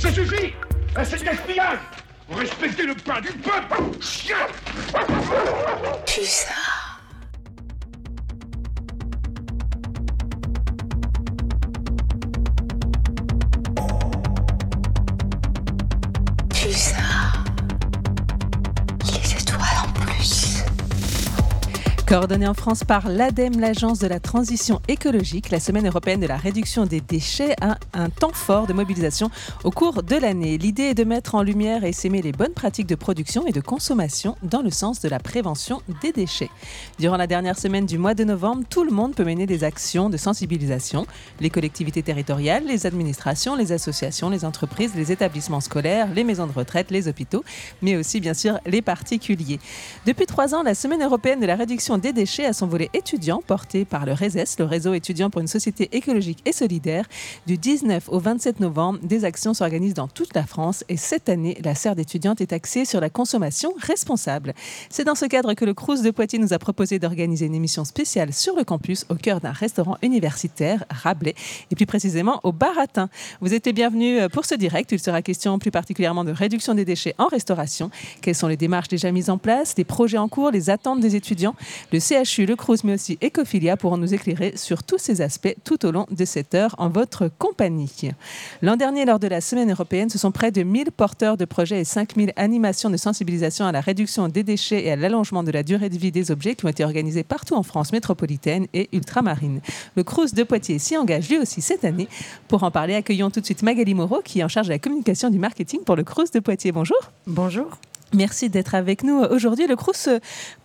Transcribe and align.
Ça 0.00 0.10
suffit 0.10 0.54
C'est 1.04 1.18
de 1.18 1.24
gaspillage 1.24 1.78
Respectez 2.30 2.84
le 2.84 2.94
pain 2.94 3.20
du 3.20 3.28
peuple 3.32 4.00
Chien 4.00 4.46
Putain. 6.06 6.79
Coordonnée 22.10 22.48
en 22.48 22.54
France 22.54 22.82
par 22.82 23.08
l'ADEME, 23.08 23.60
l'Agence 23.60 24.00
de 24.00 24.08
la 24.08 24.18
transition 24.18 24.82
écologique, 24.88 25.50
la 25.50 25.60
Semaine 25.60 25.86
européenne 25.86 26.18
de 26.18 26.26
la 26.26 26.36
réduction 26.36 26.84
des 26.84 27.00
déchets 27.00 27.54
a 27.60 27.78
un 27.94 28.10
temps 28.10 28.32
fort 28.32 28.66
de 28.66 28.72
mobilisation 28.72 29.30
au 29.62 29.70
cours 29.70 30.02
de 30.02 30.16
l'année. 30.16 30.58
L'idée 30.58 30.86
est 30.86 30.94
de 30.94 31.04
mettre 31.04 31.36
en 31.36 31.44
lumière 31.44 31.84
et 31.84 31.92
s'aimer 31.92 32.20
les 32.20 32.32
bonnes 32.32 32.52
pratiques 32.52 32.88
de 32.88 32.96
production 32.96 33.46
et 33.46 33.52
de 33.52 33.60
consommation 33.60 34.36
dans 34.42 34.60
le 34.60 34.70
sens 34.72 35.00
de 35.00 35.08
la 35.08 35.20
prévention 35.20 35.82
des 36.02 36.10
déchets. 36.10 36.50
Durant 36.98 37.16
la 37.16 37.28
dernière 37.28 37.56
semaine 37.56 37.86
du 37.86 37.96
mois 37.96 38.14
de 38.14 38.24
novembre, 38.24 38.64
tout 38.68 38.82
le 38.82 38.90
monde 38.90 39.14
peut 39.14 39.22
mener 39.22 39.46
des 39.46 39.62
actions 39.62 40.10
de 40.10 40.16
sensibilisation. 40.16 41.06
Les 41.38 41.48
collectivités 41.48 42.02
territoriales, 42.02 42.64
les 42.66 42.86
administrations, 42.86 43.54
les 43.54 43.70
associations, 43.70 44.30
les 44.30 44.44
entreprises, 44.44 44.96
les 44.96 45.12
établissements 45.12 45.60
scolaires, 45.60 46.08
les 46.12 46.24
maisons 46.24 46.48
de 46.48 46.52
retraite, 46.52 46.90
les 46.90 47.06
hôpitaux, 47.06 47.44
mais 47.82 47.94
aussi 47.94 48.18
bien 48.18 48.34
sûr 48.34 48.58
les 48.66 48.82
particuliers. 48.82 49.60
Depuis 50.06 50.26
trois 50.26 50.56
ans, 50.56 50.64
la 50.64 50.74
Semaine 50.74 51.04
européenne 51.04 51.38
de 51.38 51.46
la 51.46 51.54
réduction 51.54 51.99
des 52.00 52.12
déchets 52.12 52.46
a 52.46 52.52
son 52.52 52.66
volet 52.66 52.90
étudiant 52.94 53.42
porté 53.46 53.84
par 53.84 54.06
le 54.06 54.12
RESES, 54.12 54.58
le 54.58 54.64
réseau 54.64 54.94
étudiant 54.94 55.30
pour 55.30 55.40
une 55.40 55.46
société 55.46 55.88
écologique 55.92 56.42
et 56.46 56.52
solidaire. 56.52 57.06
Du 57.46 57.56
19 57.56 58.08
au 58.08 58.18
27 58.18 58.60
novembre, 58.60 58.98
des 59.02 59.24
actions 59.24 59.54
s'organisent 59.54 59.94
dans 59.94 60.08
toute 60.08 60.34
la 60.34 60.44
France 60.44 60.84
et 60.88 60.96
cette 60.96 61.28
année, 61.28 61.58
la 61.62 61.74
serre 61.74 61.94
d'étudiante 61.94 62.40
est 62.40 62.52
axée 62.52 62.84
sur 62.84 63.00
la 63.00 63.10
consommation 63.10 63.72
responsable. 63.78 64.54
C'est 64.88 65.04
dans 65.04 65.14
ce 65.14 65.26
cadre 65.26 65.54
que 65.54 65.64
le 65.64 65.74
Crous 65.74 66.02
de 66.02 66.10
Poitiers 66.10 66.38
nous 66.38 66.52
a 66.52 66.58
proposé 66.58 66.98
d'organiser 66.98 67.46
une 67.46 67.54
émission 67.54 67.84
spéciale 67.84 68.32
sur 68.32 68.56
le 68.56 68.64
campus 68.64 69.04
au 69.08 69.14
cœur 69.14 69.40
d'un 69.40 69.52
restaurant 69.52 69.96
universitaire, 70.02 70.84
Rabelais, 70.90 71.34
et 71.70 71.74
plus 71.74 71.86
précisément 71.86 72.40
au 72.42 72.52
Baratin. 72.52 73.08
Vous 73.40 73.54
êtes 73.54 73.68
bienvenus 73.68 74.22
pour 74.32 74.44
ce 74.44 74.54
direct. 74.54 74.90
Il 74.92 74.98
sera 74.98 75.22
question 75.22 75.58
plus 75.58 75.70
particulièrement 75.70 76.24
de 76.24 76.32
réduction 76.32 76.74
des 76.74 76.84
déchets 76.84 77.14
en 77.18 77.26
restauration. 77.26 77.90
Quelles 78.22 78.34
sont 78.34 78.48
les 78.48 78.56
démarches 78.56 78.88
déjà 78.88 79.12
mises 79.12 79.30
en 79.30 79.38
place, 79.38 79.74
les 79.76 79.84
projets 79.84 80.18
en 80.18 80.28
cours, 80.28 80.50
les 80.50 80.70
attentes 80.70 81.00
des 81.00 81.16
étudiants? 81.16 81.54
Le 81.92 81.98
CHU, 81.98 82.46
le 82.46 82.56
Crous, 82.56 82.84
mais 82.84 82.94
aussi 82.94 83.18
Ecophilia 83.22 83.76
pourront 83.76 83.96
nous 83.96 84.14
éclairer 84.14 84.52
sur 84.56 84.82
tous 84.82 84.98
ces 84.98 85.20
aspects 85.20 85.54
tout 85.64 85.84
au 85.84 85.90
long 85.90 86.06
de 86.10 86.24
cette 86.24 86.54
heure 86.54 86.74
en 86.78 86.88
votre 86.88 87.28
compagnie. 87.38 88.10
L'an 88.62 88.76
dernier, 88.76 89.04
lors 89.04 89.18
de 89.18 89.26
la 89.26 89.40
Semaine 89.40 89.70
européenne, 89.70 90.08
ce 90.08 90.18
sont 90.18 90.30
près 90.30 90.52
de 90.52 90.62
1000 90.62 90.92
porteurs 90.92 91.36
de 91.36 91.44
projets 91.44 91.80
et 91.80 91.84
5000 91.84 92.32
animations 92.36 92.90
de 92.90 92.96
sensibilisation 92.96 93.66
à 93.66 93.72
la 93.72 93.80
réduction 93.80 94.28
des 94.28 94.44
déchets 94.44 94.84
et 94.84 94.92
à 94.92 94.96
l'allongement 94.96 95.42
de 95.42 95.50
la 95.50 95.62
durée 95.62 95.88
de 95.88 95.98
vie 95.98 96.12
des 96.12 96.30
objets 96.30 96.54
qui 96.54 96.64
ont 96.64 96.68
été 96.68 96.84
organisées 96.84 97.24
partout 97.24 97.54
en 97.54 97.62
France 97.62 97.92
métropolitaine 97.92 98.66
et 98.72 98.88
ultramarine. 98.92 99.60
Le 99.96 100.04
Crous 100.04 100.32
de 100.32 100.42
Poitiers 100.44 100.78
s'y 100.78 100.96
engage 100.96 101.28
lui 101.28 101.38
aussi 101.38 101.60
cette 101.60 101.84
année. 101.84 102.08
Pour 102.46 102.62
en 102.62 102.70
parler, 102.70 102.94
accueillons 102.94 103.30
tout 103.30 103.40
de 103.40 103.44
suite 103.44 103.62
Magali 103.62 103.94
Moreau 103.94 104.20
qui 104.24 104.40
est 104.40 104.44
en 104.44 104.48
charge 104.48 104.68
de 104.68 104.72
la 104.72 104.78
communication 104.78 105.30
du 105.30 105.38
marketing 105.38 105.80
pour 105.84 105.96
le 105.96 106.04
Crous 106.04 106.30
de 106.30 106.40
Poitiers. 106.40 106.72
Bonjour. 106.72 106.98
Bonjour. 107.26 107.78
Merci 108.12 108.50
d'être 108.50 108.74
avec 108.74 109.04
nous 109.04 109.20
aujourd'hui. 109.20 109.68
Le 109.68 109.76
Crous, 109.76 110.08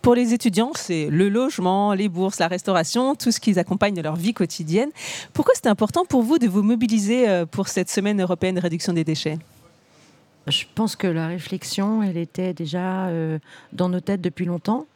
pour 0.02 0.16
les 0.16 0.34
étudiants, 0.34 0.72
c'est 0.74 1.08
le 1.10 1.28
logement, 1.28 1.94
les 1.94 2.08
bourses, 2.08 2.40
la 2.40 2.48
restauration, 2.48 3.14
tout 3.14 3.30
ce 3.30 3.38
qui 3.38 3.56
accompagne 3.56 4.00
leur 4.02 4.16
vie 4.16 4.34
quotidienne. 4.34 4.90
Pourquoi 5.32 5.54
c'était 5.54 5.68
important 5.68 6.04
pour 6.04 6.22
vous 6.22 6.38
de 6.38 6.48
vous 6.48 6.62
mobiliser 6.62 7.28
euh, 7.28 7.46
pour 7.46 7.68
cette 7.68 7.88
semaine 7.88 8.20
européenne 8.20 8.56
de 8.56 8.60
réduction 8.60 8.92
des 8.92 9.04
déchets? 9.04 9.38
Je 10.48 10.64
pense 10.74 10.96
que 10.96 11.06
la 11.06 11.28
réflexion, 11.28 12.02
elle 12.02 12.16
était 12.16 12.52
déjà 12.52 13.06
euh, 13.06 13.38
dans 13.72 13.88
nos 13.88 14.00
têtes 14.00 14.20
depuis 14.20 14.44
longtemps. 14.44 14.86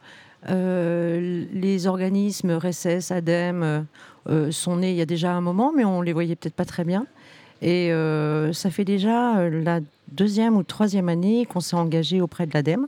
Euh, 0.49 1.45
les 1.53 1.87
organismes 1.87 2.51
RECES, 2.51 3.11
ADEME 3.11 3.85
euh, 4.27 4.51
sont 4.51 4.77
nés 4.77 4.91
il 4.91 4.97
y 4.97 5.01
a 5.01 5.05
déjà 5.05 5.31
un 5.33 5.41
moment, 5.41 5.71
mais 5.75 5.85
on 5.85 6.01
les 6.01 6.13
voyait 6.13 6.35
peut-être 6.35 6.55
pas 6.55 6.65
très 6.65 6.83
bien. 6.83 7.05
Et 7.61 7.91
euh, 7.91 8.53
ça 8.53 8.71
fait 8.71 8.85
déjà 8.85 9.37
euh, 9.37 9.63
la 9.63 9.79
deuxième 10.11 10.57
ou 10.57 10.63
troisième 10.63 11.09
année 11.09 11.45
qu'on 11.45 11.59
s'est 11.59 11.75
engagé 11.75 12.21
auprès 12.21 12.45
de 12.45 12.53
l'ADEME. 12.53 12.87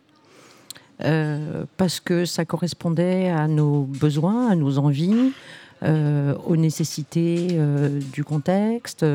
euh, 1.02 1.66
parce 1.78 2.00
que 2.00 2.26
ça 2.26 2.46
correspondait 2.46 3.30
à 3.30 3.48
nos 3.48 3.84
besoins, 3.84 4.50
à 4.50 4.56
nos 4.56 4.78
envies, 4.78 5.32
euh, 5.82 6.36
aux 6.46 6.56
nécessités 6.56 7.50
euh, 7.54 8.00
du 8.14 8.24
contexte, 8.24 9.06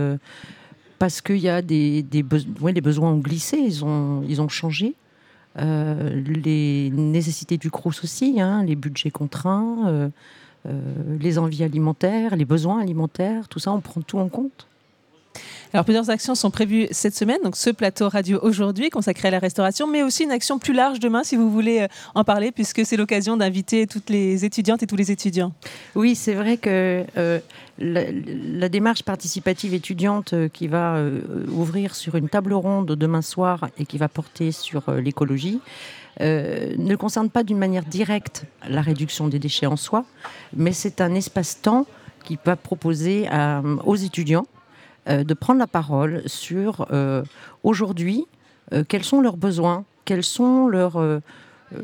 parce 0.98 1.20
qu'il 1.20 1.38
y 1.38 1.48
a 1.48 1.62
des, 1.62 2.04
les 2.10 2.80
besoins 2.80 3.12
ont 3.12 3.18
glissé, 3.18 3.58
ils 3.58 3.84
ont, 3.84 4.48
changé. 4.48 4.94
Les 5.56 6.90
nécessités 6.90 7.56
du 7.56 7.70
CROUS 7.70 8.02
aussi, 8.02 8.40
hein, 8.40 8.64
les 8.64 8.76
budgets 8.76 9.10
contraints, 9.10 10.10
les 11.20 11.38
envies 11.38 11.64
alimentaires, 11.64 12.36
les 12.36 12.44
besoins 12.44 12.80
alimentaires, 12.80 13.48
tout 13.48 13.60
ça, 13.60 13.72
on 13.72 13.80
prend 13.80 14.00
tout 14.00 14.18
en 14.18 14.28
compte. 14.28 14.66
Alors 15.74 15.84
plusieurs 15.84 16.08
actions 16.08 16.34
sont 16.34 16.50
prévues 16.50 16.88
cette 16.92 17.14
semaine, 17.14 17.38
donc 17.44 17.54
ce 17.54 17.68
plateau 17.68 18.08
radio 18.08 18.38
aujourd'hui 18.42 18.88
consacré 18.88 19.28
à 19.28 19.30
la 19.30 19.38
restauration, 19.38 19.86
mais 19.86 20.02
aussi 20.02 20.24
une 20.24 20.30
action 20.30 20.58
plus 20.58 20.72
large 20.72 20.98
demain 20.98 21.24
si 21.24 21.36
vous 21.36 21.50
voulez 21.50 21.80
euh, 21.80 21.88
en 22.14 22.24
parler, 22.24 22.52
puisque 22.52 22.86
c'est 22.86 22.96
l'occasion 22.96 23.36
d'inviter 23.36 23.86
toutes 23.86 24.08
les 24.08 24.46
étudiantes 24.46 24.82
et 24.82 24.86
tous 24.86 24.96
les 24.96 25.10
étudiants. 25.10 25.52
Oui, 25.94 26.14
c'est 26.14 26.32
vrai 26.32 26.56
que 26.56 27.04
euh, 27.18 27.38
la, 27.78 28.68
démarche 28.70 29.02
participative 29.02 29.74
étudiante 29.74 30.32
euh, 30.32 30.48
qui 30.48 30.68
va 30.68 31.02
ouvrir 31.48 31.94
sur 31.94 32.14
une 32.14 32.28
table 32.28 32.54
ronde 32.54 32.92
demain 32.92 33.22
soir 33.22 33.68
et 33.78 33.84
qui 33.84 33.98
va 33.98 34.08
porter 34.08 34.52
sur 34.52 34.90
l'écologie 34.92 35.60
ne 36.20 36.96
concerne 36.96 37.30
pas 37.30 37.44
d'une 37.44 37.58
manière 37.58 37.84
directe 37.84 38.44
la 38.68 38.80
réduction 38.80 39.28
des 39.28 39.38
déchets 39.38 39.66
en 39.66 39.76
soi, 39.76 40.04
mais 40.56 40.72
c'est 40.72 41.00
un 41.00 41.14
espace-temps 41.14 41.86
qui 42.24 42.38
va 42.44 42.56
proposer 42.56 43.28
aux 43.84 43.94
étudiants 43.94 44.46
de 45.08 45.34
prendre 45.34 45.58
la 45.58 45.66
parole 45.66 46.22
sur 46.26 46.86
euh, 46.90 47.22
aujourd'hui 47.62 48.26
euh, 48.72 48.84
quels 48.86 49.04
sont 49.04 49.20
leurs 49.20 49.36
besoins, 49.36 49.84
quels 50.04 50.24
sont 50.24 50.68
leurs, 50.68 50.96
euh, 50.96 51.20
euh, 51.74 51.78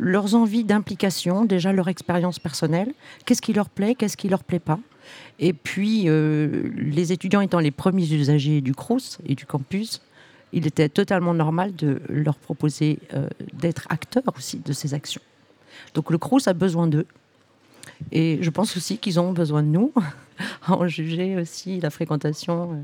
leurs 0.00 0.34
envies 0.34 0.64
d'implication, 0.64 1.44
déjà 1.44 1.72
leur 1.72 1.88
expérience 1.88 2.38
personnelle, 2.38 2.92
qu'est-ce 3.24 3.42
qui 3.42 3.52
leur 3.52 3.68
plaît, 3.68 3.94
qu'est-ce 3.94 4.16
qui 4.16 4.28
leur 4.28 4.44
plaît 4.44 4.58
pas. 4.58 4.78
Et 5.38 5.52
puis, 5.52 6.04
euh, 6.06 6.70
les 6.76 7.12
étudiants 7.12 7.40
étant 7.40 7.58
les 7.58 7.70
premiers 7.70 8.10
usagers 8.12 8.60
du 8.60 8.74
CRUS 8.74 9.18
et 9.26 9.34
du 9.34 9.46
campus, 9.46 10.00
il 10.52 10.66
était 10.66 10.88
totalement 10.88 11.34
normal 11.34 11.74
de 11.74 12.00
leur 12.08 12.36
proposer 12.36 12.98
euh, 13.14 13.28
d'être 13.54 13.86
acteurs 13.88 14.22
aussi 14.36 14.58
de 14.58 14.72
ces 14.72 14.94
actions. 14.94 15.22
Donc 15.94 16.10
le 16.10 16.18
CRUS 16.18 16.46
a 16.46 16.52
besoin 16.52 16.86
d'eux. 16.86 17.06
Et 18.10 18.38
je 18.40 18.50
pense 18.50 18.76
aussi 18.76 18.98
qu'ils 18.98 19.18
ont 19.18 19.32
besoin 19.32 19.62
de 19.62 19.68
nous, 19.68 19.92
à 20.66 20.72
en 20.72 20.86
juger 20.86 21.36
aussi 21.36 21.80
la 21.80 21.90
fréquentation. 21.90 22.72
euh. 22.72 22.76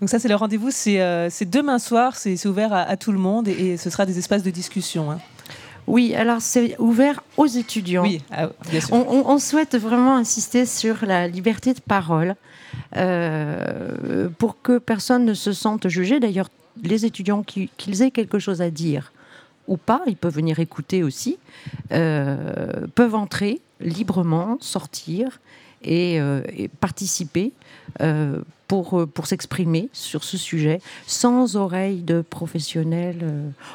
Donc 0.00 0.10
ça 0.10 0.18
c'est 0.18 0.28
le 0.28 0.34
rendez-vous, 0.34 0.70
c'est 0.70 1.00
euh, 1.00 1.30
c'est 1.30 1.48
demain 1.48 1.78
soir, 1.78 2.16
c'est 2.16 2.36
c'est 2.36 2.48
ouvert 2.48 2.72
à, 2.72 2.82
à 2.82 2.96
tout 2.96 3.12
le 3.12 3.18
monde 3.18 3.48
et, 3.48 3.52
et 3.72 3.76
ce 3.78 3.88
sera 3.88 4.04
des 4.04 4.18
espaces 4.18 4.42
de 4.42 4.50
discussion. 4.50 5.10
hein. 5.10 5.18
Oui, 5.86 6.14
alors 6.16 6.40
c'est 6.42 6.76
ouvert 6.80 7.22
aux 7.36 7.46
étudiants. 7.46 8.02
Oui, 8.02 8.20
ah, 8.32 8.48
bien 8.70 8.80
sûr. 8.80 8.92
On, 8.92 9.06
on- 9.08 9.30
on 9.30 9.38
souhaite 9.38 9.76
vraiment 9.76 10.16
insister 10.16 10.66
sur 10.66 11.06
la 11.06 11.28
liberté 11.28 11.72
de 11.74 11.80
parole 11.80 12.34
euh, 12.96 14.28
pour 14.38 14.60
que 14.62 14.78
personne 14.78 15.24
ne 15.24 15.34
se 15.34 15.52
sente 15.52 15.88
jugé. 15.88 16.18
D'ailleurs, 16.20 16.48
les 16.82 17.04
étudiants 17.06 17.42
qui- 17.42 17.70
qu'ils 17.76 18.02
aient 18.02 18.10
quelque 18.10 18.38
chose 18.38 18.60
à 18.62 18.70
dire 18.70 19.12
ou 19.68 19.76
pas, 19.76 20.02
ils 20.06 20.16
peuvent 20.16 20.34
venir 20.34 20.60
écouter 20.60 21.02
aussi, 21.02 21.38
euh, 21.92 22.86
peuvent 22.94 23.14
entrer 23.14 23.60
librement, 23.80 24.58
sortir 24.60 25.40
et, 25.86 26.20
euh, 26.20 26.42
et 26.56 26.68
participer 26.68 27.52
euh, 28.00 28.42
pour, 28.68 29.00
euh, 29.00 29.06
pour 29.06 29.26
s'exprimer 29.26 29.88
sur 29.92 30.24
ce 30.24 30.36
sujet 30.36 30.80
sans 31.06 31.56
oreille 31.56 32.02
de 32.02 32.20
professionnels, 32.20 33.24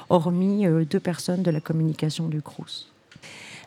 hormis 0.10 0.66
deux 0.90 1.00
personnes 1.00 1.44
de 1.44 1.52
la 1.52 1.62
communication 1.62 2.28
du 2.28 2.42
CRUS. 2.42 2.92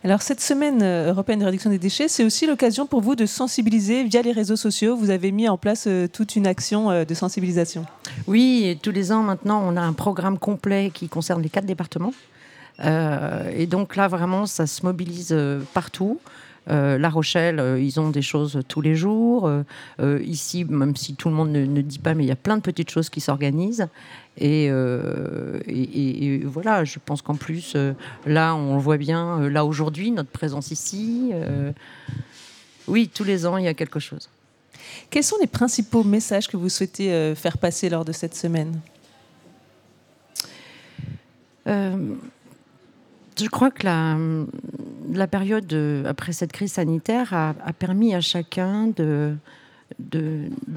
Alors 0.04 0.20
cette 0.20 0.42
semaine 0.42 0.84
européenne 0.84 1.38
de 1.38 1.46
réduction 1.46 1.70
des 1.70 1.78
déchets, 1.78 2.08
c'est 2.08 2.24
aussi 2.24 2.46
l'occasion 2.46 2.86
pour 2.86 3.00
vous 3.00 3.14
de 3.16 3.24
sensibiliser 3.24 4.04
via 4.04 4.20
les 4.20 4.32
réseaux 4.32 4.54
sociaux. 4.54 4.96
Vous 4.96 5.08
avez 5.08 5.32
mis 5.32 5.48
en 5.48 5.56
place 5.56 5.86
euh, 5.86 6.06
toute 6.06 6.36
une 6.36 6.46
action 6.46 6.90
euh, 6.90 7.06
de 7.06 7.14
sensibilisation. 7.14 7.86
Oui, 8.26 8.64
et 8.66 8.76
tous 8.76 8.90
les 8.90 9.12
ans 9.12 9.22
maintenant, 9.22 9.64
on 9.66 9.78
a 9.78 9.80
un 9.80 9.94
programme 9.94 10.38
complet 10.38 10.90
qui 10.92 11.08
concerne 11.08 11.40
les 11.40 11.48
quatre 11.48 11.64
départements. 11.64 12.12
Euh, 12.84 13.50
et 13.56 13.66
donc 13.66 13.96
là, 13.96 14.06
vraiment, 14.06 14.44
ça 14.44 14.66
se 14.66 14.84
mobilise 14.84 15.34
partout. 15.72 16.20
Euh, 16.70 16.96
la 16.96 17.10
Rochelle, 17.10 17.60
euh, 17.60 17.78
ils 17.78 18.00
ont 18.00 18.08
des 18.10 18.22
choses 18.22 18.60
tous 18.68 18.80
les 18.80 18.94
jours. 18.94 19.46
Euh, 20.00 20.20
ici, 20.24 20.64
même 20.64 20.96
si 20.96 21.14
tout 21.14 21.28
le 21.28 21.34
monde 21.34 21.50
ne, 21.50 21.64
ne 21.66 21.82
dit 21.82 21.98
pas, 21.98 22.14
mais 22.14 22.24
il 22.24 22.28
y 22.28 22.32
a 22.32 22.36
plein 22.36 22.56
de 22.56 22.62
petites 22.62 22.90
choses 22.90 23.10
qui 23.10 23.20
s'organisent. 23.20 23.86
Et, 24.38 24.68
euh, 24.70 25.60
et- 25.66 25.82
et- 25.82 26.24
et 26.34 26.38
voilà, 26.44 26.84
je 26.84 26.98
pense 27.04 27.22
qu'en 27.22 27.34
plus, 27.36 27.74
euh, 27.76 27.92
là, 28.26 28.54
on 28.54 28.74
le 28.76 28.80
voit 28.80 28.96
bien, 28.96 29.40
euh, 29.42 29.48
là 29.50 29.64
aujourd'hui, 29.64 30.10
notre 30.10 30.30
présence 30.30 30.70
ici. 30.70 31.32
oui, 32.88 33.10
tous 33.12 33.24
les 33.24 33.46
ans, 33.46 33.56
il 33.56 33.64
y 33.64 33.68
a 33.68 33.74
quelque 33.74 34.00
chose. 34.00 34.28
Quels 35.10 35.24
sont 35.24 35.36
les 35.40 35.46
principaux 35.46 36.04
messages 36.04 36.48
que 36.48 36.56
vous 36.56 36.68
souhaitez 36.68 37.34
faire 37.34 37.58
passer 37.58 37.88
lors 37.88 38.04
de 38.04 38.12
cette 38.12 38.34
semaine? 38.34 38.78
Je 43.36 43.48
crois 43.48 43.70
que 43.70 43.86
la, 43.86 45.26
période 45.26 45.72
après 46.06 46.32
cette 46.32 46.52
crise 46.52 46.72
sanitaire 46.72 47.32
a, 47.32 47.72
permis 47.78 48.14
à 48.14 48.20
chacun 48.20 48.88
de, 48.88 49.36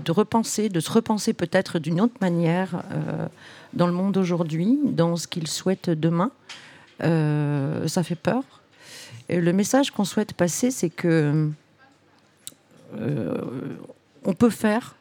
repenser, 0.10 0.70
de 0.70 0.80
se 0.80 0.92
repenser 0.92 1.34
peut-être 1.34 1.80
d'une 1.80 2.02
autre 2.02 2.16
manière 2.22 2.84
euh, 2.92 3.28
dans 3.74 3.88
le 3.88 3.94
monde 3.94 4.18
aujourd'hui, 4.18 4.80
dans 4.84 5.16
ce 5.16 5.28
qu'il 5.28 5.48
souhaite 5.48 5.90
demain. 5.90 6.32
Euh, 7.04 7.88
ça 7.88 8.04
fait 8.04 8.16
peur. 8.16 8.44
Et 9.30 9.40
le 9.40 9.54
message 9.54 9.92
qu'on 9.92 10.06
souhaite 10.06 10.34
passer, 10.34 10.72
c'est 10.72 10.90
que 10.90 11.50
on 14.24 14.34
peut 14.34 14.50
faire, 14.50 14.96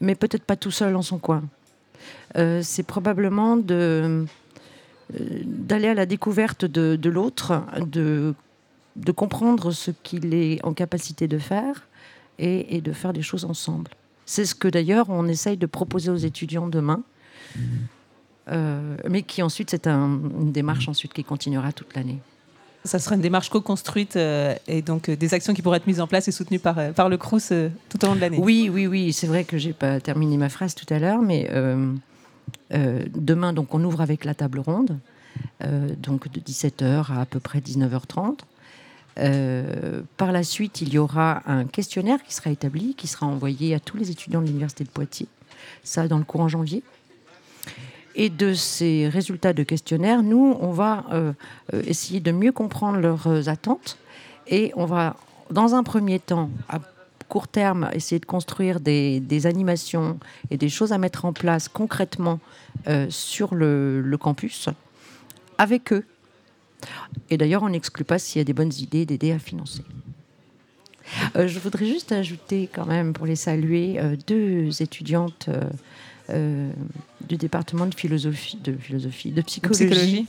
mais 0.00 0.14
peut-être 0.14 0.44
pas 0.44 0.56
tout 0.56 0.70
seul 0.70 0.94
en 0.94 1.02
son 1.02 1.18
coin. 1.18 1.42
c'est 2.34 2.86
probablement 2.86 3.56
de 3.56 3.74
euh, 3.74 4.24
d'aller 5.10 5.88
à 5.88 5.94
la 5.94 6.06
découverte 6.06 6.64
de, 6.64 7.08
l'autre, 7.08 7.62
de, 7.80 8.34
de, 8.96 9.12
comprendre 9.12 9.70
ce 9.70 9.90
qu'il 10.02 10.34
est 10.34 10.64
en 10.64 10.72
capacité 10.72 11.28
de 11.28 11.38
faire 11.38 11.86
et, 12.38 12.80
de 12.80 12.92
faire 12.92 13.12
des 13.12 13.22
choses 13.22 13.44
ensemble. 13.44 13.90
C'est 14.24 14.44
ce 14.44 14.54
que 14.54 14.68
d'ailleurs 14.68 15.08
on 15.08 15.28
essaye 15.28 15.56
de 15.56 15.66
proposer 15.66 16.10
aux 16.10 16.16
étudiants 16.16 16.66
demain. 16.66 17.02
Euh, 18.48 18.96
mais 19.08 19.22
qui 19.22 19.42
ensuite, 19.42 19.70
c'est 19.70 19.86
une 19.88 20.52
démarche 20.52 20.88
ensuite 20.88 21.12
qui 21.12 21.24
continuera 21.24 21.72
toute 21.72 21.94
l'année. 21.94 22.18
Ça 22.84 23.00
sera 23.00 23.16
une 23.16 23.20
démarche 23.20 23.50
co-construite 23.50 24.14
euh, 24.14 24.54
et 24.68 24.82
donc 24.82 25.10
des 25.10 25.34
actions 25.34 25.52
qui 25.52 25.62
pourraient 25.62 25.78
être 25.78 25.88
mises 25.88 26.00
en 26.00 26.06
place 26.06 26.28
et 26.28 26.32
soutenues 26.32 26.60
par, 26.60 26.92
par 26.92 27.08
le 27.08 27.16
CRUS 27.16 27.52
tout 27.88 28.04
au 28.04 28.06
long 28.06 28.14
de 28.14 28.20
l'année. 28.20 28.38
Oui, 28.40 28.70
oui, 28.72 28.86
oui. 28.86 29.12
C'est 29.12 29.26
vrai 29.26 29.42
que 29.42 29.58
j'ai 29.58 29.72
pas 29.72 29.98
terminé 29.98 30.36
ma 30.36 30.48
phrase 30.48 30.76
tout 30.76 30.86
à 30.94 31.00
l'heure, 31.00 31.20
mais 31.20 31.48
euh, 31.50 31.92
demain, 32.70 33.52
donc, 33.52 33.74
on 33.74 33.82
ouvre 33.84 34.00
avec 34.00 34.24
la 34.24 34.34
table 34.34 34.60
ronde, 34.60 34.98
euh, 35.64 35.88
donc 35.98 36.30
de 36.30 36.40
17h 36.40 37.12
à 37.12 37.20
à 37.20 37.26
peu 37.26 37.40
près 37.40 37.60
19h30. 37.60 38.38
Euh, 39.18 40.02
par 40.16 40.32
la 40.32 40.42
suite, 40.42 40.82
il 40.82 40.92
y 40.92 40.98
aura 40.98 41.42
un 41.46 41.64
questionnaire 41.64 42.22
qui 42.22 42.34
sera 42.34 42.50
établi, 42.50 42.94
qui 42.94 43.06
sera 43.06 43.26
envoyé 43.26 43.74
à 43.74 43.80
tous 43.80 43.96
les 43.96 44.10
étudiants 44.10 44.42
de 44.42 44.46
l'Université 44.46 44.84
de 44.84 44.90
Poitiers, 44.90 45.28
ça 45.84 46.06
dans 46.08 46.18
le 46.18 46.24
courant 46.24 46.48
janvier. 46.48 46.82
Et 48.14 48.28
de 48.30 48.54
ces 48.54 49.08
résultats 49.08 49.52
de 49.52 49.62
questionnaire, 49.62 50.22
nous, 50.22 50.56
on 50.60 50.72
va 50.72 51.04
essayer 51.86 52.20
de 52.20 52.32
mieux 52.32 52.52
comprendre 52.52 52.98
leurs 52.98 53.48
attentes 53.50 53.98
et 54.46 54.72
on 54.74 54.86
va, 54.86 55.16
dans 55.50 55.74
un 55.74 55.82
premier 55.82 56.18
temps, 56.18 56.48
court 57.28 57.48
terme, 57.48 57.90
essayer 57.92 58.18
de 58.18 58.26
construire 58.26 58.80
des, 58.80 59.46
animations 59.46 60.18
et 60.50 60.56
des 60.56 60.68
choses 60.68 60.92
à 60.92 60.98
mettre 60.98 61.24
en 61.24 61.32
place 61.32 61.68
concrètement 61.68 62.40
euh, 62.88 63.06
sur 63.10 63.54
le, 63.54 64.16
campus 64.18 64.68
avec 65.58 65.92
eux. 65.92 66.04
Et 67.30 67.36
d'ailleurs, 67.36 67.62
on 67.62 67.68
n'exclut 67.68 68.04
pas 68.04 68.18
s'il 68.18 68.38
y 68.38 68.42
a 68.42 68.44
des 68.44 68.52
bonnes 68.52 68.72
idées 68.78 69.06
d'aider 69.06 69.32
à 69.32 69.38
financer. 69.38 69.82
Euh, 71.36 71.46
je 71.46 71.58
voudrais 71.58 71.86
juste 71.86 72.12
ajouter 72.12 72.68
quand 72.72 72.86
même, 72.86 73.12
pour 73.12 73.26
les 73.26 73.36
saluer, 73.36 73.98
euh, 73.98 74.16
deux 74.26 74.82
étudiantes 74.82 75.48
du 77.28 77.36
département 77.36 77.86
de 77.86 77.94
philosophie, 77.94 78.58
de 78.60 78.72
philosophie, 78.72 79.30
de 79.30 79.42
psychologie, 79.42 80.26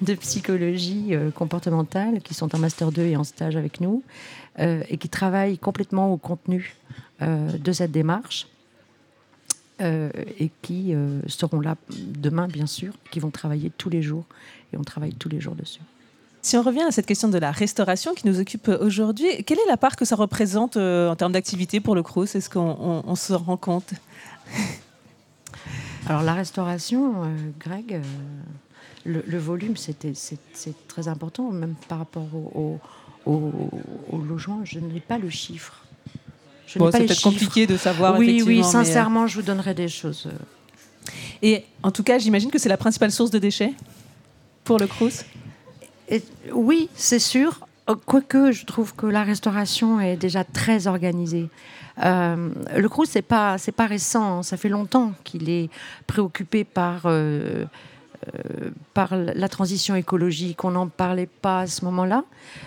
de 0.00 0.14
psychologie 0.14 1.10
comportementale, 1.34 2.20
qui 2.22 2.34
sont 2.34 2.54
en 2.54 2.58
master 2.58 2.92
2 2.92 3.02
et 3.02 3.16
en 3.16 3.24
stage 3.24 3.56
avec 3.56 3.80
nous, 3.80 4.04
et 4.58 4.98
qui 4.98 5.08
travaillent 5.08 5.58
complètement 5.58 6.12
au 6.12 6.16
contenu 6.16 6.76
euh, 7.22 7.50
de 7.56 7.72
cette 7.72 7.92
démarche. 7.92 8.46
Euh, 9.80 10.10
et 10.38 10.50
qui 10.60 10.94
seront 11.26 11.60
là 11.60 11.74
demain, 11.96 12.48
bien 12.48 12.66
sûr, 12.66 12.92
qui 13.10 13.18
vont 13.18 13.30
travailler 13.30 13.72
tous 13.78 13.88
les 13.88 14.02
jours, 14.02 14.26
et 14.74 14.76
on 14.76 14.84
travaille 14.84 15.14
tous 15.14 15.30
les 15.30 15.40
jours 15.40 15.54
dessus. 15.54 15.80
Si 16.42 16.58
on 16.58 16.62
revient 16.62 16.82
à 16.82 16.90
cette 16.90 17.06
question 17.06 17.28
de 17.28 17.38
la 17.38 17.50
restauration 17.50 18.12
qui 18.12 18.26
nous 18.26 18.40
occupe 18.40 18.68
aujourd'hui, 18.68 19.42
quelle 19.44 19.58
est 19.58 19.68
la 19.68 19.78
part 19.78 19.96
que 19.96 20.04
ça 20.04 20.16
représente 20.16 20.76
en 20.76 21.16
termes 21.16 21.32
d'activité 21.32 21.80
pour 21.80 21.94
le 21.94 22.02
CRUS 22.02 22.34
Est-ce 22.34 22.50
qu'on 22.50 23.14
se 23.16 23.32
rend 23.32 23.56
compte? 23.56 23.94
Alors 26.06 26.22
la 26.22 26.34
restauration, 26.34 27.22
Greg, 27.58 28.02
le, 29.06 29.38
volume, 29.38 29.76
c'est 29.76 30.88
très 30.88 31.08
important, 31.08 31.50
même 31.50 31.74
par 31.88 31.98
rapport 31.98 32.26
au, 32.34 32.52
au, 32.54 32.80
logement, 34.12 34.60
je 34.64 34.78
n'ai 34.78 35.00
pas 35.00 35.18
le 35.18 35.30
chiffre. 35.30 35.84
c'est 36.66 36.78
peut-être 36.78 37.22
compliqué 37.22 37.66
de 37.66 37.76
savoir. 37.76 38.18
Oui, 38.18 38.42
oui, 38.46 38.60
euh, 38.60 38.62
sincèrement, 38.62 39.26
je 39.26 39.36
vous 39.36 39.42
donnerai 39.42 39.74
des 39.74 39.88
choses. 39.88 40.28
Et 41.42 41.64
en 41.82 41.90
tout 41.90 42.02
cas, 42.02 42.18
j'imagine 42.18 42.50
que 42.50 42.58
c'est 42.58 42.68
la 42.68 42.76
principale 42.76 43.10
source 43.10 43.30
de 43.30 43.38
déchets 43.38 43.72
pour 44.64 44.78
le 44.78 44.86
Crous? 44.86 45.24
Oui, 46.52 46.88
c'est 46.94 47.18
sûr. 47.18 47.60
Quoique, 48.06 48.52
je 48.52 48.64
trouve 48.66 48.94
que 48.94 49.06
la 49.06 49.24
restauration 49.24 50.00
est 50.00 50.16
déjà 50.16 50.44
très 50.44 50.86
organisée. 50.86 51.48
Euh, 52.04 52.50
le 52.76 52.88
Crous, 52.88 53.08
c'est 53.08 53.22
pas, 53.22 53.58
c'est 53.58 53.72
pas 53.72 53.86
récent. 53.86 54.38
Hein. 54.38 54.42
Ça 54.42 54.56
fait 54.56 54.68
longtemps 54.68 55.12
qu'il 55.24 55.50
est 55.50 55.70
préoccupé 56.06 56.64
par 56.64 57.06
euh, 57.06 57.10
euh, 57.10 57.64
par 58.92 59.16
la 59.16 59.48
transition 59.48 59.94
écologique. 59.94 60.64
On 60.64 60.72
n'en 60.72 60.88
parlait 60.88 61.28
pas 61.28 61.60
à 61.60 61.66
ce 61.66 61.84
moment-là, 61.86 62.24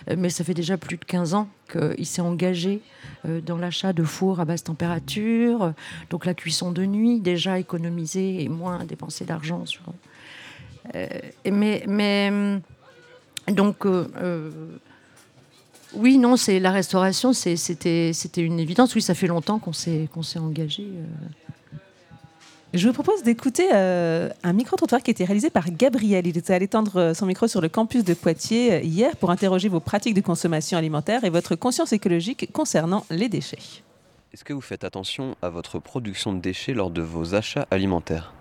euh, 0.09 0.15
mais 0.17 0.29
ça 0.29 0.43
fait 0.43 0.53
déjà 0.53 0.77
plus 0.77 0.97
de 0.97 1.05
15 1.05 1.33
ans 1.35 1.47
qu'il 1.71 2.05
s'est 2.05 2.21
engagé 2.21 2.81
euh, 3.25 3.39
dans 3.39 3.57
l'achat 3.57 3.93
de 3.93 4.03
fours 4.03 4.39
à 4.39 4.45
basse 4.45 4.63
température, 4.63 5.73
donc 6.09 6.25
la 6.25 6.33
cuisson 6.33 6.71
de 6.71 6.85
nuit, 6.85 7.19
déjà 7.19 7.59
économiser 7.59 8.43
et 8.43 8.49
moins 8.49 8.83
dépenser 8.85 9.25
d'argent 9.25 9.65
sur. 9.65 9.83
mais, 11.45 11.83
mais 11.87 12.31
donc. 13.49 13.85
oui, 15.93 16.17
non, 16.17 16.35
c'est 16.35 16.59
la 16.59 16.71
restauration, 16.71 17.31
c'était 17.33 18.11
une 18.37 18.59
évidence. 18.59 18.95
Oui, 18.95 19.01
ça 19.01 19.13
fait 19.13 19.27
longtemps 19.27 19.59
qu'on 19.59 19.73
s'est 19.73 20.09
engagé. 20.37 20.87
Je 22.73 22.87
vous 22.87 22.93
propose 22.93 23.21
d'écouter 23.21 23.69
euh, 23.71 24.29
un 24.41 24.51
micro-trottoir 24.51 25.03
qui 25.03 25.11
a 25.11 25.13
été 25.13 25.25
réalisé 25.25 25.51
par 25.51 25.69
Gabriel. 25.69 26.25
Il 26.25 26.35
était 26.39 26.55
allé 26.55 26.67
tendre 26.67 26.99
euh, 26.99 27.13
son 27.13 27.27
micro 27.27 27.47
sur 27.47 27.61
le 27.61 27.69
campus 27.69 28.03
de 28.03 28.15
Poitiers 28.15 28.73
euh, 28.73 28.79
hier 28.79 29.15
pour 29.15 29.29
interroger 29.29 29.69
vos 29.69 29.79
pratiques 29.79 30.15
de 30.15 30.21
consommation 30.21 30.75
alimentaire 30.75 31.23
et 31.23 31.29
votre 31.29 31.53
conscience 31.53 31.93
écologique 31.93 32.51
concernant 32.51 33.05
les 33.11 33.29
déchets. 33.29 33.59
Est-ce 34.33 34.43
que 34.43 34.53
vous 34.53 34.61
faites 34.61 34.83
attention 34.83 35.35
à 35.43 35.49
votre 35.49 35.77
production 35.77 36.33
de 36.33 36.39
déchets 36.39 36.73
lors 36.73 36.89
de 36.89 37.03
vos 37.03 37.35
achats 37.35 37.67
alimentaires? 37.69 38.33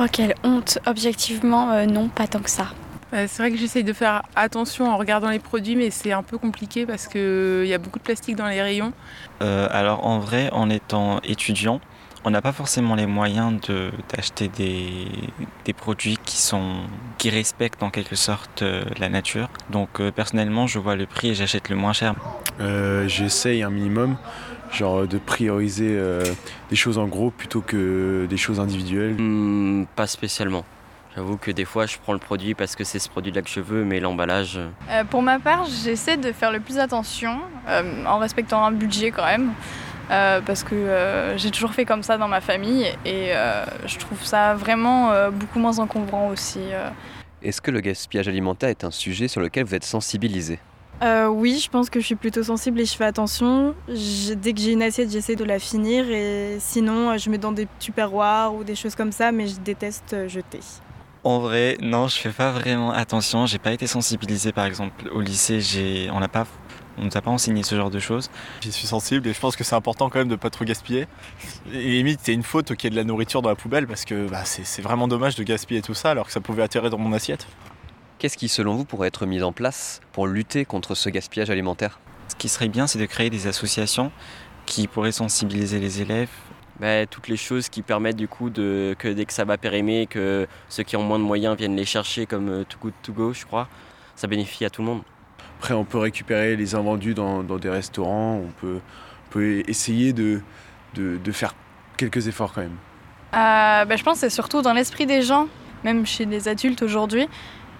Oh, 0.00 0.06
quelle 0.10 0.34
honte 0.42 0.80
Objectivement, 0.86 1.86
non, 1.86 2.08
pas 2.08 2.26
tant 2.26 2.40
que 2.40 2.50
ça. 2.50 2.72
C'est 3.12 3.38
vrai 3.38 3.52
que 3.52 3.56
j'essaye 3.56 3.84
de 3.84 3.92
faire 3.92 4.24
attention 4.34 4.90
en 4.90 4.96
regardant 4.96 5.30
les 5.30 5.38
produits, 5.38 5.76
mais 5.76 5.90
c'est 5.90 6.10
un 6.10 6.24
peu 6.24 6.38
compliqué 6.38 6.86
parce 6.86 7.06
qu'il 7.06 7.66
y 7.66 7.72
a 7.72 7.78
beaucoup 7.78 8.00
de 8.00 8.04
plastique 8.04 8.34
dans 8.34 8.48
les 8.48 8.60
rayons. 8.60 8.92
alors 9.38 10.04
en 10.04 10.18
vrai, 10.18 10.50
en 10.50 10.68
étant 10.70 11.20
étudiant, 11.20 11.80
on 12.26 12.30
n'a 12.30 12.42
pas 12.42 12.52
forcément 12.52 12.96
les 12.96 13.06
moyens 13.06 13.60
d'acheter 14.12 14.48
des, 14.48 15.06
des, 15.64 15.72
produits 15.72 16.18
qui, 16.24 16.38
sont, 16.38 16.80
qui 17.18 17.30
respectent 17.30 17.84
en 17.84 17.90
quelque 17.90 18.16
sorte 18.16 18.62
euh, 18.62 18.82
la 18.98 19.08
nature. 19.08 19.48
Donc 19.70 20.00
euh, 20.00 20.10
personnellement, 20.10 20.66
je 20.66 20.80
vois 20.80 20.96
le 20.96 21.06
prix 21.06 21.28
et 21.28 21.34
j'achète 21.34 21.68
le 21.68 21.76
moins 21.76 21.92
cher. 21.92 22.16
Euh, 22.58 23.06
j'essaye 23.06 23.62
un 23.62 23.70
minimum, 23.70 24.16
genre 24.72 25.06
de 25.06 25.18
prioriser 25.18 25.96
des 26.68 26.76
choses 26.76 26.98
en 26.98 27.06
gros 27.06 27.30
plutôt 27.30 27.60
que 27.60 28.26
des 28.28 28.36
choses 28.36 28.58
individuelles. 28.58 29.14
Hmm, 29.16 29.86
pas 29.94 30.08
spécialement. 30.08 30.64
J'avoue 31.14 31.36
que 31.36 31.52
des 31.52 31.64
fois, 31.64 31.86
je 31.86 31.96
prends 32.02 32.12
le 32.12 32.18
produit 32.18 32.54
parce 32.54 32.74
que 32.74 32.82
c'est 32.82 32.98
ce 32.98 33.08
produit-là 33.08 33.40
que 33.40 33.48
je 33.48 33.60
veux, 33.60 33.84
mais 33.84 34.00
l'emballage. 34.00 34.58
pour 35.10 35.22
ma 35.22 35.38
part, 35.38 35.64
j'essaie 35.84 36.16
de 36.16 36.32
faire 36.32 36.50
le 36.50 36.58
plus 36.58 36.78
attention, 36.78 37.38
en 38.04 38.18
respectant 38.18 38.64
un 38.64 38.72
budget 38.72 39.12
quand 39.12 39.24
même. 39.24 39.52
Euh, 40.10 40.40
parce 40.40 40.62
que 40.62 40.74
euh, 40.74 41.36
j'ai 41.36 41.50
toujours 41.50 41.72
fait 41.72 41.84
comme 41.84 42.02
ça 42.02 42.16
dans 42.16 42.28
ma 42.28 42.40
famille 42.40 42.86
et 43.04 43.34
euh, 43.34 43.64
je 43.86 43.98
trouve 43.98 44.24
ça 44.24 44.54
vraiment 44.54 45.10
beaucoup 45.30 45.58
moins 45.58 45.78
encombrant 45.78 46.28
aussi. 46.28 46.60
Est-ce 47.42 47.60
que 47.60 47.70
le 47.70 47.80
gaspillage 47.80 48.28
alimentaire 48.28 48.68
est 48.68 48.84
un 48.84 48.90
sujet 48.90 49.28
sur 49.28 49.40
lequel 49.40 49.64
vous 49.64 49.74
êtes 49.74 49.84
sensibilisé? 49.84 50.58
Oui, 51.28 51.60
je 51.62 51.68
pense 51.68 51.90
que 51.90 52.00
je 52.00 52.06
suis 52.06 52.14
plutôt 52.14 52.42
sensible 52.42 52.80
et 52.80 52.86
je 52.86 52.94
fais 52.94 53.04
attention. 53.04 53.74
dès 53.88 54.52
que 54.52 54.60
j'ai 54.60 54.72
une 54.72 54.82
assiette, 54.82 55.10
j'essaie 55.10 55.36
de 55.36 55.44
la 55.44 55.58
finir 55.58 56.08
et 56.10 56.56
sinon, 56.58 57.16
je 57.18 57.28
mets 57.28 57.38
dans 57.38 57.52
des 57.52 57.68
tupperwares 57.78 58.54
ou 58.54 58.64
des 58.64 58.74
choses 58.74 58.94
comme 58.94 59.12
ça, 59.12 59.30
mais 59.32 59.46
je 59.46 59.60
déteste 59.60 60.28
jeter. 60.28 60.60
En 61.22 61.40
vrai, 61.40 61.76
non, 61.82 62.08
je 62.08 62.16
fais 62.16 62.30
pas 62.30 62.52
vraiment 62.52 62.92
attention. 62.92 63.46
J'ai 63.46 63.58
pas 63.58 63.72
été 63.72 63.86
sensibilisé, 63.86 64.52
par 64.52 64.64
exemple, 64.64 65.08
au 65.12 65.20
lycée. 65.20 66.08
On 66.12 66.20
n'a 66.20 66.28
pas 66.28 66.46
on 66.96 67.02
ne 67.02 67.06
nous 67.06 67.16
a 67.16 67.20
pas 67.20 67.30
enseigné 67.30 67.62
ce 67.62 67.74
genre 67.74 67.90
de 67.90 67.98
choses. 67.98 68.30
J'y 68.60 68.72
suis 68.72 68.86
sensible 68.86 69.26
et 69.28 69.32
je 69.32 69.40
pense 69.40 69.56
que 69.56 69.64
c'est 69.64 69.74
important 69.74 70.08
quand 70.08 70.18
même 70.18 70.28
de 70.28 70.32
ne 70.32 70.38
pas 70.38 70.50
trop 70.50 70.64
gaspiller. 70.64 71.06
Et 71.72 71.90
limite, 71.90 72.20
c'est 72.22 72.32
une 72.32 72.42
faute 72.42 72.74
qu'il 72.74 72.84
y 72.84 72.86
ait 72.88 72.90
de 72.90 72.96
la 72.96 73.04
nourriture 73.04 73.42
dans 73.42 73.48
la 73.48 73.56
poubelle 73.56 73.86
parce 73.86 74.04
que 74.04 74.28
bah, 74.28 74.44
c'est 74.44 74.82
vraiment 74.82 75.08
dommage 75.08 75.34
de 75.34 75.42
gaspiller 75.42 75.82
tout 75.82 75.94
ça 75.94 76.10
alors 76.10 76.26
que 76.26 76.32
ça 76.32 76.40
pouvait 76.40 76.62
atterrir 76.62 76.90
dans 76.90 76.98
mon 76.98 77.12
assiette. 77.12 77.46
Qu'est-ce 78.18 78.38
qui, 78.38 78.48
selon 78.48 78.76
vous, 78.76 78.84
pourrait 78.84 79.08
être 79.08 79.26
mis 79.26 79.42
en 79.42 79.52
place 79.52 80.00
pour 80.12 80.26
lutter 80.26 80.64
contre 80.64 80.94
ce 80.94 81.10
gaspillage 81.10 81.50
alimentaire? 81.50 82.00
Ce 82.28 82.34
qui 82.34 82.48
serait 82.48 82.68
bien, 82.68 82.86
c'est 82.86 82.98
de 82.98 83.06
créer 83.06 83.30
des 83.30 83.46
associations 83.46 84.10
qui 84.64 84.88
pourrait 84.88 85.12
sensibiliser 85.12 85.78
les 85.78 86.00
élèves 86.00 86.30
bah, 86.80 87.06
toutes 87.06 87.28
les 87.28 87.36
choses 87.36 87.68
qui 87.68 87.82
permettent 87.82 88.16
du 88.16 88.28
coup 88.28 88.50
de, 88.50 88.94
que 88.98 89.08
dès 89.08 89.24
que 89.24 89.32
ça 89.32 89.44
va 89.44 89.56
périmer, 89.56 90.06
que 90.06 90.46
ceux 90.68 90.82
qui 90.82 90.96
ont 90.96 91.02
moins 91.02 91.18
de 91.18 91.24
moyens 91.24 91.56
viennent 91.56 91.76
les 91.76 91.86
chercher 91.86 92.26
comme 92.26 92.48
euh, 92.50 92.64
Too 92.64 92.78
Good 92.78 92.94
To 93.02 93.12
Go, 93.12 93.32
je 93.32 93.46
crois. 93.46 93.68
Ça 94.14 94.26
bénéficie 94.26 94.64
à 94.64 94.70
tout 94.70 94.82
le 94.82 94.88
monde. 94.88 95.02
Après, 95.58 95.74
on 95.74 95.84
peut 95.84 95.98
récupérer 95.98 96.54
les 96.54 96.74
invendus 96.74 97.14
dans, 97.14 97.42
dans 97.42 97.56
des 97.56 97.70
restaurants, 97.70 98.36
on 98.36 98.50
peut, 98.60 98.78
on 99.26 99.32
peut 99.32 99.62
essayer 99.66 100.12
de, 100.12 100.40
de, 100.94 101.16
de, 101.16 101.32
faire 101.32 101.54
quelques 101.96 102.28
efforts 102.28 102.52
quand 102.52 102.60
même. 102.60 102.76
Euh, 103.34 103.84
bah, 103.84 103.96
je 103.96 104.02
pense 104.02 104.14
que 104.14 104.20
c'est 104.20 104.34
surtout 104.34 104.60
dans 104.60 104.74
l'esprit 104.74 105.06
des 105.06 105.22
gens, 105.22 105.48
même 105.82 106.04
chez 106.04 106.26
les 106.26 106.48
adultes 106.48 106.82
aujourd'hui. 106.82 107.26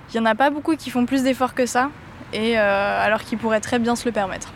Il 0.09 0.21
n'y 0.21 0.27
en 0.27 0.31
a 0.31 0.35
pas 0.35 0.51
beaucoup 0.51 0.75
qui 0.75 0.91
font 0.91 1.05
plus 1.05 1.23
d'efforts 1.23 1.55
que 1.55 1.67
ça, 1.67 1.91
et 2.33 2.59
euh, 2.59 3.05
alors 3.05 3.23
qu'ils 3.23 3.39
pourraient 3.39 3.61
très 3.61 3.79
bien 3.79 3.95
se 3.95 4.07
le 4.07 4.13
permettre. 4.13 4.53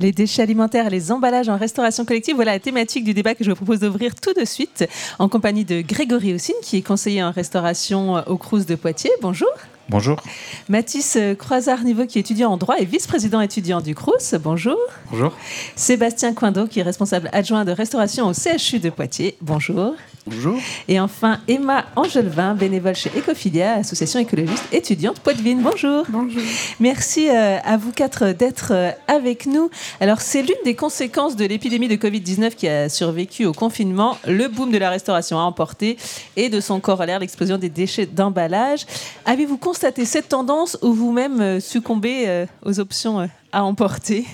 Les 0.00 0.12
déchets 0.12 0.42
alimentaires 0.42 0.88
et 0.88 0.90
les 0.90 1.10
emballages 1.10 1.48
en 1.48 1.56
restauration 1.56 2.04
collective, 2.04 2.34
voilà 2.34 2.52
la 2.52 2.60
thématique 2.60 3.04
du 3.04 3.14
débat 3.14 3.34
que 3.34 3.44
je 3.44 3.48
vous 3.48 3.56
propose 3.56 3.80
d'ouvrir 3.80 4.14
tout 4.14 4.34
de 4.34 4.44
suite 4.44 4.84
en 5.18 5.28
compagnie 5.28 5.64
de 5.64 5.80
Grégory 5.80 6.34
Houssine, 6.34 6.56
qui 6.62 6.76
est 6.76 6.82
conseiller 6.82 7.22
en 7.22 7.30
restauration 7.30 8.16
au 8.26 8.36
Crous 8.36 8.66
de 8.66 8.74
Poitiers. 8.74 9.12
Bonjour. 9.22 9.48
Bonjour. 9.88 10.22
Mathis 10.68 11.18
Croisard-Niveau, 11.38 12.06
qui 12.06 12.18
est 12.18 12.22
étudiant 12.22 12.50
en 12.52 12.56
droit 12.56 12.78
et 12.78 12.84
vice-président 12.84 13.40
étudiant 13.40 13.80
du 13.80 13.94
Crous. 13.94 14.34
Bonjour. 14.40 14.78
Bonjour. 15.10 15.32
Sébastien 15.76 16.32
Coindo, 16.32 16.66
qui 16.66 16.80
est 16.80 16.82
responsable 16.82 17.28
adjoint 17.32 17.64
de 17.64 17.72
restauration 17.72 18.26
au 18.26 18.32
CHU 18.32 18.78
de 18.78 18.90
Poitiers. 18.90 19.36
Bonjour. 19.40 19.94
Bonjour. 20.26 20.58
Et 20.88 20.98
enfin, 20.98 21.38
Emma 21.48 21.84
Angelevin, 21.96 22.54
bénévole 22.54 22.94
chez 22.94 23.10
Ecofilia, 23.10 23.74
association 23.74 24.18
écologiste 24.20 24.64
étudiante 24.72 25.20
Poitvine. 25.20 25.60
Bonjour. 25.60 26.06
Bonjour. 26.08 26.42
Merci 26.80 27.28
euh, 27.28 27.58
à 27.62 27.76
vous 27.76 27.92
quatre 27.92 28.32
d'être 28.32 28.72
euh, 28.72 28.90
avec 29.06 29.44
nous. 29.44 29.68
Alors, 30.00 30.22
c'est 30.22 30.40
l'une 30.40 30.56
des 30.64 30.74
conséquences 30.74 31.36
de 31.36 31.44
l'épidémie 31.44 31.88
de 31.88 31.96
Covid-19 31.96 32.54
qui 32.54 32.66
a 32.68 32.88
survécu 32.88 33.44
au 33.44 33.52
confinement, 33.52 34.16
le 34.26 34.48
boom 34.48 34.70
de 34.70 34.78
la 34.78 34.88
restauration 34.88 35.38
à 35.38 35.42
emporter 35.42 35.98
et 36.36 36.48
de 36.48 36.60
son 36.60 36.80
corollaire, 36.80 37.18
l'explosion 37.18 37.58
des 37.58 37.68
déchets 37.68 38.06
d'emballage. 38.06 38.86
Avez-vous 39.26 39.58
constaté 39.58 40.06
cette 40.06 40.30
tendance 40.30 40.78
ou 40.80 40.94
vous-même 40.94 41.40
euh, 41.42 41.60
succombez 41.60 42.46
aux 42.64 42.80
options 42.80 43.28
à 43.52 43.64
emporter? 43.64 44.24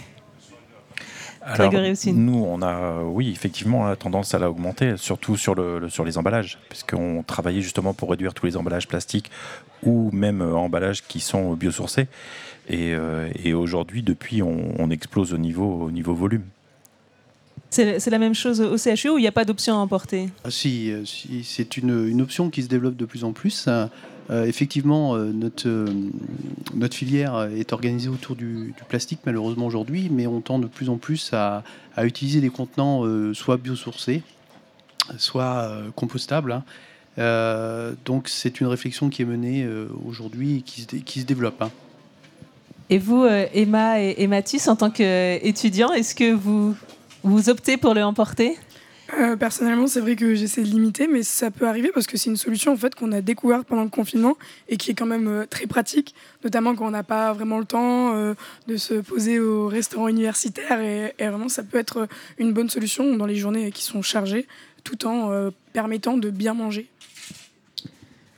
Alors, 1.42 1.72
nous, 2.12 2.44
on 2.44 2.60
a, 2.60 3.02
oui, 3.02 3.30
effectivement, 3.30 3.88
la 3.88 3.96
tendance 3.96 4.34
à 4.34 4.38
la 4.38 4.50
augmenter, 4.50 4.96
surtout 4.98 5.36
sur, 5.36 5.54
le, 5.54 5.88
sur 5.88 6.04
les 6.04 6.18
emballages, 6.18 6.58
puisqu'on 6.68 7.24
travaillait 7.26 7.62
justement 7.62 7.94
pour 7.94 8.10
réduire 8.10 8.34
tous 8.34 8.44
les 8.44 8.56
emballages 8.58 8.86
plastiques 8.86 9.30
ou 9.82 10.10
même 10.12 10.42
euh, 10.42 10.54
emballages 10.54 11.02
qui 11.02 11.20
sont 11.20 11.54
biosourcés. 11.54 12.08
Et, 12.68 12.92
euh, 12.94 13.30
et 13.42 13.54
aujourd'hui, 13.54 14.02
depuis, 14.02 14.42
on, 14.42 14.74
on, 14.78 14.90
explose 14.90 15.32
au 15.32 15.38
niveau, 15.38 15.82
au 15.82 15.90
niveau 15.90 16.14
volume. 16.14 16.44
C'est 17.70 18.10
la 18.10 18.18
même 18.18 18.34
chose 18.34 18.60
au 18.60 18.76
CHU 18.76 19.10
ou 19.10 19.18
il 19.18 19.22
n'y 19.22 19.28
a 19.28 19.32
pas 19.32 19.44
d'option 19.44 19.74
à 19.74 19.78
emporter 19.78 20.28
ah, 20.44 20.50
Si, 20.50 20.90
euh, 20.90 21.04
si 21.04 21.44
c'est 21.44 21.76
une, 21.76 22.08
une, 22.08 22.20
option 22.20 22.50
qui 22.50 22.62
se 22.62 22.68
développe 22.68 22.96
de 22.96 23.04
plus 23.04 23.24
en 23.24 23.32
plus. 23.32 23.68
Euh, 24.30 24.44
effectivement, 24.44 25.16
euh, 25.16 25.32
notre, 25.32 25.68
euh, 25.68 25.86
notre 26.74 26.94
filière 26.94 27.48
est 27.56 27.72
organisée 27.72 28.08
autour 28.08 28.36
du, 28.36 28.72
plastique, 28.88 29.20
malheureusement 29.26 29.66
aujourd'hui, 29.66 30.08
mais 30.10 30.26
on 30.26 30.40
tend 30.40 30.58
de 30.60 30.66
plus 30.66 30.88
en 30.88 30.98
plus 30.98 31.32
à, 31.32 31.64
utiliser 31.98 32.40
des 32.40 32.48
contenants 32.48 33.04
soit 33.34 33.58
biosourcés, 33.58 34.22
soit 35.18 35.70
compostables. 35.94 36.62
Hein. 37.18 37.92
Donc 38.06 38.28
c'est 38.30 38.62
une 38.62 38.68
réflexion 38.68 39.10
qui 39.10 39.20
est 39.20 39.26
menée 39.26 39.68
aujourd'hui 40.06 40.58
et 40.58 40.62
qui 40.62 41.20
se, 41.20 41.26
développe. 41.26 41.60
Hein. 41.60 41.70
Et 42.88 42.96
vous, 42.96 43.26
Emma 43.26 44.00
et, 44.00 44.14
et, 44.16 44.26
Mathis, 44.28 44.66
en 44.66 44.76
tant 44.76 44.90
qu'étudiants, 44.90 45.92
est-ce 45.92 46.14
que 46.14 46.32
vous, 46.32 46.74
vous 47.22 47.50
optez 47.50 47.76
pour 47.76 47.92
le 47.92 48.02
emporter? 48.02 48.56
Euh, 49.18 49.36
personnellement, 49.36 49.86
c'est 49.86 50.00
vrai 50.00 50.16
que 50.16 50.34
j'essaie 50.34 50.62
de 50.62 50.68
limiter, 50.68 51.06
mais 51.06 51.22
ça 51.22 51.50
peut 51.50 51.66
arriver 51.66 51.90
parce 51.92 52.06
que 52.06 52.16
c'est 52.16 52.30
une 52.30 52.36
solution 52.36 52.72
en 52.72 52.76
fait 52.76 52.94
qu'on 52.94 53.12
a 53.12 53.20
découverte 53.20 53.66
pendant 53.66 53.84
le 53.84 53.88
confinement 53.88 54.36
et 54.68 54.76
qui 54.76 54.90
est 54.90 54.94
quand 54.94 55.06
même 55.06 55.28
euh, 55.28 55.46
très 55.46 55.66
pratique, 55.66 56.14
notamment 56.44 56.74
quand 56.74 56.86
on 56.86 56.90
n'a 56.90 57.02
pas 57.02 57.32
vraiment 57.32 57.58
le 57.58 57.64
temps 57.64 58.14
euh, 58.14 58.34
de 58.68 58.76
se 58.76 58.94
poser 58.94 59.40
au 59.40 59.68
restaurant 59.68 60.08
universitaire 60.08 60.80
et, 60.80 61.14
vraiment 61.18 61.48
ça 61.48 61.62
peut 61.62 61.78
être 61.78 62.08
une 62.38 62.52
bonne 62.52 62.68
solution 62.68 63.16
dans 63.16 63.26
les 63.26 63.36
journées 63.36 63.70
qui 63.72 63.82
sont 63.82 64.02
chargées, 64.02 64.46
tout 64.84 65.06
en 65.06 65.50
permettant 65.72 66.16
de 66.16 66.30
bien 66.30 66.54
manger. 66.54 66.88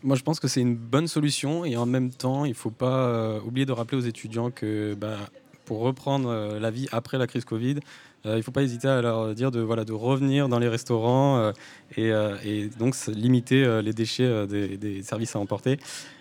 Moi, 0.02 0.16
je 0.16 0.22
pense 0.22 0.40
que 0.40 0.48
c'est 0.48 0.60
une 0.60 0.74
bonne 0.74 1.06
solution 1.06 1.64
et 1.64 1.76
en 1.76 1.86
même 1.86 2.10
temps, 2.10 2.44
il 2.44 2.50
ne 2.50 2.54
faut 2.54 2.70
pas 2.70 3.38
oublier 3.46 3.64
de 3.64 3.72
rappeler 3.72 3.96
aux 3.96 4.02
étudiants 4.06 4.50
que 4.50 4.94
bah, 4.94 5.16
pour 5.64 5.80
reprendre 5.80 6.58
la 6.60 6.70
vie 6.70 6.88
après 6.92 7.18
la 7.18 7.26
crise 7.26 7.44
Covid, 7.44 7.76
il 8.24 8.36
ne 8.36 8.42
faut 8.42 8.52
pas 8.52 8.62
hésiter 8.62 8.88
à 8.88 9.02
leur 9.02 9.34
dire 9.34 9.50
de, 9.50 9.60
voilà, 9.60 9.84
de 9.84 9.92
revenir 9.92 10.48
dans 10.48 10.58
les 10.58 10.68
restaurants 10.68 11.38
euh, 11.38 11.52
et, 11.96 12.12
euh, 12.12 12.36
et, 12.44 12.68
donc 12.78 12.94
limiter 13.08 13.80
les 13.82 13.92
déchets 13.92 14.46
des, 14.46 14.76
des, 14.76 15.02
services 15.02 15.34
à 15.36 15.38
emporter. 15.38 15.78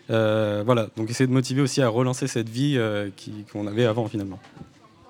voilà, 0.10 0.88
donc 0.98 1.10
essayer 1.10 1.28
de 1.28 1.34
motiver 1.34 1.62
aussi 1.62 1.82
à 1.82 1.90
relancer 1.90 2.28
cette 2.28 2.50
vie 2.50 2.80
qu'on 3.52 3.68
avait 3.68 3.86
avant 3.86 4.08
finalement. 4.08 4.40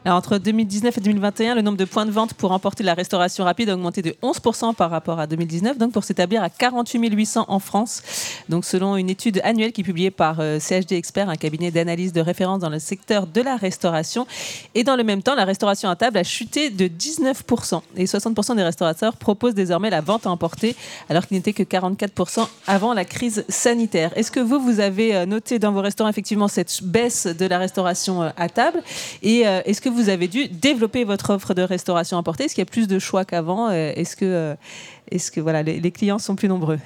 Entre 0.03 0.39
2019 0.39 0.97
et 0.97 1.01
2021, 1.01 1.53
le 1.53 1.61
nombre 1.61 1.77
de 1.77 1.85
points 1.85 2.07
de 2.07 2.11
vente 2.11 2.33
pour 2.33 2.51
emporter 2.51 2.83
la 2.83 2.95
restauration 2.95 3.43
rapide 3.43 3.69
a 3.69 3.75
augmenté 3.75 4.01
de 4.01 4.15
11% 4.23 4.73
par 4.73 4.89
rapport 4.89 5.19
à 5.19 5.27
2019, 5.27 5.77
donc 5.77 5.91
pour 5.91 6.03
s'établir 6.03 6.41
à 6.41 6.49
48 6.49 7.13
800 7.13 7.45
en 7.47 7.59
France. 7.59 8.01
Donc, 8.49 8.65
selon 8.65 8.97
une 8.97 9.11
étude 9.11 9.39
annuelle 9.43 9.71
qui 9.71 9.81
est 9.81 9.83
publiée 9.83 10.09
par 10.09 10.39
euh, 10.39 10.59
CHD 10.59 10.93
Expert, 10.93 11.29
un 11.29 11.35
cabinet 11.35 11.69
d'analyse 11.69 12.13
de 12.13 12.21
référence 12.21 12.61
dans 12.61 12.69
le 12.69 12.79
secteur 12.79 13.27
de 13.27 13.41
la 13.41 13.55
restauration. 13.57 14.25
Et 14.73 14.83
dans 14.83 14.95
le 14.95 15.03
même 15.03 15.21
temps, 15.21 15.35
la 15.35 15.45
restauration 15.45 15.87
à 15.87 15.95
table 15.95 16.17
a 16.17 16.23
chuté 16.23 16.71
de 16.71 16.87
19%. 16.87 17.81
Et 17.95 18.05
60% 18.05 18.55
des 18.55 18.63
restaurateurs 18.63 19.15
proposent 19.15 19.53
désormais 19.53 19.91
la 19.91 20.01
vente 20.01 20.25
à 20.25 20.31
emporter, 20.31 20.75
alors 21.09 21.27
qu'il 21.27 21.37
n'était 21.37 21.53
que 21.53 21.61
44% 21.61 22.47
avant 22.65 22.95
la 22.95 23.05
crise 23.05 23.45
sanitaire. 23.49 24.11
Est-ce 24.15 24.31
que 24.31 24.39
vous, 24.39 24.59
vous 24.59 24.79
avez 24.79 25.15
euh, 25.15 25.25
noté 25.27 25.59
dans 25.59 25.71
vos 25.71 25.81
restaurants 25.81 26.09
effectivement 26.09 26.47
cette 26.47 26.81
baisse 26.81 27.27
de 27.27 27.45
la 27.45 27.59
restauration 27.59 28.23
euh, 28.23 28.29
à 28.35 28.49
table? 28.49 28.81
Et 29.21 29.41
est-ce 29.41 29.81
que 29.81 29.90
vous 29.91 30.09
avez 30.09 30.27
dû 30.27 30.47
développer 30.47 31.03
votre 31.03 31.29
offre 31.31 31.53
de 31.53 31.61
restauration 31.61 32.17
emportée 32.17 32.45
Est-ce 32.45 32.55
qu'il 32.55 32.61
y 32.61 32.67
a 32.67 32.71
plus 32.71 32.87
de 32.87 32.99
choix 32.99 33.25
qu'avant 33.25 33.69
euh, 33.69 33.91
Est-ce 33.95 34.15
que, 34.15 34.25
euh, 34.25 35.63
les, 35.63 35.91
clients 35.91 36.19
sont 36.19 36.35
plus 36.35 36.47
nombreux? 36.47 36.79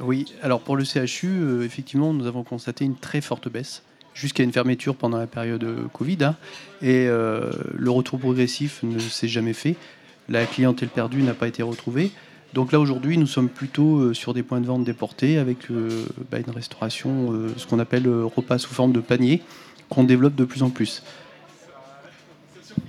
Oui, 0.00 0.32
alors 0.42 0.60
pour 0.60 0.76
le 0.76 0.84
CHU, 0.84 1.28
euh, 1.28 1.62
effectivement, 1.64 2.12
nous 2.12 2.26
avons 2.26 2.42
constaté 2.42 2.84
une 2.84 2.96
très 2.96 3.20
forte 3.20 3.48
baisse 3.48 3.82
jusqu'à 4.14 4.42
une 4.42 4.52
fermeture 4.52 4.96
pendant 4.96 5.18
la 5.18 5.26
période 5.26 5.66
Covid. 5.92 6.24
Hein, 6.24 6.36
et 6.82 7.06
le 7.06 7.90
retour 7.90 8.18
progressif 8.18 8.82
ne 8.82 8.98
s'est 8.98 9.28
jamais 9.28 9.54
fait. 9.54 9.74
La 10.28 10.44
clientèle 10.44 10.90
perdue 10.90 11.22
n'a 11.22 11.32
pas 11.32 11.48
été 11.48 11.62
retrouvée. 11.62 12.10
Donc 12.52 12.72
là, 12.72 12.80
aujourd'hui, 12.80 13.16
nous 13.16 13.26
sommes 13.26 13.48
plutôt 13.48 14.12
sur 14.12 14.34
des 14.34 14.42
points 14.42 14.60
de 14.60 14.66
vente 14.66 14.84
déportés 14.84 15.38
avec 15.38 15.68
bah, 16.30 16.38
une 16.46 16.52
restauration, 16.52 17.32
ce 17.56 17.66
qu'on 17.66 17.78
appelle 17.78 18.06
repas 18.06 18.58
sous 18.58 18.74
forme 18.74 18.92
de 18.92 19.00
panier, 19.00 19.40
qu'on 19.88 20.04
développe 20.04 20.34
de 20.34 20.44
plus 20.44 20.62
en 20.62 20.68
plus. 20.68 21.02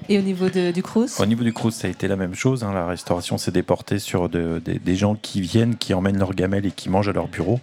Et 0.09 0.17
au 0.19 0.21
niveau 0.21 0.49
de, 0.49 0.71
du 0.71 0.83
Crous 0.83 1.19
Au 1.19 1.25
niveau 1.25 1.43
du 1.43 1.53
Crous, 1.53 1.73
ça 1.73 1.87
a 1.87 1.89
été 1.89 2.07
la 2.07 2.15
même 2.15 2.35
chose. 2.35 2.63
Hein. 2.63 2.73
La 2.73 2.87
restauration 2.87 3.37
s'est 3.37 3.51
déportée 3.51 3.99
sur 3.99 4.29
de, 4.29 4.61
de, 4.63 4.73
des 4.73 4.95
gens 4.95 5.15
qui 5.15 5.41
viennent, 5.41 5.75
qui 5.77 5.93
emmènent 5.93 6.17
leurs 6.17 6.33
gamelles 6.33 6.65
et 6.65 6.71
qui 6.71 6.89
mangent 6.89 7.09
à 7.09 7.13
leur 7.13 7.27
bureau. 7.27 7.59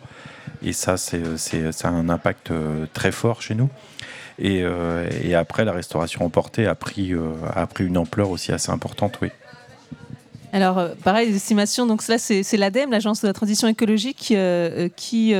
Et 0.62 0.72
ça, 0.72 0.96
c'est, 0.96 1.38
ça 1.38 1.88
a 1.88 1.90
un 1.90 2.08
impact 2.08 2.50
euh, 2.50 2.86
très 2.92 3.12
fort 3.12 3.42
chez 3.42 3.54
nous. 3.54 3.68
Et, 4.38 4.62
euh, 4.62 5.08
et 5.22 5.34
après, 5.34 5.64
la 5.64 5.72
restauration 5.72 6.24
emportée 6.24 6.66
a 6.66 6.74
pris, 6.74 7.12
euh, 7.12 7.32
a 7.54 7.66
pris 7.66 7.86
une 7.86 7.98
ampleur 7.98 8.30
aussi 8.30 8.52
assez 8.52 8.70
importante, 8.70 9.18
oui. 9.20 9.28
Alors, 10.52 10.88
pareil, 11.04 11.28
les 11.28 11.36
estimations, 11.36 11.86
donc 11.86 12.06
là, 12.08 12.18
c'est, 12.18 12.56
l'ADEME, 12.56 12.90
l'Agence 12.90 13.20
de 13.20 13.28
la 13.28 13.32
transition 13.32 13.68
écologique, 13.68 14.32
euh, 14.32 14.88
qui 14.96 15.32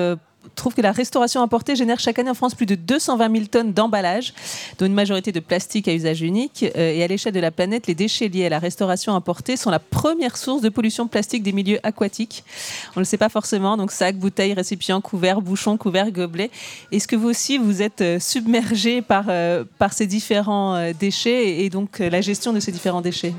trouve 0.54 0.75
que 0.75 0.82
la 0.82 0.92
restauration 0.92 1.42
importée 1.42 1.76
génère 1.76 1.99
chaque 2.00 2.18
année 2.18 2.30
en 2.30 2.35
France 2.35 2.54
plus 2.54 2.66
de 2.66 2.75
220 2.75 3.32
000 3.32 3.47
tonnes 3.47 3.73
d'emballage, 3.73 4.35
dont 4.78 4.87
une 4.87 4.94
majorité 4.94 5.32
de 5.32 5.40
plastique 5.40 5.88
à 5.88 5.94
usage 5.94 6.23
unique. 6.23 6.64
Euh, 6.76 6.92
et 6.92 7.02
à 7.02 7.06
l'échelle 7.06 7.32
de 7.32 7.40
la 7.40 7.50
planète, 7.50 7.87
les 7.87 7.94
déchets 7.94 8.28
liés 8.28 8.47
à 8.47 8.49
la 8.49 8.59
restauration 8.59 9.14
importée 9.14 9.56
sont 9.56 9.70
la 9.70 9.78
première 9.78 10.37
source 10.37 10.62
de 10.62 10.68
pollution 10.68 11.09
plastique 11.09 11.42
des 11.42 11.52
milieux 11.52 11.78
aquatiques. 11.82 12.44
On 12.90 13.00
ne 13.00 13.04
le 13.04 13.04
sait 13.04 13.18
pas 13.18 13.28
forcément, 13.28 13.76
donc 13.76 13.92
sacs, 13.92 14.16
bouteilles, 14.16 14.54
récipients, 14.54 15.00
couverts, 15.00 15.40
bouchons, 15.40 15.76
couverts, 15.76 16.11
gobelets. 16.11 16.50
Est-ce 16.92 17.09
que 17.09 17.16
vous 17.16 17.28
aussi, 17.28 17.59
vous 17.59 17.82
êtes 17.82 18.02
submergé 18.20 19.02
par, 19.02 19.26
euh, 19.28 19.64
par 19.78 19.92
ces 19.92 20.06
différents 20.06 20.92
déchets 20.92 21.49
et, 21.49 21.64
et 21.64 21.70
donc 21.70 21.99
la 21.99 22.20
gestion 22.20 22.52
de 22.52 22.61
ces 22.61 22.73
différents 22.73 23.00
déchets? 23.00 23.35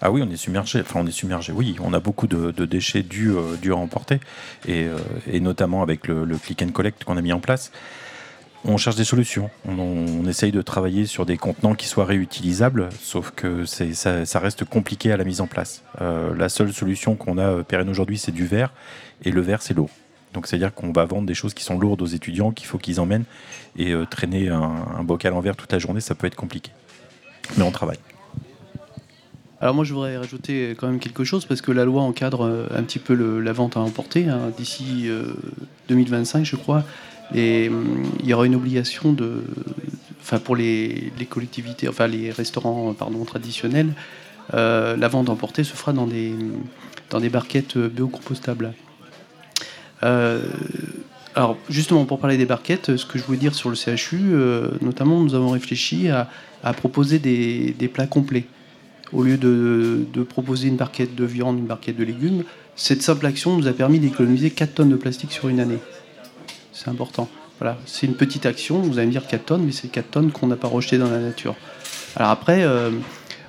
Ah 0.00 0.10
oui, 0.10 0.22
on 0.24 0.30
est 0.30 0.36
submergé. 0.36 0.80
Enfin, 0.80 1.00
on 1.00 1.06
est 1.06 1.12
submergé. 1.12 1.52
Oui, 1.52 1.76
on 1.80 1.92
a 1.92 2.00
beaucoup 2.00 2.26
de, 2.26 2.50
déchets 2.64 3.04
euh, 3.04 3.56
dus 3.56 3.72
à 3.72 3.76
emporter, 3.76 4.20
et, 4.66 4.84
euh, 4.84 5.40
notamment 5.40 5.82
avec 5.82 6.08
le, 6.08 6.26
click 6.36 6.62
and 6.62 6.70
collect 6.70 7.04
qu'on 7.04 7.16
a 7.16 7.22
mis 7.22 7.32
en 7.32 7.40
place. 7.40 7.72
On 8.64 8.76
cherche 8.76 8.96
des 8.96 9.04
solutions. 9.04 9.50
On, 9.66 10.26
essaye 10.26 10.52
de 10.52 10.62
travailler 10.62 11.06
sur 11.06 11.26
des 11.26 11.36
contenants 11.36 11.74
qui 11.74 11.88
soient 11.88 12.04
réutilisables, 12.04 12.88
sauf 13.00 13.32
que 13.34 13.64
ça, 13.64 14.38
reste 14.38 14.64
compliqué 14.64 15.10
à 15.10 15.16
la 15.16 15.24
mise 15.24 15.40
en 15.40 15.48
place. 15.48 15.82
Euh, 16.00 16.34
la 16.36 16.48
seule 16.48 16.72
solution 16.72 17.16
qu'on 17.16 17.38
a 17.38 17.64
pérenne 17.64 17.88
aujourd'hui, 17.88 18.18
c'est 18.18 18.32
du 18.32 18.46
verre, 18.46 18.72
et 19.24 19.30
le 19.30 19.40
verre, 19.40 19.62
c'est 19.62 19.74
l'eau. 19.74 19.90
Donc 20.32 20.46
c'est-à-dire 20.46 20.72
qu'on 20.72 20.92
va 20.92 21.04
vendre 21.04 21.26
des 21.26 21.34
choses 21.34 21.54
qui 21.54 21.64
sont 21.64 21.78
lourdes 21.78 22.00
aux 22.02 22.06
étudiants, 22.06 22.52
qu'il 22.52 22.66
faut 22.66 22.78
qu'ils 22.78 23.00
emmènent, 23.00 23.24
et 23.76 23.92
traîner 24.10 24.48
un, 24.48 24.86
un 24.96 25.02
bocal 25.02 25.34
en 25.34 25.40
verre 25.40 25.56
toute 25.56 25.72
la 25.72 25.78
journée, 25.78 26.00
ça 26.00 26.14
peut 26.14 26.26
être 26.26 26.36
compliqué. 26.36 26.70
Mais 27.56 27.64
on 27.64 27.72
travaille. 27.72 27.98
Alors 29.62 29.76
moi 29.76 29.84
je 29.84 29.94
voudrais 29.94 30.18
rajouter 30.18 30.74
quand 30.76 30.88
même 30.88 30.98
quelque 30.98 31.22
chose 31.22 31.46
parce 31.46 31.62
que 31.62 31.70
la 31.70 31.84
loi 31.84 32.02
encadre 32.02 32.44
euh, 32.44 32.66
un 32.74 32.82
petit 32.82 32.98
peu 32.98 33.14
la 33.14 33.52
vente 33.52 33.76
à 33.76 33.80
emporter 33.80 34.28
hein, 34.28 34.50
d'ici 34.58 35.04
euh, 35.06 35.22
2025 35.88 36.44
je 36.44 36.56
crois 36.56 36.82
et 37.32 37.68
hum, 37.68 38.02
il 38.18 38.26
y 38.26 38.34
aura 38.34 38.44
une 38.44 38.56
obligation 38.56 39.12
de 39.12 39.44
enfin 40.20 40.40
pour 40.40 40.56
les, 40.56 41.12
collectivités 41.30 41.88
enfin 41.88 42.08
les 42.08 42.32
restaurants 42.32 42.92
pardon 42.92 43.24
traditionnels 43.24 43.94
euh, 44.52 44.96
la 44.96 45.06
vente 45.06 45.28
emportée 45.28 45.62
se 45.62 45.74
fera 45.74 45.92
dans 45.92 46.08
des 46.08 46.34
dans 47.10 47.20
des 47.20 47.28
barquettes 47.28 47.76
euh, 47.76 47.88
biocompostables. 47.88 48.72
Euh, 50.02 50.42
alors 51.36 51.56
justement 51.68 52.04
pour 52.04 52.18
parler 52.18 52.36
des 52.36 52.46
barquettes, 52.46 52.96
ce 52.96 53.06
que 53.06 53.18
je 53.18 53.24
voulais 53.24 53.38
dire 53.38 53.54
sur 53.54 53.70
le 53.70 53.76
CHU, 53.76 54.18
euh, 54.32 54.70
notamment 54.80 55.20
nous 55.20 55.36
avons 55.36 55.50
réfléchi 55.50 56.08
à, 56.08 56.28
proposer 56.74 57.18
des 57.18 57.90
plats 57.92 58.06
complets. 58.06 58.46
Au 59.12 59.22
lieu 59.22 59.36
de, 59.36 60.22
proposer 60.22 60.68
une 60.68 60.76
barquette 60.76 61.14
de 61.14 61.24
viande, 61.24 61.58
une 61.58 61.66
barquette 61.66 61.96
de 61.96 62.04
légumes, 62.04 62.44
cette 62.76 63.02
simple 63.02 63.26
action 63.26 63.56
nous 63.56 63.66
a 63.66 63.72
permis 63.72 63.98
d'économiser 63.98 64.50
4 64.50 64.74
tonnes 64.74 64.88
de 64.88 64.96
plastique 64.96 65.32
sur 65.32 65.48
une 65.48 65.60
année. 65.60 65.78
C'est 66.72 66.88
important. 66.88 67.28
Voilà, 67.58 67.78
c'est 67.84 68.06
une 68.06 68.14
petite 68.14 68.46
action, 68.46 68.80
vous 68.80 68.98
allez 68.98 69.06
me 69.06 69.12
dire 69.12 69.26
4 69.26 69.44
tonnes, 69.44 69.64
mais 69.64 69.72
c'est 69.72 69.88
4 69.88 70.10
tonnes 70.10 70.32
qu'on 70.32 70.46
n'a 70.46 70.56
pas 70.56 70.68
rejetées 70.68 70.98
dans 70.98 71.10
la 71.10 71.18
nature. 71.18 71.54
Alors 72.16 72.30
après, 72.30 72.62
euh, 72.62 72.90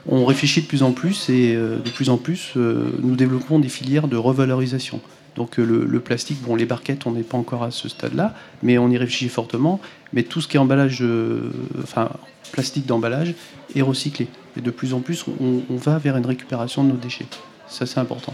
on 0.07 0.25
réfléchit 0.25 0.61
de 0.61 0.67
plus 0.67 0.83
en 0.83 0.91
plus 0.91 1.29
et 1.29 1.55
euh, 1.55 1.77
de 1.77 1.89
plus 1.89 2.09
en 2.09 2.17
plus, 2.17 2.51
euh, 2.57 2.91
nous 3.01 3.15
développons 3.15 3.59
des 3.59 3.69
filières 3.69 4.07
de 4.07 4.17
revalorisation. 4.17 4.99
Donc 5.35 5.57
le, 5.57 5.99
plastique, 5.99 6.43
bon, 6.43 6.55
les 6.55 6.65
barquettes, 6.65 7.07
on 7.07 7.11
n'est 7.11 7.23
pas 7.23 7.37
encore 7.37 7.63
à 7.63 7.71
ce 7.71 7.89
stade-là, 7.89 8.35
mais 8.61 8.77
on 8.77 8.89
y 8.91 8.97
réfléchit 8.97 9.29
fortement. 9.29 9.81
Mais 10.11 10.21
tout 10.21 10.41
ce 10.41 10.47
qui 10.47 10.57
est 10.57 10.59
emballage, 10.59 11.03
enfin 11.81 12.11
plastique 12.53 12.85
d'emballage, 12.85 13.33
est 13.75 13.81
recyclé. 13.81 14.27
Et 14.55 14.61
de 14.61 14.71
plus 14.71 14.93
en 14.93 15.01
plus, 15.01 15.25
on, 15.41 15.61
on 15.69 15.75
va 15.75 15.97
vers 15.97 16.15
une 16.15 16.25
récupération 16.25 16.83
de 16.83 16.89
nos 16.89 16.97
déchets. 16.97 17.25
Ça, 17.67 17.85
c'est 17.85 17.99
important. 17.99 18.33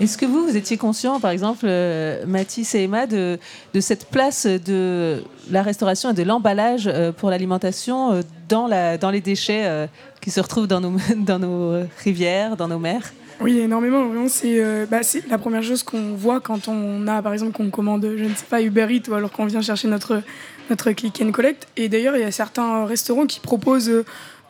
Est-ce 0.00 0.18
que 0.18 0.26
vous, 0.26 0.44
vous 0.46 0.56
étiez 0.56 0.76
conscient, 0.76 1.20
par 1.20 1.30
exemple, 1.30 1.64
euh, 1.64 2.26
Mathis 2.26 2.74
et 2.74 2.84
Emma, 2.84 3.06
de, 3.06 3.38
de 3.72 3.80
cette 3.80 4.06
place 4.06 4.46
de 4.46 5.22
la 5.50 5.62
restauration 5.62 6.10
et 6.10 6.14
de 6.14 6.22
l'emballage 6.22 6.86
euh, 6.86 7.12
pour 7.12 7.30
l'alimentation 7.30 8.12
euh, 8.12 8.22
dans, 8.48 8.66
la, 8.66 8.98
dans 8.98 9.10
les 9.10 9.20
déchets 9.20 9.88
qui 10.20 10.30
se 10.30 10.40
retrouvent 10.40 10.66
dans 10.66 10.80
nos, 10.80 10.96
dans 11.16 11.38
nos 11.38 11.84
rivières, 12.04 12.56
dans 12.56 12.68
nos 12.68 12.78
mers? 12.78 13.12
Oui, 13.42 13.58
énormément. 13.58 14.08
C'est 14.28 14.62
euh, 14.62 14.86
bah, 14.88 15.02
c'est 15.02 15.28
la 15.28 15.36
première 15.36 15.62
chose 15.64 15.82
qu'on 15.82 16.14
voit 16.14 16.40
quand 16.40 16.68
on 16.68 17.06
a, 17.08 17.20
par 17.22 17.32
exemple, 17.32 17.52
qu'on 17.52 17.70
commande, 17.70 18.08
je 18.16 18.24
ne 18.24 18.34
sais 18.34 18.44
pas, 18.48 18.62
Uber 18.62 18.86
Eats 18.88 19.10
ou 19.10 19.14
alors 19.14 19.32
qu'on 19.32 19.46
vient 19.46 19.62
chercher 19.62 19.88
notre, 19.88 20.22
notre 20.72 20.90
click 20.92 21.20
and 21.22 21.32
collect. 21.32 21.68
Et 21.76 21.88
d'ailleurs, 21.90 22.16
il 22.16 22.22
y 22.22 22.24
a 22.24 22.32
certains 22.32 22.86
restaurants 22.86 23.26
qui 23.26 23.40
proposent 23.40 23.90
euh, 23.90 24.04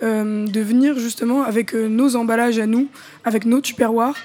euh, 0.04 0.46
de 0.46 0.60
venir 0.60 0.98
justement 0.98 1.42
avec 1.42 1.74
euh, 1.74 1.88
nos 1.88 2.14
emballages 2.14 2.60
à 2.60 2.66
nous, 2.66 2.88
avec 3.24 3.44
nos 3.44 3.60
tupperwares. 3.60 4.16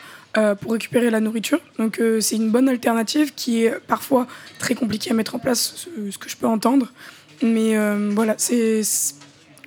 pour 0.62 0.74
récupérer 0.74 1.10
la 1.10 1.20
nourriture. 1.20 1.60
Donc 1.80 2.00
c'est 2.20 2.36
une 2.36 2.52
bonne 2.52 2.70
alternative 2.70 3.34
qui 3.36 3.64
est 3.64 3.74
parfois 3.88 4.28
très 4.60 4.76
compliquée 4.76 5.10
à 5.10 5.16
mettre 5.16 5.34
en 5.34 5.40
place, 5.40 5.88
ce, 6.12 6.18
que 6.20 6.30
je 6.30 6.38
peux 6.38 6.46
entendre. 6.46 6.94
Mais 7.42 7.70
voilà, 8.12 8.36
c'est 8.38 8.84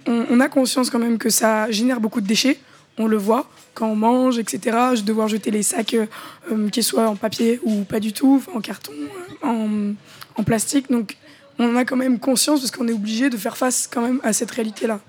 on, 0.07 0.39
a 0.39 0.49
conscience 0.49 0.89
quand 0.91 1.01
même 1.01 1.19
que 1.19 1.29
ça 1.29 1.69
génère 1.73 1.99
beaucoup 1.99 2.21
de 2.21 2.29
déchets. 2.29 2.57
On 2.99 3.09
le 3.09 3.17
voit 3.17 3.51
quand 3.75 3.89
on 3.89 3.97
mange, 3.97 4.39
etc. 4.39 4.61
Je 4.95 5.03
devoir 5.03 5.27
jeter 5.27 5.51
les 5.51 5.65
sacs, 5.65 5.97
qu'ils 6.71 6.85
soient 6.85 7.09
en 7.09 7.17
papier 7.17 7.59
ou 7.65 7.83
pas 7.83 7.99
du 7.99 8.13
tout, 8.13 8.41
en 8.55 8.61
carton, 8.61 8.93
en, 9.43 9.95
en 10.37 10.45
plastique. 10.45 10.89
Donc 10.89 11.17
on 11.65 11.77
a 11.77 11.85
quand 11.85 11.97
même 11.97 12.19
conscience 12.19 12.61
parce 12.61 12.71
qu'on 12.71 12.89
est 12.89 12.93
obligé 12.93 13.31
de 13.31 13.37
faire 13.37 13.57
face 13.57 13.89
quand 13.91 14.03
même 14.03 14.21
à 14.23 14.33
cette 14.33 14.51
réalité-là. 14.51 15.01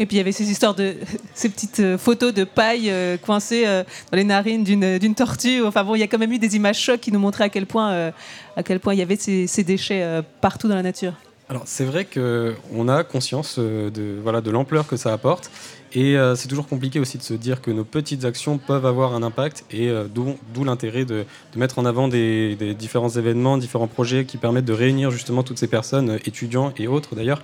Et 0.00 0.06
puis 0.06 0.16
il 0.16 0.18
y 0.18 0.20
avait 0.20 0.32
ces 0.32 0.50
histoires 0.50 0.74
de 0.74 0.94
ces 1.34 1.48
petites 1.48 1.80
euh, 1.80 1.98
photos 1.98 2.32
de 2.32 2.44
paille 2.44 2.90
euh, 2.90 3.16
coincées 3.16 3.64
euh, 3.66 3.82
dans 4.10 4.16
les 4.16 4.24
narines 4.24 4.62
d'une 4.62 5.14
tortue. 5.14 5.62
Enfin 5.64 5.82
bon, 5.84 5.94
il 5.94 5.98
y 5.98 6.02
a 6.02 6.06
quand 6.06 6.18
même 6.18 6.32
eu 6.32 6.38
des 6.38 6.56
images 6.56 6.78
chocs 6.78 7.00
qui 7.00 7.10
nous 7.10 7.18
montraient 7.18 7.44
à 7.44 7.48
quel 7.48 7.66
point, 7.66 8.12
à 8.56 8.62
quel 8.62 8.80
point 8.80 8.94
il 8.94 8.98
y 8.98 9.02
avait 9.02 9.16
ces, 9.16 9.64
déchets 9.64 10.22
partout 10.40 10.68
dans 10.68 10.76
la 10.76 10.82
nature. 10.82 11.14
Alors 11.50 11.62
c'est 11.64 11.84
vrai 11.86 12.04
qu'on 12.04 12.88
a 12.88 13.04
conscience 13.04 13.56
euh, 13.58 13.88
de, 13.88 14.18
voilà, 14.22 14.42
de 14.42 14.50
l'ampleur 14.50 14.86
que 14.86 14.96
ça 14.96 15.14
apporte 15.14 15.50
et 15.94 16.18
euh, 16.18 16.34
c'est 16.34 16.48
toujours 16.48 16.68
compliqué 16.68 17.00
aussi 17.00 17.16
de 17.16 17.22
se 17.22 17.32
dire 17.32 17.62
que 17.62 17.70
nos 17.70 17.84
petites 17.84 18.26
actions 18.26 18.58
peuvent 18.58 18.84
avoir 18.84 19.14
un 19.14 19.22
impact 19.22 19.64
et 19.70 19.88
euh, 19.88 20.06
d'où 20.06 20.64
l'intérêt 20.64 21.06
de, 21.06 21.24
de 21.54 21.58
mettre 21.58 21.78
en 21.78 21.86
avant 21.86 22.08
des, 22.08 22.54
des 22.56 22.74
différents 22.74 23.08
événements, 23.08 23.56
différents 23.56 23.86
projets 23.86 24.26
qui 24.26 24.36
permettent 24.36 24.66
de 24.66 24.74
réunir 24.74 25.10
justement 25.10 25.42
toutes 25.42 25.58
ces 25.58 25.68
personnes, 25.68 26.10
euh, 26.10 26.18
étudiants 26.26 26.74
et 26.76 26.86
autres 26.86 27.14
d'ailleurs, 27.14 27.42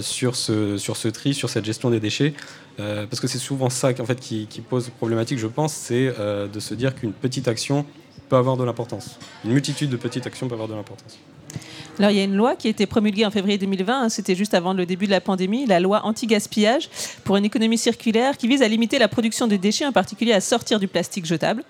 sur, 0.00 0.36
ce, 0.36 0.78
sur 0.78 0.96
ce 0.96 1.08
tri, 1.08 1.34
sur 1.34 1.50
cette 1.50 1.64
gestion 1.64 1.90
des 1.90 1.98
déchets. 1.98 2.34
Parce 2.76 3.18
que 3.18 3.26
c'est 3.26 3.40
souvent 3.40 3.68
ça 3.68 3.88
en 3.98 4.04
fait, 4.04 4.20
qui, 4.20 4.46
qui 4.46 4.60
pose 4.60 4.90
problématique, 4.90 5.40
je 5.40 5.48
pense, 5.48 5.72
c'est 5.72 6.06
de 6.06 6.60
se 6.60 6.74
dire 6.74 6.94
qu'une 6.94 7.12
petite 7.12 7.48
action 7.48 7.84
peut 8.28 8.36
avoir 8.36 8.56
de 8.56 8.62
l'importance. 8.62 9.18
Une 9.44 9.50
multitude 9.50 9.90
de 9.90 9.96
petites 9.96 10.24
actions 10.24 10.46
peut 10.46 10.54
avoir 10.54 10.68
de 10.68 10.74
l'importance. 10.74 11.18
Alors, 11.98 12.10
il 12.10 12.18
y 12.18 12.20
a 12.20 12.24
une 12.24 12.36
loi 12.36 12.56
qui 12.56 12.66
a 12.66 12.70
été 12.70 12.84
promulguée 12.84 13.24
en 13.24 13.30
février 13.30 13.56
2020, 13.56 14.02
hein, 14.02 14.08
c'était 14.10 14.34
juste 14.34 14.52
avant 14.52 14.74
le 14.74 14.84
début 14.84 15.06
de 15.06 15.10
la 15.10 15.22
pandémie, 15.22 15.64
la 15.64 15.80
loi 15.80 16.04
anti-gaspillage 16.04 16.90
pour 17.24 17.38
une 17.38 17.46
économie 17.46 17.78
circulaire 17.78 18.36
qui 18.36 18.48
vise 18.48 18.60
à 18.60 18.68
limiter 18.68 18.98
la 18.98 19.08
production 19.08 19.46
de 19.46 19.56
déchets, 19.56 19.86
en 19.86 19.92
particulier 19.92 20.34
à 20.34 20.42
sortir 20.42 20.78
du 20.78 20.88
plastique 20.88 21.24
jetable. 21.24 21.64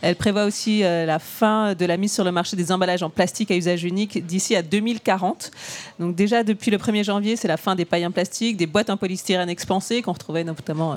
Elle 0.00 0.14
prévoit 0.14 0.44
aussi 0.44 0.84
euh, 0.84 1.04
la 1.04 1.18
fin 1.18 1.74
de 1.74 1.84
la 1.84 1.96
mise 1.96 2.12
sur 2.12 2.22
le 2.22 2.30
marché 2.30 2.56
des 2.56 2.70
emballages 2.70 3.02
en 3.02 3.10
plastique 3.10 3.50
à 3.50 3.56
usage 3.56 3.82
unique 3.82 4.24
d'ici 4.24 4.54
à 4.54 4.62
2040. 4.62 5.50
Donc 5.98 6.14
déjà, 6.14 6.44
depuis 6.44 6.70
le 6.70 6.78
1er 6.78 7.02
janvier, 7.02 7.34
c'est 7.34 7.48
la 7.48 7.56
fin 7.56 7.74
des 7.74 7.84
pailles 7.84 8.06
en 8.06 8.12
plastique, 8.12 8.56
des 8.56 8.66
boîtes 8.66 8.88
en 8.88 8.96
polystyrène 8.96 9.48
expansées 9.48 10.00
qu'on 10.00 10.12
retrouvait 10.12 10.44
notamment... 10.44 10.92
euh, 10.92 10.96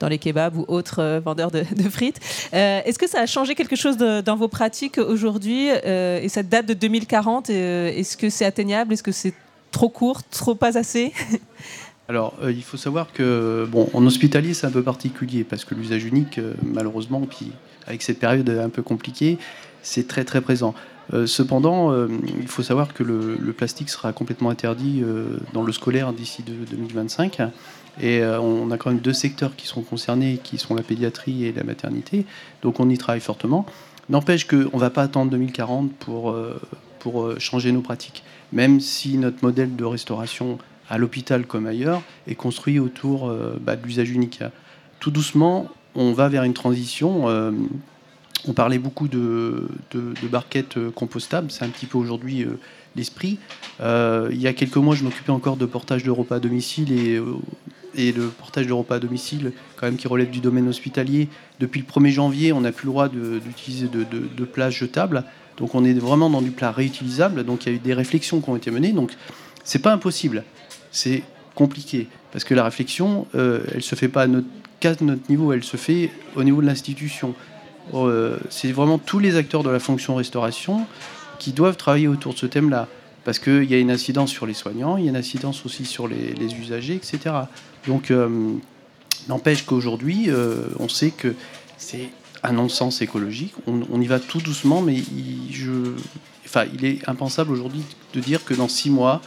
dans 0.00 0.08
les 0.08 0.18
kebabs 0.18 0.56
ou 0.56 0.64
autres 0.68 1.00
euh, 1.00 1.20
vendeurs 1.20 1.50
de, 1.50 1.62
frites. 1.90 2.20
Euh, 2.54 2.80
Est-ce 2.84 2.98
que 2.98 3.08
ça 3.08 3.20
a 3.20 3.26
changé 3.26 3.54
quelque 3.54 3.76
chose 3.76 3.96
dans 3.96 4.36
vos 4.36 4.48
pratiques 4.48 4.98
aujourd'hui 4.98 5.68
euh, 5.70 6.20
Et 6.20 6.28
cette 6.28 6.48
date 6.48 6.66
de 6.66 6.74
2040, 6.74 7.50
euh, 7.50 7.88
est-ce 7.88 8.16
que 8.16 8.30
c'est 8.30 8.44
atteignable? 8.44 8.92
Est-ce 8.92 9.02
que 9.02 9.12
c'est 9.12 9.34
trop 9.70 9.88
court, 9.88 10.22
trop 10.24 10.54
pas 10.54 10.76
assez? 10.76 11.12
Alors, 12.08 12.34
il 12.46 12.62
faut 12.62 12.76
savoir 12.76 13.12
que, 13.12 13.66
bon, 13.70 13.88
en 13.94 14.04
hospitalier, 14.04 14.54
c'est 14.54 14.66
un 14.66 14.70
peu 14.70 14.82
particulier 14.82 15.44
parce 15.44 15.64
que 15.64 15.74
l'usage 15.74 16.04
unique, 16.04 16.38
euh, 16.38 16.52
malheureusement, 16.62 17.20
puis 17.20 17.52
avec 17.86 18.02
cette 18.02 18.18
période 18.18 18.48
un 18.50 18.68
peu 18.68 18.82
compliquée, 18.82 19.38
c'est 19.82 20.06
très 20.06 20.24
très 20.24 20.40
présent. 20.40 20.74
Cependant, 21.26 21.92
il 22.40 22.46
faut 22.46 22.62
savoir 22.62 22.94
que 22.94 23.02
le, 23.02 23.36
le 23.36 23.52
plastique 23.52 23.90
sera 23.90 24.12
complètement 24.12 24.50
interdit 24.50 25.02
dans 25.52 25.64
le 25.64 25.72
scolaire 25.72 26.12
d'ici 26.12 26.42
de- 26.44 26.64
2025. 26.70 27.42
Et 28.00 28.20
euh, 28.20 28.40
on 28.40 28.70
a 28.70 28.78
quand 28.78 28.90
même 28.90 29.00
deux 29.00 29.12
secteurs 29.12 29.54
qui 29.56 29.66
sont 29.66 29.82
concernés, 29.82 30.40
qui 30.42 30.58
sont 30.58 30.74
la 30.74 30.82
pédiatrie 30.82 31.44
et 31.44 31.52
la 31.52 31.64
maternité. 31.64 32.24
Donc 32.62 32.80
on 32.80 32.88
y 32.88 32.96
travaille 32.96 33.20
fortement. 33.20 33.66
N'empêche 34.08 34.46
qu'on 34.46 34.56
ne 34.56 34.78
va 34.78 34.90
pas 34.90 35.02
attendre 35.02 35.30
2040 35.30 35.92
pour, 35.92 36.30
euh, 36.30 36.60
pour 36.98 37.22
euh, 37.22 37.38
changer 37.38 37.72
nos 37.72 37.82
pratiques. 37.82 38.24
Même 38.52 38.80
si 38.80 39.18
notre 39.18 39.42
modèle 39.42 39.76
de 39.76 39.84
restauration 39.84 40.58
à 40.90 40.98
l'hôpital 40.98 41.46
comme 41.46 41.66
ailleurs 41.66 42.02
est 42.26 42.34
construit 42.34 42.78
autour 42.78 43.32
bah, 43.62 43.76
de 43.76 43.86
l'usage 43.86 44.10
unique. 44.10 44.40
Tout 45.00 45.10
doucement, 45.10 45.68
on 45.94 46.12
va 46.12 46.28
vers 46.28 46.42
une 46.42 46.52
transition. 46.52 47.28
on 48.46 48.52
parlait 48.52 48.78
beaucoup 48.78 49.08
de, 49.08 49.68
de- 49.92 50.28
barquettes 50.28 50.90
compostables, 50.90 51.50
c'est 51.50 51.64
un 51.64 51.70
petit 51.70 51.86
peu 51.86 51.96
aujourd'hui 51.96 52.46
l'esprit. 52.94 53.38
Il 53.80 54.38
y 54.38 54.46
a 54.46 54.52
quelques 54.52 54.76
mois, 54.76 54.94
je 54.94 55.04
m'occupais 55.04 55.30
encore 55.30 55.56
de 55.56 55.64
portage 55.64 56.02
de 56.02 56.10
repas 56.10 56.36
à 56.36 56.40
domicile 56.40 56.92
et, 56.92 57.18
et 57.94 58.12
le 58.12 58.28
portage 58.28 58.66
de 58.66 58.72
repas 58.72 58.96
à 58.96 58.98
domicile, 58.98 59.52
quand 59.76 59.86
même 59.86 59.96
qui 59.96 60.08
relève 60.08 60.30
du 60.30 60.40
domaine 60.40 60.68
hospitalier. 60.68 61.28
Depuis 61.60 61.80
le 61.80 61.86
1er 61.86 62.10
janvier, 62.10 62.52
on 62.52 62.62
n'a 62.62 62.72
plus 62.72 62.86
le 62.86 62.92
droit 62.92 63.08
d'utiliser 63.08 63.88
de, 63.88 64.04
de, 64.04 64.44
plats 64.44 64.70
jetables. 64.70 65.24
Donc 65.56 65.74
on 65.74 65.84
est 65.84 65.92
vraiment 65.92 66.30
dans 66.30 66.42
du 66.42 66.50
plat 66.50 66.72
réutilisable. 66.72 67.44
Donc 67.44 67.64
il 67.64 67.68
y 67.68 67.72
a 67.72 67.76
eu 67.76 67.78
des 67.78 67.94
réflexions 67.94 68.40
qui 68.40 68.50
ont 68.50 68.56
été 68.56 68.70
menées. 68.70 68.92
Donc 68.92 69.12
c'est 69.64 69.80
pas 69.80 69.92
impossible, 69.92 70.44
c'est 70.90 71.22
compliqué 71.54 72.08
parce 72.32 72.44
que 72.44 72.54
la 72.54 72.64
réflexion, 72.64 73.26
euh, 73.34 73.60
elle 73.74 73.82
se 73.82 73.94
fait 73.94 74.08
pas 74.08 74.22
à 74.22 74.26
notre, 74.26 74.48
niveau, 75.28 75.52
elle 75.52 75.62
se 75.62 75.76
fait 75.76 76.10
au 76.34 76.42
niveau 76.42 76.60
de 76.62 76.66
l'institution. 76.66 77.34
Euh, 77.94 78.38
c'est 78.48 78.72
vraiment 78.72 78.98
tous 78.98 79.18
les 79.18 79.36
acteurs 79.36 79.62
de 79.62 79.70
la 79.70 79.78
fonction 79.78 80.14
restauration 80.14 80.86
qui 81.38 81.52
doivent 81.52 81.76
travailler 81.76 82.08
autour 82.08 82.32
de 82.32 82.38
ce 82.38 82.46
thème-là. 82.46 82.88
Parce 83.24 83.38
qu'il 83.38 83.70
y 83.70 83.74
a 83.74 83.78
une 83.78 83.90
incidence 83.90 84.30
sur 84.30 84.46
les 84.46 84.54
soignants, 84.54 84.96
il 84.96 85.04
y 85.04 85.06
a 85.06 85.10
une 85.10 85.16
incidence 85.16 85.64
aussi 85.64 85.84
sur 85.84 86.08
les 86.08 86.54
usagers, 86.60 86.94
etc. 86.94 87.34
Donc, 87.86 88.10
euh, 88.10 88.54
n'empêche 89.28 89.64
qu'aujourd'hui, 89.64 90.26
euh, 90.28 90.64
on 90.78 90.88
sait 90.88 91.10
que 91.10 91.34
c'est 91.78 92.10
un 92.42 92.52
non-sens 92.52 93.02
écologique. 93.02 93.54
On, 93.66 94.00
y 94.00 94.06
va 94.06 94.18
tout 94.18 94.40
doucement, 94.40 94.82
mais 94.82 94.94
il, 94.96 95.54
est 96.82 97.08
impensable 97.08 97.52
aujourd'hui 97.52 97.82
de 98.14 98.20
dire 98.20 98.44
que 98.44 98.54
dans 98.54 98.68
six 98.68 98.90
mois, 98.90 99.20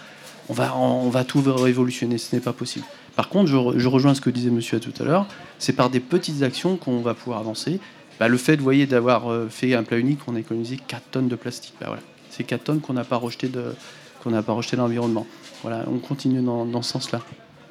on 0.50 0.54
va, 0.54 1.24
tout 1.24 1.42
révolutionner. 1.42 2.18
Ce 2.18 2.36
n'est 2.36 2.42
pas 2.42 2.54
possible. 2.54 2.86
Par 3.16 3.30
contre, 3.30 3.48
je, 3.48 3.56
re- 3.56 3.78
je 3.78 3.88
rejoins 3.88 4.14
ce 4.14 4.22
que 4.22 4.30
disait 4.30 4.50
monsieur 4.50 4.80
tout 4.80 4.94
à 5.02 5.06
l'heure, 5.06 5.28
c'est 5.60 5.74
par 5.74 5.90
des 5.90 6.02
petites 6.02 6.44
actions 6.44 6.76
qu'on 6.76 7.00
va 7.00 7.14
pouvoir 7.14 7.40
avancer. 7.40 7.80
Bah, 8.20 8.28
le 8.28 8.38
fait, 8.38 8.58
voyez, 8.58 8.86
d'avoir 8.86 9.32
euh, 9.32 9.48
fait 9.50 9.74
un 9.74 9.84
plat 9.84 9.98
unique, 9.98 10.20
on 10.28 10.36
a 10.36 10.40
économisé 10.40 10.78
4 10.78 11.04
tonnes 11.12 11.28
de 11.30 11.36
plastique. 11.36 11.74
Bah, 11.80 11.88
voilà. 11.88 12.02
C'est 12.30 12.44
4 12.44 12.64
tonnes 12.66 12.82
qu'on 12.82 12.94
n'a 12.94 13.06
pas 13.06 13.18
rejeté 13.18 13.48
de 13.48 13.74
l'environnement. 14.78 15.26
Voilà, 15.62 15.86
on 15.88 16.00
continue 16.00 16.42
dans 16.42 16.82
ce 16.82 16.92
sens-là. 16.92 17.22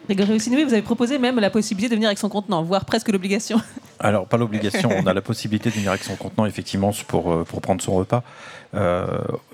Grégory 0.07 0.33
Ossini, 0.35 0.57
oui, 0.57 0.65
vous 0.65 0.73
avez 0.73 0.83
proposé 0.83 1.19
même 1.19 1.41
la 1.41 1.51
possibilité 1.51 1.89
de 1.89 1.95
venir 1.95 2.09
avec 2.09 2.19
son 2.19 2.29
contenant, 2.29 2.63
voire 2.63 2.85
presque 2.85 3.09
l'obligation. 3.09 3.61
Alors, 4.01 4.27
pas 4.27 4.37
l'obligation, 4.37 4.91
on 4.95 5.07
a 5.07 5.15
la 5.15 5.23
possibilité 5.23 5.71
de 5.71 5.75
venir 5.75 5.91
avec 5.91 6.05
son 6.05 6.17
contenant, 6.17 6.45
effectivement, 6.45 6.91
pour, 7.09 7.33
euh, 7.33 7.45
pour 7.45 7.63
prendre 7.63 7.81
son 7.81 7.95
repas. 7.95 8.23
Euh, 8.75 9.07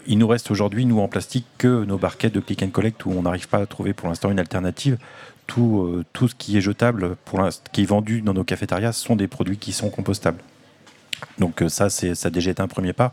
il 0.07 0.19
nous 0.19 0.27
reste 0.27 0.51
aujourd'hui, 0.51 0.87
nous, 0.87 0.99
en 0.99 1.09
plastique, 1.09 1.47
que 1.59 1.85
nos 1.85 1.99
barquettes 1.99 2.35
de 2.35 2.41
click 2.41 2.63
and 2.63 2.71
collect 2.71 3.05
où 3.07 3.13
on 3.13 3.23
n'arrive 3.23 3.49
pas 3.49 3.59
à 3.59 3.67
trouver 3.67 3.93
pour 3.93 4.09
l'instant 4.09 4.31
une 4.31 4.41
alternative. 4.41 4.99
Tout, 5.47 5.83
euh, 5.83 6.05
tout 6.13 6.29
ce 6.29 6.35
qui 6.35 6.57
est 6.57 6.61
jetable, 6.61 7.17
pour 7.25 7.41
qui 7.73 7.83
est 7.83 7.87
vendu 7.87 8.23
dans 8.23 8.35
nos 8.35 8.45
cafétérias, 8.45 8.93
sont 8.93 9.17
des 9.17 9.29
produits 9.29 9.59
qui 9.59 9.73
sont 9.73 9.91
compostables. 9.91 10.41
Donc, 11.39 11.63
euh, 11.63 11.69
ça, 11.69 11.91
ça 11.91 12.31
déjà 12.31 12.51
été 12.51 12.63
un 12.63 12.69
premier 12.69 12.93
pas. 12.93 13.13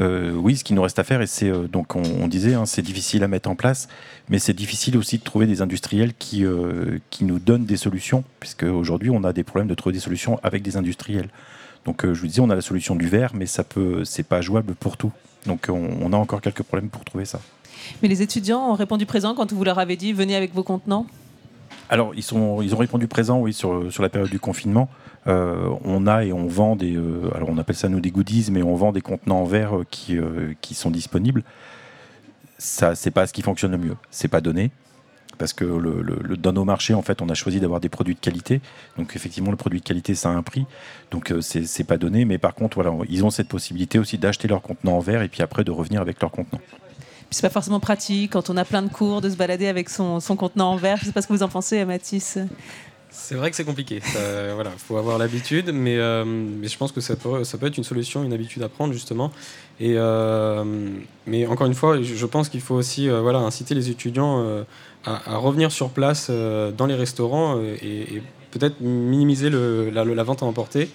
Euh, 0.00 0.32
oui, 0.32 0.56
ce 0.56 0.64
qu'il 0.64 0.76
nous 0.76 0.82
reste 0.82 0.98
à 0.98 1.04
faire, 1.04 1.20
et 1.20 1.26
c'est 1.26 1.50
euh, 1.50 1.68
donc 1.68 1.94
on, 1.94 2.26
disait, 2.26 2.54
hein, 2.54 2.64
c'est 2.64 2.82
difficile 2.82 3.22
à 3.22 3.28
mettre 3.28 3.50
en 3.50 3.54
place, 3.54 3.88
mais 4.28 4.38
c'est 4.38 4.54
difficile 4.54 4.96
aussi 4.96 5.18
de 5.18 5.22
trouver 5.22 5.46
des 5.46 5.60
industriels 5.60 6.14
qui, 6.14 6.44
euh, 6.44 6.98
qui 7.10 7.24
nous 7.24 7.38
donnent 7.38 7.66
des 7.66 7.76
solutions, 7.76 8.24
puisque 8.40 8.62
aujourd'hui 8.62 9.10
on 9.10 9.24
a 9.24 9.32
des 9.32 9.44
problèmes 9.44 9.68
de 9.68 9.74
trouver 9.74 9.92
des 9.92 10.00
solutions 10.00 10.40
avec 10.42 10.62
des 10.62 10.76
industriels. 10.76 11.28
Donc 11.84 12.04
je 12.04 12.18
vous 12.18 12.26
disais, 12.26 12.40
on 12.40 12.50
a 12.50 12.54
la 12.54 12.60
solution 12.60 12.94
du 12.94 13.08
verre, 13.08 13.32
mais 13.34 13.46
ça 13.46 13.64
peut, 13.64 14.04
c'est 14.04 14.22
pas 14.22 14.40
jouable 14.40 14.74
pour 14.74 14.96
tout. 14.96 15.12
Donc 15.46 15.66
on, 15.68 15.90
on 16.00 16.12
a 16.12 16.16
encore 16.16 16.40
quelques 16.40 16.62
problèmes 16.62 16.90
pour 16.90 17.04
trouver 17.04 17.24
ça. 17.24 17.40
Mais 18.02 18.08
les 18.08 18.22
étudiants 18.22 18.70
ont 18.70 18.74
répondu 18.74 19.06
présent 19.06 19.34
quand 19.34 19.52
vous 19.52 19.64
leur 19.64 19.78
avez 19.78 19.96
dit 19.96 20.12
venez 20.12 20.36
avec 20.36 20.54
vos 20.54 20.62
contenants? 20.62 21.06
Alors, 21.90 22.12
ils, 22.14 22.34
ont 22.34 22.56
répondu 22.76 23.08
présent, 23.08 23.40
oui, 23.40 23.52
sur, 23.52 23.90
la 24.00 24.08
période 24.08 24.30
du 24.30 24.38
confinement. 24.38 24.88
Euh, 25.26 25.68
on 25.84 26.06
a 26.06 26.24
et 26.24 26.32
on 26.32 26.46
vend 26.46 26.76
des. 26.76 26.96
euh, 26.96 27.30
alors, 27.34 27.48
on 27.50 27.58
appelle 27.58 27.74
ça 27.74 27.88
nous 27.88 28.00
des 28.00 28.12
goodies, 28.12 28.48
mais 28.52 28.62
on 28.62 28.76
vend 28.76 28.92
des 28.92 29.00
contenants 29.00 29.40
en 29.40 29.44
verre 29.44 29.76
euh, 29.76 30.54
qui, 30.60 30.74
sont 30.74 30.90
disponibles. 30.90 31.42
Ça, 32.58 32.94
c'est 32.94 33.10
pas 33.10 33.26
ce 33.26 33.32
qui 33.32 33.42
fonctionne 33.42 33.72
le 33.72 33.78
mieux. 33.78 33.96
C'est 34.10 34.28
pas 34.28 34.40
donné. 34.40 34.70
Parce 35.36 35.52
que 35.52 35.64
le, 35.64 36.36
dans 36.36 36.52
nos 36.52 36.64
marchés, 36.64 36.94
en 36.94 37.02
fait, 37.02 37.22
on 37.22 37.28
a 37.28 37.34
choisi 37.34 37.58
d'avoir 37.60 37.80
des 37.80 37.88
produits 37.88 38.14
de 38.14 38.20
qualité. 38.20 38.60
Donc, 38.96 39.16
effectivement, 39.16 39.50
le 39.50 39.56
produit 39.56 39.80
de 39.80 39.84
qualité, 39.84 40.14
ça 40.14 40.28
a 40.28 40.32
un 40.32 40.42
prix. 40.42 40.66
Donc, 41.10 41.34
c'est 41.40 41.66
c'est 41.66 41.84
pas 41.84 41.96
donné. 41.96 42.24
Mais 42.24 42.38
par 42.38 42.54
contre, 42.54 42.84
ils 43.08 43.24
ont 43.24 43.30
cette 43.30 43.48
possibilité 43.48 43.98
aussi 43.98 44.16
d'acheter 44.16 44.46
leur 44.46 44.62
contenant 44.62 44.98
en 44.98 45.00
verre 45.00 45.22
et 45.22 45.28
puis 45.28 45.42
après 45.42 45.64
de 45.64 45.70
revenir 45.70 46.00
avec 46.02 46.20
leur 46.20 46.30
contenant. 46.30 46.60
C'est 47.30 47.42
pas 47.42 47.50
forcément 47.50 47.80
pratique 47.80 48.32
quand 48.32 48.50
on 48.50 48.56
a 48.56 48.64
plein 48.64 48.82
de 48.82 48.88
cours 48.88 49.20
de 49.20 49.30
se 49.30 49.36
balader 49.36 49.68
avec 49.68 49.88
son, 49.88 50.18
son 50.18 50.34
contenant 50.34 50.72
en 50.72 50.76
verre. 50.76 50.96
Je 50.98 51.06
sais 51.06 51.12
pas 51.12 51.22
ce 51.22 51.28
que 51.28 51.32
vous 51.32 51.44
en 51.44 51.48
pensez, 51.48 51.84
Mathis. 51.84 52.38
C'est 53.12 53.34
vrai 53.34 53.50
que 53.50 53.56
c'est 53.56 53.64
compliqué. 53.64 54.00
Ça, 54.00 54.54
voilà, 54.54 54.70
faut 54.70 54.96
avoir 54.96 55.18
l'habitude, 55.18 55.70
mais, 55.72 55.96
euh, 55.98 56.24
mais 56.24 56.68
je 56.68 56.76
pense 56.76 56.92
que 56.92 57.00
ça 57.00 57.16
peut, 57.16 57.44
ça 57.44 57.58
peut 57.58 57.66
être 57.66 57.76
une 57.76 57.84
solution, 57.84 58.24
une 58.24 58.32
habitude 58.32 58.62
à 58.62 58.68
prendre 58.68 58.92
justement. 58.92 59.30
Et 59.78 59.94
euh, 59.96 60.64
mais 61.26 61.46
encore 61.46 61.66
une 61.66 61.74
fois, 61.74 62.00
je 62.02 62.26
pense 62.26 62.48
qu'il 62.48 62.60
faut 62.60 62.74
aussi 62.74 63.08
euh, 63.08 63.20
voilà 63.20 63.38
inciter 63.38 63.74
les 63.74 63.90
étudiants 63.90 64.44
à, 65.04 65.36
revenir 65.36 65.72
sur 65.72 65.90
place 65.90 66.30
dans 66.30 66.86
les 66.86 66.94
restaurants 66.94 67.60
et, 67.60 68.22
peut-être 68.50 68.80
minimiser 68.80 69.48
le- 69.48 69.90
la, 69.90 70.04
la 70.04 70.22
vente 70.24 70.42
à 70.42 70.46
emporter, 70.46 70.90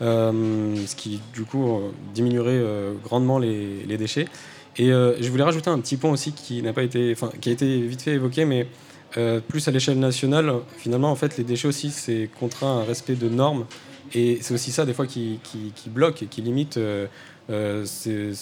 ce 0.00 0.94
qui 0.96 1.20
du 1.34 1.42
coup 1.42 1.80
diminuerait 2.14 2.62
grandement 3.04 3.38
les, 3.38 3.84
les 3.84 3.96
déchets. 3.98 4.28
Et 4.78 4.90
euh, 4.90 5.14
je 5.20 5.28
voulais 5.28 5.44
rajouter 5.44 5.70
un 5.70 5.78
petit 5.80 5.96
point 5.96 6.10
aussi 6.10 6.32
qui 6.32 6.62
n'a 6.62 6.72
pas 6.72 6.82
été, 6.82 7.14
qui 7.40 7.48
a 7.50 7.52
été 7.52 7.80
vite 7.82 8.02
fait 8.02 8.12
évoqué, 8.12 8.44
mais 8.44 8.66
euh, 9.18 9.40
plus 9.40 9.68
à 9.68 9.70
l'échelle 9.70 9.98
nationale, 9.98 10.52
finalement, 10.78 11.10
en 11.10 11.16
fait, 11.16 11.36
les 11.36 11.44
déchets 11.44 11.68
aussi, 11.68 11.90
c'est 11.90 12.30
contraint 12.38 12.78
à 12.78 12.82
un 12.82 12.84
respect 12.84 13.14
de 13.14 13.28
normes. 13.28 13.66
Et 14.14 14.38
c'est 14.40 14.54
aussi 14.54 14.72
ça, 14.72 14.84
des 14.84 14.94
fois, 14.94 15.06
qui, 15.06 15.40
bloque 15.86 16.22
et 16.22 16.26
qui 16.26 16.42
limite 16.42 16.78
euh, 16.78 17.06
ces, 17.84 18.34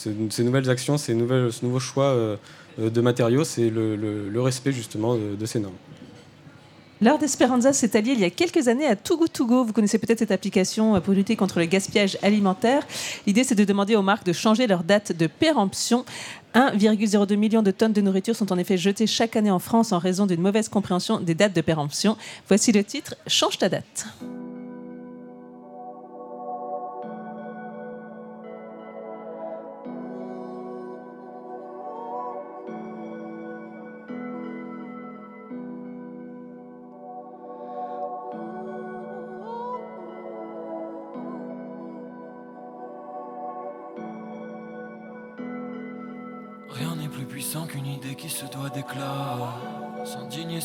nouvelles 0.43 0.71
actions, 0.71 0.99
ces 0.99 1.15
nouvelles, 1.15 1.53
ce 1.53 1.65
nouveau 1.65 1.81
choix 1.81 2.17
de 2.79 3.01
matériaux. 3.01 3.45
C'est 3.45 3.71
le, 3.71 4.41
respect, 4.41 4.73
justement, 4.73 5.17
de 5.17 5.47
ces 5.47 5.59
normes. 5.59 5.75
L'heure 7.03 7.19
d'Espéranza 7.19 7.73
s'est 7.73 7.97
alliée 7.97 8.13
il 8.13 8.21
y 8.21 8.25
a 8.25 8.31
quelques 8.31 8.69
années 8.69 8.87
à 8.87 8.95
Too 8.95 9.17
Good 9.17 9.33
To 9.33 9.47
Go. 9.47 9.65
Vous 9.65 9.73
connaissez 9.73 9.99
peut-être 9.99 10.19
cette 10.19 10.31
application 10.31 10.97
euh, 10.97 11.01
pour 11.01 11.15
lutter 11.15 11.35
contre 11.35 11.59
le 11.59 11.65
gaspillage 11.65 12.19
alimentaire. 12.23 12.87
L'idée, 13.27 13.43
c'est 13.43 13.55
de 13.55 13.65
demander 13.65 13.97
aux 13.97 14.03
marques 14.03 14.27
de 14.27 14.35
changer 14.35 14.67
leur 14.67 14.85
date 14.85 15.13
de 15.13 15.27
péremption. 15.27 16.05
1,02 16.55 17.37
million 17.37 17.63
de 17.63 17.71
tonnes 17.71 17.95
de 17.95 18.03
nourriture 18.03 18.37
sont 18.37 18.53
en 18.53 18.59
effet 18.59 18.77
jetées 18.77 19.07
chaque 19.07 19.35
année 19.35 19.51
en 19.51 19.61
France 19.61 19.93
en 19.93 19.99
raison 19.99 20.27
d'une 20.27 20.43
mauvaise 20.43 20.69
compréhension 20.69 21.21
des 21.21 21.35
dates 21.35 21.55
de 21.57 21.63
péremption. 21.63 22.19
Voici 22.49 22.71
le 22.71 22.85
titre 22.85 23.15
Change 23.27 23.57
ta 23.57 23.71
date. 23.71 24.07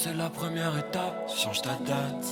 C'est 0.05 0.13
la 0.13 0.29
première 0.29 0.77
étape. 0.77 1.31
Change 1.35 1.63
ta 1.63 1.75
date. 1.83 2.27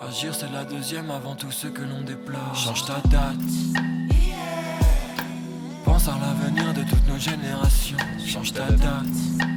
Agir, 0.00 0.32
c'est 0.32 0.52
la 0.52 0.64
deuxième 0.64 1.10
avant 1.10 1.34
tout 1.34 1.50
ce 1.50 1.66
que 1.66 1.82
l'on 1.82 2.02
déplore. 2.02 2.54
Change 2.54 2.84
ta 2.86 3.00
date. 3.08 3.50
Pense 5.84 6.06
à 6.06 6.14
l'avenir 6.20 6.72
de 6.72 6.82
toutes 6.88 7.08
nos 7.08 7.18
générations. 7.18 7.96
Change 8.24 8.52
ta 8.52 8.70
date. 8.70 9.55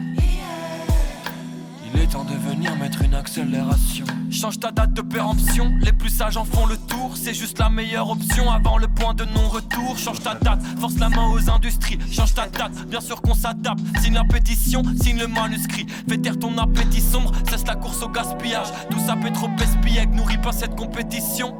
Il 1.93 2.01
est 2.01 2.07
temps 2.07 2.23
de 2.23 2.35
venir 2.35 2.75
mettre 2.75 3.01
une 3.01 3.15
accélération. 3.15 4.05
Change 4.29 4.59
ta 4.59 4.71
date 4.71 4.93
de 4.93 5.01
péremption, 5.01 5.73
les 5.81 5.91
plus 5.91 6.09
sages 6.09 6.37
en 6.37 6.45
font 6.45 6.65
le 6.65 6.77
tour. 6.77 7.11
C'est 7.15 7.33
juste 7.33 7.59
la 7.59 7.69
meilleure 7.69 8.09
option 8.09 8.49
avant 8.51 8.77
le 8.77 8.87
point 8.87 9.13
de 9.13 9.25
non-retour. 9.25 9.97
Change 9.97 10.19
ta 10.21 10.35
date, 10.35 10.61
force 10.79 10.97
la 10.99 11.09
main 11.09 11.29
aux 11.31 11.49
industries. 11.49 11.97
Change 12.11 12.33
ta 12.33 12.47
date, 12.47 12.73
bien 12.87 13.01
sûr 13.01 13.21
qu'on 13.21 13.33
s'adapte. 13.33 13.81
Signe 14.01 14.13
la 14.13 14.23
pétition, 14.23 14.83
signe 15.01 15.19
le 15.19 15.27
manuscrit. 15.27 15.87
Fais 16.07 16.17
taire 16.17 16.37
ton 16.37 16.57
appétit 16.57 17.01
sombre, 17.01 17.31
cesse 17.49 17.65
la 17.65 17.75
course 17.75 18.01
au 18.03 18.09
gaspillage. 18.09 18.67
Tout 18.89 18.99
ça 18.99 19.15
peut 19.15 19.31
trop 19.31 19.49
espiègle, 19.61 20.15
nourrit 20.15 20.37
pas 20.37 20.51
cette 20.51 20.75
compétition. 20.75 21.55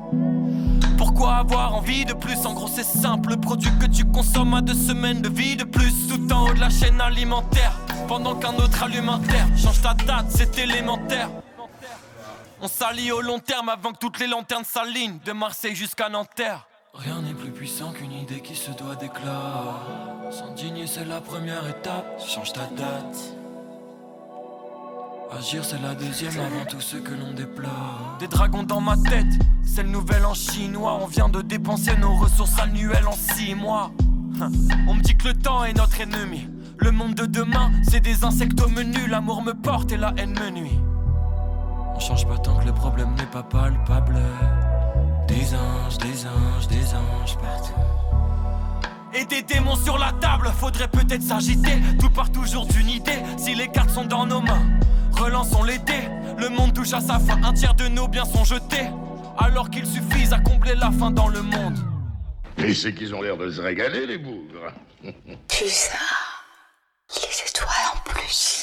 Pourquoi 0.97 1.35
avoir 1.35 1.75
envie 1.75 2.05
de 2.05 2.13
plus? 2.13 2.45
En 2.45 2.53
gros 2.53 2.67
c'est 2.67 2.83
simple, 2.83 3.29
le 3.29 3.37
produit 3.37 3.71
que 3.79 3.85
tu 3.85 4.05
consommes 4.05 4.53
a 4.53 4.61
deux 4.61 4.73
semaines 4.73 5.21
de 5.21 5.29
vie 5.29 5.55
de 5.55 5.63
plus 5.63 5.93
Tout 6.09 6.33
en 6.33 6.47
haut 6.49 6.53
de 6.53 6.59
la 6.59 6.69
chaîne 6.69 6.99
alimentaire 6.99 7.73
Pendant 8.09 8.33
qu'un 8.33 8.55
autre 8.55 8.81
allume 8.81 9.07
un 9.07 9.19
terre 9.19 9.47
Change 9.55 9.83
ta 9.83 9.93
date, 9.93 10.25
c'est 10.29 10.57
élémentaire. 10.57 11.29
On 12.59 12.67
s'allie 12.67 13.11
au 13.11 13.21
long 13.21 13.37
terme 13.37 13.69
avant 13.69 13.91
que 13.91 13.99
toutes 13.99 14.19
les 14.19 14.25
lanternes 14.25 14.63
s'alignent 14.63 15.19
De 15.23 15.31
Marseille 15.31 15.75
jusqu'à 15.75 16.09
Nanterre. 16.09 16.67
Rien 16.95 17.21
n'est 17.21 17.35
plus 17.35 17.51
puissant 17.51 17.91
qu'une 17.91 18.11
idée 18.11 18.41
qui 18.41 18.55
se 18.55 18.71
doit 18.71 18.95
d'éclat 18.95 19.75
S'indigner 20.31 20.87
c'est 20.87 21.05
la 21.05 21.21
première 21.21 21.67
étape. 21.69 22.19
Change 22.27 22.51
ta 22.51 22.65
date. 22.75 23.35
Agir 25.37 25.63
c'est 25.63 25.79
la 25.79 25.93
deuxième 25.93 26.33
avant 26.39 26.65
tout 26.65 26.81
ce 26.81 26.97
que 26.97 27.13
l'on 27.13 27.33
déplore. 27.33 28.17
Des 28.19 28.27
dragons 28.27 28.63
dans 28.63 28.81
ma 28.81 28.97
tête, 28.97 29.37
c'est 29.63 29.83
le 29.83 29.89
nouvel 29.89 30.25
en 30.25 30.33
chinois. 30.33 30.97
On 30.99 31.05
vient 31.05 31.29
de 31.29 31.43
dépenser 31.43 31.95
nos 31.95 32.15
ressources 32.15 32.57
annuelles 32.57 33.07
en 33.07 33.11
six 33.11 33.53
mois. 33.53 33.91
On 34.87 34.95
me 34.95 35.01
dit 35.03 35.15
que 35.15 35.27
le 35.27 35.35
temps 35.35 35.63
est 35.63 35.73
notre 35.73 36.01
ennemi 36.01 36.47
Le 36.79 36.91
monde 36.91 37.15
de 37.15 37.25
demain, 37.25 37.71
c'est 37.83 37.99
des 37.99 38.23
insectes 38.23 38.59
au 38.61 38.69
menu 38.69 39.07
L'amour 39.07 39.41
me 39.41 39.53
porte 39.53 39.91
et 39.91 39.97
la 39.97 40.13
haine 40.17 40.37
me 40.39 40.49
nuit 40.49 40.79
On 41.95 41.99
change 41.99 42.27
pas 42.27 42.37
tant 42.37 42.57
que 42.57 42.65
le 42.65 42.73
problème 42.73 43.13
n'est 43.15 43.25
pas 43.25 43.43
palpable 43.43 44.19
Des 45.27 45.53
anges, 45.53 45.97
des 45.97 46.25
anges, 46.25 46.67
des 46.67 46.93
anges 46.93 47.37
partout 47.37 47.73
et 49.13 49.25
des 49.25 49.41
démons 49.41 49.75
sur 49.75 49.97
la 49.97 50.11
table, 50.21 50.51
faudrait 50.55 50.87
peut-être 50.87 51.23
s'agiter. 51.23 51.71
Tout 51.99 52.09
part 52.09 52.31
toujours 52.31 52.65
d'une 52.67 52.89
idée, 52.89 53.19
si 53.37 53.55
les 53.55 53.67
cartes 53.67 53.89
sont 53.89 54.05
dans 54.05 54.25
nos 54.25 54.41
mains. 54.41 54.79
Relançons 55.13 55.63
les 55.63 55.79
dés, 55.79 56.07
le 56.37 56.49
monde 56.49 56.73
touche 56.73 56.93
à 56.93 57.01
sa 57.01 57.19
fin. 57.19 57.41
Un 57.43 57.53
tiers 57.53 57.73
de 57.73 57.87
nos 57.87 58.07
biens 58.07 58.25
sont 58.25 58.43
jetés, 58.43 58.87
alors 59.37 59.69
qu'il 59.69 59.85
suffise 59.85 60.31
à 60.31 60.39
combler 60.39 60.75
la 60.75 60.91
faim 60.91 61.11
dans 61.11 61.27
le 61.27 61.41
monde. 61.41 61.77
Et 62.57 62.73
c'est 62.73 62.93
qu'ils 62.93 63.15
ont 63.15 63.21
l'air 63.21 63.37
de 63.37 63.49
se 63.49 63.61
régaler, 63.61 64.05
les 64.05 64.17
bougres. 64.17 64.71
Plus 65.47 65.69
ça, 65.69 65.97
les 67.15 67.47
étoiles 67.47 67.91
en 67.95 68.09
plus. 68.09 68.58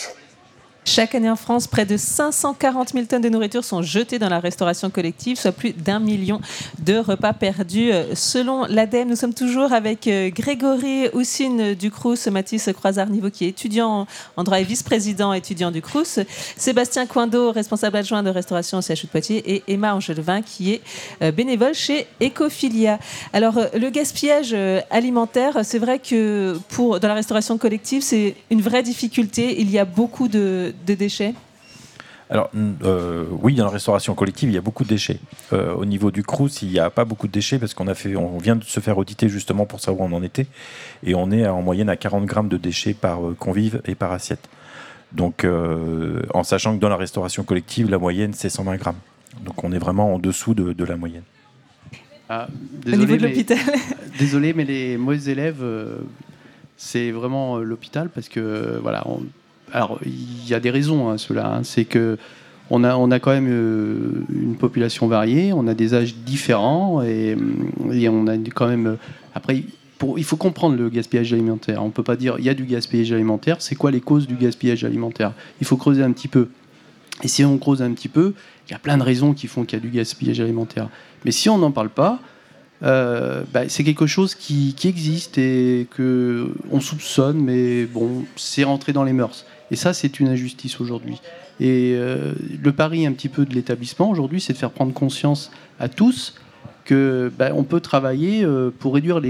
Chaque 0.89 1.17
année 1.17 1.29
en 1.29 1.35
France, 1.35 1.67
près 1.67 1.85
de 1.85 1.97
540 1.97 2.91
000 2.91 3.07
tonnes 3.07 3.21
de 3.21 3.29
nourriture 3.29 3.65
sont 3.65 3.83
jetées 3.83 4.21
dans 4.21 4.29
la 4.29 4.39
restauration 4.39 4.89
collective, 4.89 5.37
soit 5.37 5.51
plus 5.51 5.73
d'un 5.73 5.99
million 5.99 6.41
de 6.79 6.97
repas 6.97 7.33
perdus. 7.33 7.91
Euh, 7.91 8.15
Selon 8.15 8.67
l'ADEME, 8.67 9.09
nous 9.09 9.17
sommes 9.17 9.35
toujours 9.35 9.73
avec 9.73 10.07
euh, 10.07 10.31
Grégory 10.31 11.09
Houssine 11.13 11.75
du 11.75 11.91
Mathis 12.31 12.71
Croisard-Niveau 12.73 13.31
qui 13.31 13.47
est 13.47 13.49
étudiant 13.49 14.07
en 14.37 14.45
droit 14.45 14.61
et 14.61 14.63
vice-président 14.63 15.33
étudiant 15.33 15.73
du 15.73 15.83
Crous, 15.83 16.21
Sébastien 16.57 17.07
Coindo, 17.07 17.51
responsable 17.51 17.97
adjoint 17.97 18.23
de 18.23 18.31
restauration 18.31 18.79
au 18.79 18.81
CHU 18.81 19.07
de 19.07 19.11
Poitiers 19.11 19.55
et 19.55 19.65
Emma 19.67 19.93
Angelevin 19.93 20.41
qui 20.41 20.75
est 20.75 20.83
euh, 21.21 21.33
bénévole 21.33 21.75
chez 21.75 22.07
Ecophilia. 22.23 23.01
Alors, 23.33 23.59
le 23.75 23.91
gaspillage 23.91 24.55
alimentaire, 24.91 25.65
c'est 25.65 25.81
vrai 25.81 25.99
que 25.99 26.57
pour, 26.69 27.01
dans 27.01 27.09
la 27.09 27.15
restauration 27.15 27.59
collective, 27.59 28.03
c'est 28.03 28.37
une 28.51 28.63
vraie 28.63 28.85
difficulté. 28.85 29.61
Il 29.61 29.69
y 29.69 29.81
a 29.81 29.85
beaucoup 29.85 30.29
de, 30.29 30.76
de 30.87 30.95
déchets. 30.95 31.35
Alors, 32.29 32.51
euh, 32.83 33.25
oui, 33.43 33.55
dans 33.55 33.65
la 33.67 33.71
restauration 33.71 34.17
collective, 34.17 34.49
il 34.51 34.55
y 34.55 34.59
a 34.59 34.61
beaucoup 34.61 34.83
de 34.83 34.89
déchets. 34.89 35.21
Euh, 35.53 35.73
au 35.75 35.85
niveau 35.85 36.11
du 36.11 36.25
Crous, 36.25 36.61
il 36.63 36.71
n'y 36.71 36.81
a 36.81 36.91
pas 36.91 37.05
beaucoup 37.05 37.29
de 37.29 37.33
déchets 37.33 37.61
parce 37.61 37.73
qu'on 37.73 37.87
a 37.87 37.95
fait, 37.95 38.17
on 38.17 38.39
vient 38.39 38.57
de 38.57 38.65
se 38.65 38.81
faire 38.81 38.99
auditer 38.99 39.29
justement 39.29 39.65
pour 39.65 39.79
savoir 39.79 40.09
où 40.09 40.13
on 40.13 40.17
en 40.17 40.25
était, 40.25 40.49
et 41.05 41.15
on 41.15 41.31
est 41.31 41.47
en 41.47 41.63
moyenne 41.63 41.89
à 41.89 41.97
40 41.97 42.25
grammes 42.27 42.49
de 42.49 42.57
déchets 42.57 42.95
par 42.95 43.25
euh, 43.25 43.35
convive 43.39 43.81
et 43.85 43.95
par 43.95 44.11
assiette. 44.11 44.49
Donc, 45.13 45.45
euh, 45.45 46.23
en 46.35 46.43
sachant 46.43 46.75
que 46.75 46.81
dans 46.81 46.89
la 46.89 46.97
restauration 46.97 47.45
collective, 47.45 47.89
la 47.91 47.99
moyenne 47.99 48.33
c'est 48.35 48.49
120 48.51 48.75
grammes. 48.77 48.97
Donc, 49.45 49.63
on 49.63 49.71
est 49.71 49.79
vraiment 49.79 50.13
en 50.15 50.19
dessous 50.19 50.55
de, 50.55 50.73
de 50.73 50.85
la 50.85 50.97
moyenne. 50.97 51.23
Ah, 52.29 52.49
Au 52.87 52.91
niveau 52.91 53.05
de 53.17 53.23
mais- 53.23 53.29
l'hôpital. 53.29 53.59
désolé, 54.19 54.53
mais 54.53 54.65
les 54.65 54.97
mauvais 54.97 55.31
élèves, 55.31 55.63
c'est 56.77 57.13
vraiment 57.13 57.59
l'hôpital 57.59 58.09
parce 58.09 58.29
que 58.29 58.81
voilà. 58.83 59.07
on- 59.07 59.23
alors 59.73 59.99
il 60.05 60.49
y 60.49 60.55
a 60.55 60.61
des 60.61 60.71
raisons 60.71 61.11
à 61.11 61.19
cela. 61.19 61.57
hein. 61.57 61.61
c'est 61.63 61.85
que 61.85 62.19
on 62.71 62.83
a, 62.83 62.97
on 62.97 63.11
a 63.13 63.21
quand 63.21 63.31
même 63.31 63.49
euh, 63.49 64.25
une 64.33 64.57
population 64.57 65.07
variée, 65.07 65.53
on 65.53 65.69
a 65.69 65.75
des 65.75 65.95
âges 65.95 66.17
différents 66.17 67.03
et, 67.03 67.37
et 67.93 68.09
on 68.09 68.27
a 68.27 68.37
quand 68.55 68.67
même. 68.69 68.87
euh, 68.87 68.97
après, 69.35 69.63
il 70.17 70.25
faut 70.25 70.37
comprendre 70.37 70.77
le 70.77 70.89
gaspillage 70.91 71.33
alimentaire. 71.33 71.83
On 71.85 71.91
peut 71.91 72.03
pas 72.03 72.17
dire 72.17 72.37
il 72.39 72.45
y 72.45 72.49
a 72.49 72.55
du 72.55 72.65
gaspillage 72.65 73.13
alimentaire. 73.13 73.57
C'est 73.61 73.77
quoi 73.77 73.91
les 73.91 74.01
causes 74.01 74.27
du 74.27 74.35
gaspillage 74.35 74.85
alimentaire? 74.85 75.33
Il 75.61 75.67
faut 75.67 75.77
creuser 75.77 76.03
un 76.03 76.13
petit 76.13 76.29
peu. 76.29 76.49
Et 77.23 77.29
si 77.29 77.45
on 77.45 77.57
creuse 77.57 77.83
un 77.83 77.93
petit 77.93 78.09
peu, 78.09 78.35
il 78.69 78.73
y 78.73 78.75
a 78.75 78.79
plein 78.79 78.99
de 78.99 79.03
raisons 79.03 79.33
qui 79.33 79.47
font 79.47 79.65
qu'il 79.65 79.79
y 79.79 79.81
a 79.81 79.83
du 79.83 79.91
gaspillage 79.91 80.41
alimentaire. 80.41 80.89
Mais 81.25 81.31
si 81.31 81.49
on 81.49 81.57
n'en 81.57 81.71
parle 81.71 81.89
pas, 81.89 82.21
euh, 82.83 83.43
bah, 83.55 83.69
c'est 83.69 83.85
quelque 83.85 84.07
chose 84.07 84.35
qui, 84.35 84.75
qui 84.77 84.89
existe 84.89 85.39
et 85.39 85.87
que 85.91 86.49
on 86.71 86.81
soupçonne, 86.81 87.39
mais 87.39 87.87
bon, 87.87 88.25
c'est 88.37 88.65
rentré 88.65 88.93
dans 88.93 89.05
les 89.05 89.15
mœurs. 89.15 89.47
Et 89.71 89.77
ça, 89.77 89.93
c'est 89.93 90.21
une 90.21 90.29
injustice 90.29 90.81
aujourd'hui. 90.81 91.21
Et 91.59 91.95
euh, 91.97 92.35
le 92.63 92.73
pari 92.73 93.07
un 93.07 93.13
petit 93.13 93.29
peu 93.29 93.45
de 93.45 93.55
l'établissement 93.55 94.11
aujourd'hui, 94.11 94.41
c'est 94.41 94.53
de 94.53 94.59
faire 94.59 94.71
prendre 94.71 94.93
conscience 94.93 95.51
à 95.81 95.89
tous 95.89 96.35
que 96.85 97.33
bah, 97.37 97.51
on 97.55 97.65
peut 97.65 97.81
travailler 97.81 98.45
euh, 98.45 98.71
pour 98.79 98.95
réduire 98.95 99.21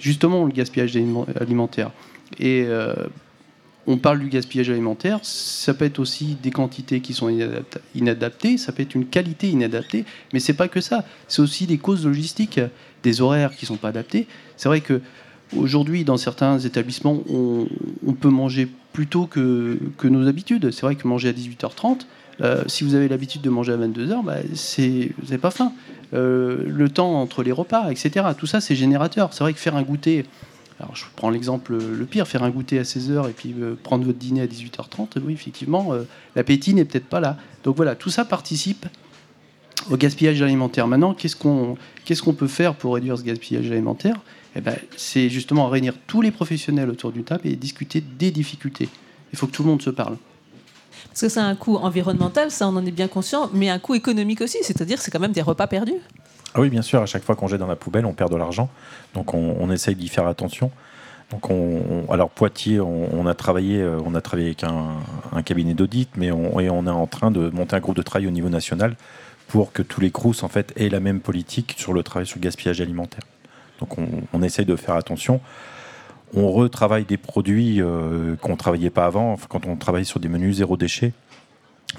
justement 0.00 0.44
le 0.44 0.52
gaspillage 0.52 0.96
aliment- 0.96 1.26
alimentaire. 1.38 1.90
Et 2.38 2.64
euh, 2.66 2.94
on 3.86 3.98
parle 3.98 4.20
du 4.20 4.28
gaspillage 4.28 4.70
alimentaire, 4.70 5.18
ça 5.22 5.74
peut 5.74 5.84
être 5.84 5.98
aussi 5.98 6.36
des 6.40 6.50
quantités 6.50 7.00
qui 7.00 7.12
sont 7.12 7.28
inadaptées, 7.94 8.56
ça 8.56 8.72
peut 8.72 8.82
être 8.82 8.94
une 8.94 9.06
qualité 9.06 9.50
inadaptée, 9.50 10.04
mais 10.32 10.38
c'est 10.38 10.54
pas 10.54 10.68
que 10.68 10.80
ça. 10.80 11.04
C'est 11.26 11.42
aussi 11.42 11.66
des 11.66 11.78
causes 11.78 12.06
logistiques, 12.06 12.60
des 13.02 13.20
horaires 13.20 13.54
qui 13.54 13.66
sont 13.66 13.76
pas 13.76 13.88
adaptés. 13.88 14.28
C'est 14.56 14.68
vrai 14.68 14.80
que 14.80 15.00
aujourd'hui, 15.56 16.04
dans 16.04 16.16
certains 16.16 16.60
établissements, 16.60 17.22
on, 17.28 17.66
on 18.06 18.12
peut 18.12 18.30
manger 18.30 18.68
plus 18.92 19.06
tôt 19.06 19.26
que, 19.26 19.78
nos 20.04 20.28
habitudes. 20.28 20.70
C'est 20.70 20.82
vrai 20.82 20.96
que 20.96 21.06
manger 21.06 21.30
à 21.30 21.32
18h30, 21.32 22.06
euh, 22.40 22.62
si 22.66 22.84
vous 22.84 22.94
avez 22.94 23.08
l'habitude 23.08 23.42
de 23.42 23.50
manger 23.50 23.72
à 23.72 23.76
22h, 23.76 24.24
bah, 24.24 24.36
vous 24.42 25.24
n'avez 25.24 25.38
pas 25.38 25.50
faim. 25.50 25.72
Euh, 26.14 26.64
le 26.66 26.90
temps 26.90 27.20
entre 27.20 27.42
les 27.42 27.52
repas, 27.52 27.90
etc. 27.90 28.26
Tout 28.36 28.46
ça, 28.46 28.60
c'est 28.60 28.74
générateur. 28.74 29.32
C'est 29.32 29.44
vrai 29.44 29.54
que 29.54 29.58
faire 29.58 29.76
un 29.76 29.82
goûter, 29.82 30.26
alors 30.78 30.94
je 30.94 31.04
prends 31.16 31.30
l'exemple 31.30 31.74
le 31.74 32.04
pire, 32.04 32.28
faire 32.28 32.42
un 32.42 32.50
goûter 32.50 32.78
à 32.78 32.82
16h 32.82 33.30
et 33.30 33.32
puis 33.32 33.54
euh, 33.58 33.74
prendre 33.82 34.04
votre 34.04 34.18
dîner 34.18 34.42
à 34.42 34.46
18h30, 34.46 35.20
oui, 35.24 35.32
effectivement, 35.32 35.94
euh, 35.94 36.02
l'appétit 36.36 36.74
n'est 36.74 36.84
peut-être 36.84 37.06
pas 37.06 37.20
là. 37.20 37.38
Donc 37.64 37.76
voilà, 37.76 37.94
tout 37.94 38.10
ça 38.10 38.26
participe 38.26 38.86
au 39.90 39.96
gaspillage 39.96 40.42
alimentaire. 40.42 40.86
Maintenant, 40.86 41.14
qu'est-ce 41.14 41.36
qu'on 41.36 42.34
peut 42.34 42.46
faire 42.46 42.74
pour 42.74 42.94
réduire 42.94 43.16
ce 43.16 43.22
gaspillage 43.22 43.70
alimentaire? 43.70 44.16
Eh 44.56 44.60
ben, 44.60 44.76
C'est 44.96 45.28
justement 45.28 45.68
réunir 45.68 45.94
tous 46.06 46.20
les 46.22 46.30
professionnels 46.30 46.90
autour 46.90 47.12
d'une 47.12 47.24
table 47.24 47.42
et 47.46 47.56
discuter 47.56 48.00
des 48.00 48.30
difficultés. 48.30 48.88
Il 49.32 49.38
faut 49.38 49.46
que 49.46 49.52
tout 49.52 49.62
le 49.62 49.68
monde 49.70 49.82
se 49.82 49.90
parle. 49.90 50.16
Parce 51.08 51.20
que 51.22 51.28
c'est 51.28 51.40
un 51.40 51.54
coût 51.56 51.76
environnemental, 51.76 52.50
ça 52.50 52.68
on 52.68 52.76
en 52.76 52.86
est 52.86 52.90
bien 52.90 53.08
conscient, 53.08 53.50
mais 53.52 53.68
un 53.68 53.78
coût 53.78 53.94
économique 53.94 54.40
aussi, 54.40 54.58
c'est-à-dire 54.62 54.96
que 54.98 55.02
c'est 55.02 55.10
quand 55.10 55.20
même 55.20 55.32
des 55.32 55.42
repas 55.42 55.66
perdus. 55.66 56.00
Ah 56.54 56.60
oui, 56.60 56.68
bien 56.68 56.82
sûr, 56.82 57.00
à 57.02 57.06
chaque 57.06 57.24
fois 57.24 57.34
qu'on 57.34 57.48
jette 57.48 57.60
dans 57.60 57.66
la 57.66 57.76
poubelle, 57.76 58.04
on 58.06 58.12
perd 58.12 58.30
de 58.30 58.36
l'argent. 58.36 58.68
Donc 59.14 59.32
on, 59.34 59.56
on 59.58 59.70
essaye 59.70 59.94
d'y 59.94 60.08
faire 60.08 60.26
attention. 60.26 60.70
Donc 61.30 61.48
on, 61.50 62.04
on- 62.08 62.12
alors 62.12 62.28
Poitiers, 62.30 62.78
on, 62.80 63.08
on 63.18 63.26
a 63.26 63.34
travaillé, 63.34 63.80
euh, 63.80 63.98
on 64.04 64.14
a 64.14 64.20
travaillé 64.20 64.48
avec 64.48 64.64
un, 64.64 64.96
un 65.32 65.42
cabinet 65.42 65.72
d'audit, 65.74 66.10
mais 66.16 66.30
on, 66.30 66.60
et 66.60 66.68
on 66.68 66.86
est 66.86 66.90
en 66.90 67.06
train 67.06 67.30
de 67.30 67.48
monter 67.50 67.74
un 67.76 67.80
groupe 67.80 67.96
de 67.96 68.02
travail 68.02 68.26
au 68.26 68.30
niveau 68.30 68.50
national 68.50 68.96
pour 69.48 69.72
que 69.72 69.82
tous 69.82 70.00
les 70.02 70.10
CRUS 70.10 70.42
en 70.42 70.48
fait 70.48 70.72
aient 70.76 70.90
la 70.90 71.00
même 71.00 71.20
politique 71.20 71.74
sur 71.78 71.94
le 71.94 72.02
travail 72.02 72.26
sur 72.26 72.36
le 72.38 72.42
gaspillage 72.42 72.80
alimentaire. 72.82 73.22
Donc 73.82 73.98
on, 74.32 74.42
essaye 74.42 74.64
de 74.64 74.76
faire 74.76 74.94
attention. 74.94 75.40
On 76.34 76.52
retravaille 76.52 77.04
des 77.04 77.16
produits 77.16 77.82
euh, 77.82 78.36
qu'on 78.36 78.56
travaillait 78.56 78.90
pas 78.90 79.06
avant, 79.06 79.36
quand 79.48 79.66
on 79.66 79.76
travaille 79.76 80.04
sur 80.04 80.20
des 80.20 80.28
menus 80.28 80.56
zéro 80.58 80.76
déchet. 80.76 81.12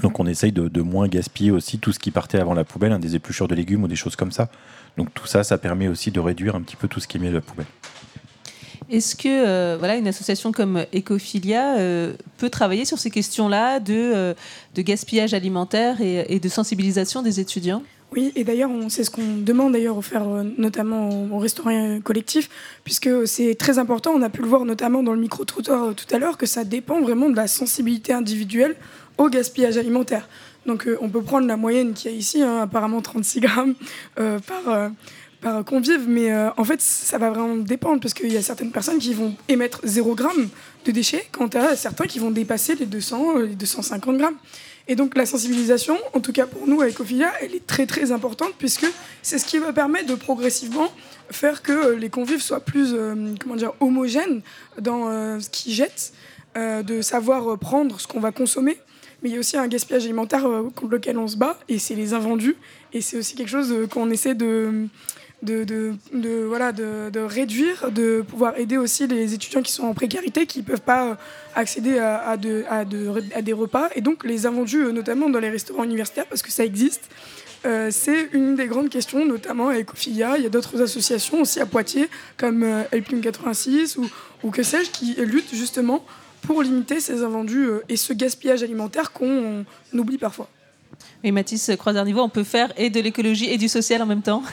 Donc 0.02 0.20
on 0.20 0.26
essaye 0.26 0.54
de, 0.54 0.82
moins 0.82 1.10
gaspiller 1.10 1.52
aussi 1.52 1.80
tout 1.80 1.92
ce 1.92 2.00
qui 2.00 2.10
partait 2.10 2.40
avant 2.40 2.54
la 2.54 2.64
poubelle, 2.64 2.94
hein, 2.94 3.00
des 3.00 3.16
épluchures 3.16 3.50
de 3.50 3.54
légumes 3.54 3.84
ou 3.84 3.88
des 3.90 3.98
choses 3.98 4.16
comme 4.16 4.32
ça. 4.32 4.50
Donc 4.98 5.14
tout 5.14 5.28
ça, 5.28 5.44
ça 5.44 5.58
permet 5.58 5.90
aussi 5.90 6.10
de 6.10 6.22
réduire 6.22 6.56
un 6.56 6.62
petit 6.62 6.78
peu 6.78 6.88
tout 6.88 7.02
ce 7.02 7.08
qui 7.08 7.18
est 7.18 7.20
mis 7.20 7.28
à 7.28 7.32
la 7.32 7.42
poubelle. 7.42 7.68
Est-ce 8.90 9.16
que 9.16 9.28
euh, 9.28 9.76
voilà, 9.78 9.98
une 9.98 10.08
association 10.08 10.54
comme 10.54 10.86
Ecophilia 10.96 11.78
euh, 11.78 12.14
peut 12.38 12.50
travailler 12.50 12.86
sur 12.86 12.98
ces 12.98 13.12
questions-là 13.12 13.82
de, 13.82 14.36
gaspillage 14.78 15.34
alimentaire 15.34 15.98
et 16.00 16.40
de 16.40 16.50
sensibilisation 16.50 17.22
des 17.22 17.42
étudiants? 17.42 17.84
Oui, 18.14 18.32
et 18.36 18.44
d'ailleurs, 18.44 18.70
c'est 18.90 19.04
ce 19.04 19.10
qu'on 19.10 19.38
demande 19.38 19.74
d'ailleurs 19.74 20.04
faire, 20.06 20.28
euh, 20.28 20.44
notamment 20.58 21.10
au, 21.10 21.36
au 21.36 21.40
restaurant 21.40 21.72
euh, 21.72 22.00
collectif, 22.00 22.48
puisque 22.84 23.10
c'est 23.28 23.56
très 23.56 23.80
important. 23.80 24.12
On 24.12 24.22
a 24.22 24.30
pu 24.30 24.42
le 24.42 24.48
voir 24.48 24.66
notamment 24.66 25.02
dans 25.02 25.14
le 25.14 25.20
micro-trottoir 25.20 25.84
euh, 25.84 25.94
tout 25.94 26.06
à 26.14 26.20
l'heure, 26.20 26.38
que 26.38 26.46
ça 26.46 26.64
dépend 26.64 27.02
vraiment 27.02 27.32
de 27.32 27.36
la 27.36 27.48
sensibilité 27.48 28.14
individuelle 28.14 28.76
au 29.18 29.30
gaspillage 29.30 29.78
alimentaire. 29.78 30.30
Donc, 30.68 30.88
euh, 30.88 30.96
on 31.02 31.10
peut 31.10 31.24
prendre 31.24 31.48
la 31.48 31.58
moyenne 31.58 31.94
qu'il 31.94 32.12
y 32.12 32.14
a 32.14 32.18
ici, 32.18 32.44
hein, 32.44 32.60
apparemment 32.62 33.02
36 33.02 33.40
grammes 33.40 33.74
par, 34.16 34.68
euh, 34.68 34.90
par 35.42 35.66
convive, 35.66 36.06
mais 36.08 36.34
en 36.56 36.64
fait, 36.64 36.80
ça 36.82 37.18
va 37.18 37.30
vraiment 37.30 37.58
dépendre, 37.58 38.00
parce 38.00 38.14
qu'il 38.14 38.32
y 38.32 38.38
a 38.38 38.42
certaines 38.42 38.72
personnes 38.72 39.00
qui 39.00 39.14
vont 39.14 39.36
émettre 39.50 39.82
0 39.84 40.16
gramme 40.16 40.50
de 40.86 40.92
déchets, 40.92 41.26
quant 41.32 41.48
à 41.48 41.76
certains 41.76 42.06
qui 42.06 42.20
vont 42.20 42.32
dépasser 42.32 42.76
les 42.76 42.86
200, 42.86 43.40
euh, 43.40 43.46
les 43.48 43.56
250 43.56 44.18
grammes. 44.18 44.38
Et 44.88 44.96
donc 44.96 45.16
la 45.16 45.26
sensibilisation, 45.26 45.98
en 46.14 46.20
tout 46.20 46.34
cas 46.34 46.46
pour 46.46 46.68
nous 46.68 46.82
à 46.82 46.90
Ecophilia, 46.90 47.32
elle 47.42 47.56
est 47.56 47.66
très 47.66 47.86
très 47.86 48.12
importante 48.12 48.54
puisque 48.58 48.86
c'est 49.22 49.38
ce 49.38 49.46
qui 49.46 49.58
va 49.58 49.72
permettre 49.72 50.08
de 50.08 50.16
progressivement 50.16 50.92
faire 51.32 51.62
que 51.62 51.72
euh, 51.72 51.96
les 51.96 52.10
convives 52.10 52.42
soient 52.42 52.60
plus 52.60 52.94
euh, 52.94 53.34
comment 53.40 53.56
dire, 53.56 53.72
homogènes 53.80 54.42
dans 54.80 55.10
euh, 55.10 55.40
ce 55.40 55.50
qu'ils 55.50 55.74
jettent, 55.74 56.14
de 56.56 57.02
savoir 57.02 57.58
prendre 57.58 58.00
ce 58.00 58.06
qu'on 58.06 58.20
va 58.20 58.32
consommer. 58.32 58.78
Mais 59.24 59.30
il 59.30 59.34
y 59.34 59.38
a 59.38 59.40
aussi 59.40 59.58
un 59.58 59.68
gaspillage 59.68 60.04
alimentaire 60.04 60.44
contre 60.76 60.92
lequel 60.92 61.18
on 61.18 61.28
se 61.28 61.36
bat 61.36 61.58
et 61.68 61.80
c'est 61.80 61.96
les 61.96 62.14
invendus. 62.14 62.56
Et 62.92 63.02
c'est 63.02 63.18
aussi 63.18 63.34
quelque 63.34 63.50
chose 63.50 63.74
qu'on 63.90 64.12
essaie 64.12 64.36
de, 64.36 64.88
de, 65.44 66.46
voilà, 66.48 66.72
de, 66.72 67.20
réduire, 67.20 67.92
de 67.92 68.22
pouvoir 68.22 68.58
aider 68.58 68.78
aussi 68.78 69.08
les 69.08 69.34
étudiants 69.34 69.62
qui 69.62 69.72
sont 69.72 69.84
en 69.84 69.94
précarité, 69.94 70.46
qui 70.46 70.60
ne 70.60 70.64
peuvent 70.64 70.82
pas 70.82 71.10
euh, 71.12 71.16
accéder 71.56 71.98
à, 72.00 72.18
à, 72.30 72.38
de- 72.38 72.64
à, 72.70 72.86
de- 72.86 73.12
à 73.36 73.42
des 73.42 73.54
repas. 73.54 73.90
Et 73.96 74.02
donc 74.02 74.24
les 74.24 74.46
invendus, 74.46 74.84
euh, 74.86 74.92
notamment 74.92 75.30
dans 75.30 75.40
les 75.40 75.50
restaurants 75.50 75.84
universitaires, 75.84 76.26
parce 76.28 76.42
que 76.42 76.52
ça 76.52 76.64
existe, 76.66 77.04
euh, 77.66 77.90
c'est 77.92 78.30
une 78.34 78.56
des 78.56 78.68
grandes 78.68 78.90
questions, 78.90 79.26
notamment 79.26 79.70
à 79.70 79.78
Ecophilia. 79.80 80.38
Il 80.38 80.44
y 80.44 80.46
a 80.46 80.50
d'autres 80.50 80.82
associations 80.82 81.42
aussi 81.42 81.60
à 81.60 81.66
Poitiers, 81.66 82.10
comme 82.38 82.64
euh, 82.64 82.84
Helping 82.92 83.22
86 83.22 83.98
ou, 84.44 84.50
que 84.52 84.64
sais-je, 84.64 84.92
qui 84.92 85.16
luttent 85.16 85.54
justement 85.54 86.04
pour 86.42 86.62
limiter 86.62 87.00
ces 87.00 87.24
invendus 87.24 87.68
et 87.88 87.96
ce 87.96 88.12
gaspillage 88.12 88.64
alimentaire 88.64 89.14
qu'on 89.14 89.64
on 89.94 89.98
oublie 89.98 90.18
parfois. 90.18 90.50
Et 91.24 91.32
Mathis 91.32 91.72
Croisard-Niveau, 91.78 92.20
on 92.22 92.28
peut 92.30 92.44
faire 92.44 92.74
et 92.76 92.90
de 92.90 93.00
l'écologie 93.00 93.50
et 93.50 93.58
du 93.58 93.70
social 93.70 94.02
en 94.02 94.06
même 94.06 94.22
temps 94.22 94.44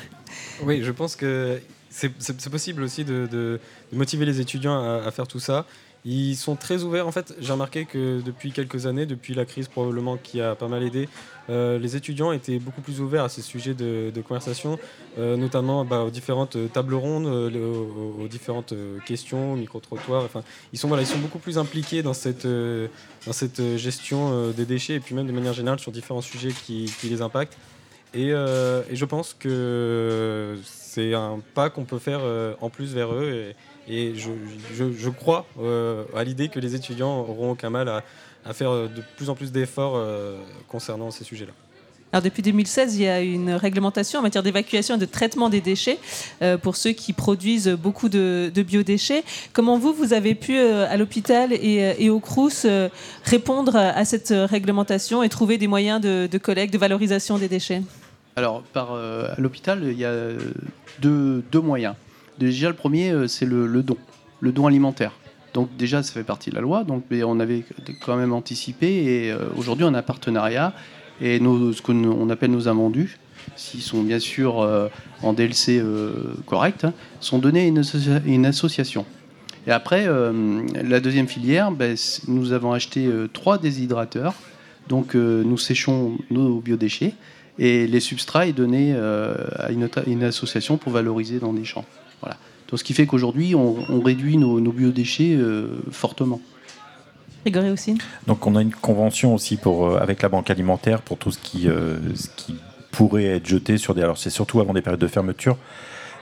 Oui, 0.64 0.82
je 0.82 0.92
pense 0.92 1.16
que 1.16 1.60
c'est 1.90 2.50
possible 2.50 2.82
aussi 2.82 3.04
de, 3.04 3.60
motiver 3.92 4.24
les 4.24 4.40
étudiants 4.40 4.82
à, 4.82 5.10
faire 5.10 5.26
tout 5.26 5.40
ça. 5.40 5.66
Ils 6.06 6.34
sont 6.34 6.56
très 6.56 6.82
ouverts. 6.82 7.06
En 7.06 7.12
fait, 7.12 7.34
j'ai 7.40 7.52
remarqué 7.52 7.84
que 7.84 8.22
depuis 8.22 8.52
quelques 8.52 8.86
années, 8.86 9.04
depuis 9.04 9.34
la 9.34 9.44
crise 9.44 9.68
probablement 9.68 10.16
qui 10.16 10.40
a 10.40 10.54
pas 10.54 10.66
mal 10.66 10.82
aidé, 10.82 11.10
euh, 11.50 11.78
les 11.78 11.94
étudiants 11.94 12.32
étaient 12.32 12.58
beaucoup 12.58 12.80
plus 12.80 13.02
ouverts 13.02 13.24
à 13.24 13.28
ces 13.28 13.42
sujets 13.42 13.74
de, 13.74 14.10
conversation, 14.26 14.78
euh, 15.18 15.36
notamment 15.36 15.84
bah, 15.84 16.00
aux 16.00 16.10
différentes 16.10 16.56
tables 16.72 16.94
rondes, 16.94 17.26
euh, 17.26 17.50
aux, 17.50 18.22
aux 18.22 18.28
différentes 18.28 18.72
questions, 19.04 19.56
micro-trottoirs. 19.56 20.24
Enfin, 20.24 20.42
ils, 20.72 20.78
sont, 20.78 20.88
voilà, 20.88 21.02
ils 21.02 21.06
sont 21.06 21.18
beaucoup 21.18 21.38
plus 21.38 21.58
impliqués 21.58 22.02
dans 22.02 22.14
cette, 22.14 22.46
dans 22.46 23.32
cette 23.32 23.76
gestion 23.76 24.52
des 24.52 24.64
déchets 24.64 24.94
et 24.94 25.00
puis 25.00 25.14
même 25.14 25.26
de 25.26 25.32
manière 25.32 25.52
générale 25.52 25.80
sur 25.80 25.92
différents 25.92 26.22
sujets 26.22 26.52
qui 26.64 26.90
les 27.04 27.20
impactent. 27.20 27.58
Et, 28.12 28.32
euh, 28.32 28.82
et 28.90 28.96
je 28.96 29.04
pense 29.04 29.34
que 29.38 30.58
c'est 30.64 31.14
un 31.14 31.40
pas 31.54 31.70
qu'on 31.70 31.84
peut 31.84 31.98
faire 31.98 32.20
euh, 32.22 32.54
en 32.60 32.70
plus 32.70 32.92
vers 32.94 33.12
eux. 33.12 33.54
Et, 33.88 34.14
je, 34.14 35.08
crois 35.08 35.46
euh, 35.60 36.04
à 36.14 36.22
l'idée 36.22 36.48
que 36.48 36.60
les 36.60 36.74
étudiants 36.74 37.20
auront 37.20 37.52
aucun 37.52 37.70
mal 37.70 37.88
à, 37.88 38.52
faire 38.52 38.72
de 38.72 39.02
plus 39.16 39.30
en 39.30 39.34
plus 39.34 39.52
d'efforts 39.52 40.00
concernant 40.68 41.10
ces 41.10 41.24
sujets-là. 41.24 41.52
Alors 42.12 42.22
depuis 42.22 42.42
2016, 42.42 42.96
il 42.96 43.02
y 43.02 43.08
a 43.08 43.20
une 43.20 43.52
réglementation 43.52 44.18
en 44.18 44.22
matière 44.22 44.42
d'évacuation 44.42 44.96
et 44.96 44.98
de 44.98 45.06
traitement 45.06 45.48
des 45.48 45.60
déchets 45.60 45.98
pour 46.62 46.76
ceux 46.76 46.92
qui 46.92 47.12
produisent 47.12 47.68
beaucoup 47.68 48.08
de, 48.08 48.50
biodéchets. 48.56 49.24
Comment 49.52 49.76
vous, 49.76 49.92
vous 49.92 50.12
avez 50.12 50.34
pu 50.34 50.58
à 50.58 50.96
l'hôpital 50.96 51.52
et, 51.52 52.10
au 52.10 52.20
CRUS 52.20 52.66
répondre 53.24 53.76
à 53.76 54.04
cette 54.04 54.32
réglementation 54.32 55.22
et 55.24 55.28
trouver 55.28 55.58
des 55.58 55.66
moyens 55.66 56.00
de, 56.00 56.38
collecte, 56.38 56.72
de 56.72 56.78
valorisation 56.78 57.38
des 57.38 57.48
déchets? 57.48 57.82
Alors 58.40 58.62
par, 58.62 58.94
à 58.94 59.38
l'hôpital, 59.38 59.82
il 59.84 59.98
y 59.98 60.06
a 60.06 60.14
deux, 61.00 61.42
moyens. 61.62 61.94
Déjà, 62.38 62.68
le 62.68 62.74
premier, 62.74 63.28
c'est 63.28 63.44
le, 63.44 63.82
don, 63.82 63.98
le 64.40 64.50
don 64.50 64.66
alimentaire. 64.66 65.12
Donc 65.52 65.68
déjà, 65.76 66.02
ça 66.02 66.12
fait 66.12 66.24
partie 66.24 66.48
de 66.48 66.54
la 66.54 66.62
loi. 66.62 66.84
Donc 66.84 67.04
on 67.10 67.38
avait 67.38 67.64
quand 68.00 68.16
même 68.16 68.32
anticipé 68.32 68.86
et 68.86 69.34
aujourd'hui, 69.56 69.84
on 69.84 69.92
a 69.92 69.98
un 69.98 70.02
partenariat 70.02 70.72
et 71.20 71.38
ce 71.38 71.82
qu'on 71.82 72.30
appelle 72.30 72.50
nos 72.50 72.68
invendus, 72.68 73.18
s'ils 73.56 73.82
sont 73.82 74.02
bien 74.02 74.18
sûr 74.18 74.60
euh, 74.60 74.88
en 75.22 75.32
DLC 75.32 75.78
euh, 75.78 76.12
correct, 76.46 76.84
hein, 76.84 76.94
sont 77.20 77.38
donnés 77.38 77.60
à 77.60 77.66
une, 78.26 78.46
association. 78.46 79.04
Et 79.66 79.70
après, 79.70 80.06
euh, 80.06 80.62
la 80.82 81.00
deuxième 81.00 81.28
filière, 81.28 81.70
ben, 81.70 81.94
nous 82.26 82.52
avons 82.52 82.72
acheté 82.72 83.08
trois 83.32 83.58
déshydrateurs. 83.58 84.34
Donc 84.88 85.14
nous 85.14 85.58
séchons 85.58 86.18
nos 86.32 86.58
biodéchets 86.58 87.14
et 87.58 87.86
les 87.86 88.00
substrats 88.00 88.46
est 88.46 88.52
donné 88.52 88.94
à 88.94 89.70
une, 89.70 90.22
association 90.22 90.76
pour 90.76 90.92
valoriser 90.92 91.38
dans 91.38 91.52
des 91.52 91.64
champs. 91.64 91.84
Voilà. 92.20 92.36
Donc, 92.68 92.78
ce 92.78 92.84
qui 92.84 92.94
fait 92.94 93.06
qu'aujourd'hui, 93.06 93.54
on, 93.54 94.00
réduit 94.00 94.36
nos, 94.36 94.60
nos 94.60 94.72
biodéchets 94.72 95.38
fortement. 95.90 96.40
Grégory 97.44 97.70
aussi. 97.70 97.96
Donc 98.26 98.46
on 98.46 98.54
a 98.54 98.62
une 98.62 98.74
convention 98.74 99.34
aussi 99.34 99.56
pour, 99.56 99.86
euh, 99.86 99.98
avec 99.98 100.22
la 100.22 100.28
banque 100.28 100.50
alimentaire 100.50 101.00
pour 101.00 101.16
tout 101.16 101.30
ce 101.30 101.38
qui, 101.38 101.68
euh, 101.68 101.96
ce 102.14 102.28
qui 102.36 102.56
pourrait 102.90 103.24
être 103.24 103.46
jeté 103.46 103.78
sur 103.78 103.94
des... 103.94 104.02
Alors 104.02 104.18
c'est 104.18 104.30
surtout 104.30 104.60
avant 104.60 104.74
des 104.74 104.82
périodes 104.82 105.00
de 105.00 105.06
fermeture. 105.06 105.56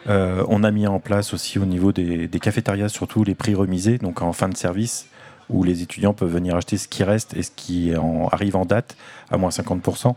Euh, 0.09 0.45
on 0.49 0.63
a 0.63 0.71
mis 0.71 0.87
en 0.87 1.01
place 1.01 1.35
aussi 1.35 1.59
au 1.59 1.65
niveau 1.65 1.93
des, 1.93 2.29
des, 2.29 2.41
cafétérias 2.41 2.89
surtout 2.89 3.25
les 3.25 3.35
prix 3.35 3.55
remisés, 3.55 3.99
donc 3.99 4.23
en 4.23 4.33
fin 4.33 4.49
de 4.49 4.57
service, 4.57 5.09
où 5.51 5.65
les 5.65 5.83
étudiants 5.83 6.15
peuvent 6.15 6.33
venir 6.33 6.55
acheter 6.57 6.79
ce 6.79 6.87
qui 6.87 7.03
reste 7.03 7.37
et 7.37 7.43
ce 7.43 7.51
qui 7.55 7.95
en, 7.97 8.29
arrive 8.29 8.55
en 8.55 8.65
date 8.65 8.97
à 9.31 9.39
moins 9.39 9.51
50%. 9.51 10.15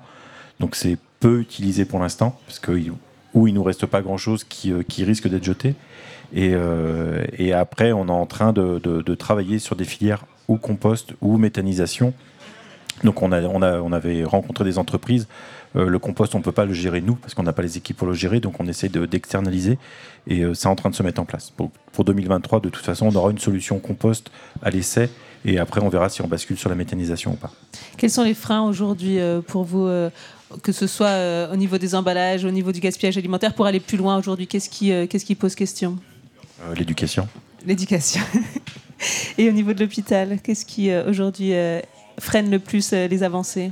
Donc 0.61 0.75
c'est 0.75 0.97
peu 1.19 1.41
utilisé 1.41 1.83
pour 1.83 1.99
l'instant, 1.99 2.39
parce 2.47 2.59
que 2.59 2.71
où 3.33 3.47
il 3.47 3.53
nous 3.53 3.63
reste 3.63 3.85
pas 3.85 4.01
grand-chose 4.01 4.45
qui, 4.45 4.71
qui 4.87 5.03
risque 5.03 5.27
d'être 5.27 5.43
jeté. 5.43 5.75
Et, 6.33 6.53
et, 7.37 7.51
après, 7.51 7.91
on 7.91 8.07
est 8.07 8.11
en 8.11 8.25
train 8.25 8.53
de, 8.53 8.79
de, 8.79 9.15
travailler 9.15 9.59
sur 9.59 9.75
des 9.75 9.83
filières 9.83 10.25
ou 10.47 10.55
compost 10.55 11.13
ou 11.19 11.37
méthanisation. 11.37 12.13
Donc 13.03 13.21
on, 13.21 13.31
a, 13.31 13.41
on, 13.41 13.61
a, 13.61 13.79
on 13.79 13.91
avait 13.91 14.23
rencontré 14.23 14.63
des 14.63 14.77
entreprises. 14.77 15.27
Euh, 15.75 15.87
le 15.87 15.99
compost, 15.99 16.35
on 16.35 16.39
ne 16.39 16.43
peut 16.43 16.51
pas 16.51 16.65
le 16.65 16.73
gérer 16.73 17.01
nous 17.01 17.15
parce 17.15 17.33
qu'on 17.33 17.43
n'a 17.43 17.53
pas 17.53 17.61
les 17.61 17.77
équipes 17.77 17.97
pour 17.97 18.07
le 18.07 18.13
gérer, 18.13 18.39
donc 18.39 18.59
on 18.59 18.67
essaie 18.67 18.89
d'externaliser 18.89 19.77
et 20.27 20.41
euh, 20.41 20.53
c'est 20.53 20.67
en 20.67 20.75
train 20.75 20.89
de 20.89 20.95
se 20.95 21.03
mettre 21.03 21.21
en 21.21 21.25
place. 21.25 21.49
Pour, 21.49 21.71
pour, 21.93 22.03
2023, 22.03 22.59
de 22.59 22.69
toute 22.69 22.85
façon, 22.85 23.07
on 23.07 23.15
aura 23.15 23.31
une 23.31 23.37
solution 23.37 23.79
compost 23.79 24.31
à 24.61 24.69
l'essai 24.69 25.09
et 25.45 25.57
après 25.57 25.81
on 25.81 25.89
verra 25.89 26.09
si 26.09 26.21
on 26.21 26.27
bascule 26.27 26.57
sur 26.57 26.69
la 26.69 26.75
méthanisation 26.75 27.31
ou 27.31 27.35
pas. 27.35 27.51
Quels 27.97 28.11
sont 28.11 28.23
les 28.23 28.33
freins 28.33 28.63
aujourd'hui 28.63 29.19
euh, 29.19 29.41
pour 29.41 29.63
vous 29.63 29.89
que 30.63 30.73
ce 30.73 30.85
soit 30.85 31.49
au 31.51 31.55
niveau 31.55 31.77
des 31.77 31.95
emballages, 31.95 32.43
au 32.43 32.51
niveau 32.51 32.73
du 32.73 32.81
gaspillage 32.81 33.17
alimentaire, 33.17 33.53
pour 33.53 33.65
aller 33.65 33.79
plus 33.79 33.97
loin 33.97 34.17
aujourd'hui, 34.17 34.47
qu'est-ce 34.47 34.69
qui, 34.69 34.91
qu'est-ce 35.07 35.23
qui 35.23 35.35
pose 35.35 35.55
question? 35.55 35.97
L'éducation. 36.75 37.27
L'éducation. 37.65 38.21
Et 39.37 39.49
au 39.49 39.51
niveau 39.51 39.73
de 39.73 39.79
l'hôpital, 39.79 40.39
qu'est-ce 40.43 40.65
qui 40.65 40.89
euh, 40.89 41.09
aujourd'hui 41.09 41.53
euh, 41.53 41.79
freine 42.19 42.49
le 42.51 42.59
plus 42.59 42.93
euh, 42.93 43.07
les 43.07 43.23
avancées? 43.23 43.71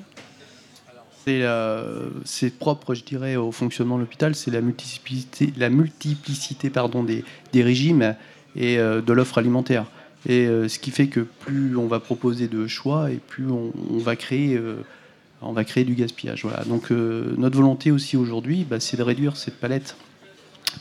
C'est 2.25 2.57
propre, 2.57 2.95
je 2.95 3.03
dirais, 3.03 3.35
au 3.35 3.51
fonctionnement 3.51 3.97
de 3.97 4.01
l'hôpital, 4.01 4.33
c'est 4.33 4.49
la 4.49 4.61
multiplicité, 4.61 5.53
la 5.57 5.69
multiplicité 5.69 6.71
pardon, 6.71 7.03
des, 7.03 7.23
des 7.53 7.61
régimes 7.61 8.15
et 8.55 8.77
de 8.77 9.13
l'offre 9.13 9.37
alimentaire. 9.37 9.85
Et 10.27 10.45
ce 10.45 10.79
qui 10.79 10.91
fait 10.91 11.07
que 11.07 11.21
plus 11.21 11.77
on 11.77 11.87
va 11.87 11.99
proposer 11.99 12.47
de 12.47 12.67
choix 12.67 13.09
et 13.09 13.15
plus 13.15 13.47
on, 13.49 13.71
va 13.99 14.17
créer 14.17 14.59
on 15.41 15.53
va 15.53 15.63
créer 15.63 15.85
du 15.85 15.95
gaspillage. 15.95 16.43
Voilà. 16.43 16.65
Donc 16.65 16.91
notre 16.91 17.55
volonté 17.55 17.89
aussi 17.89 18.17
aujourd'hui, 18.17 18.65
bah, 18.69 18.81
c'est 18.81 18.97
de 18.97 19.03
réduire 19.03 19.37
cette 19.37 19.59
palette 19.59 19.95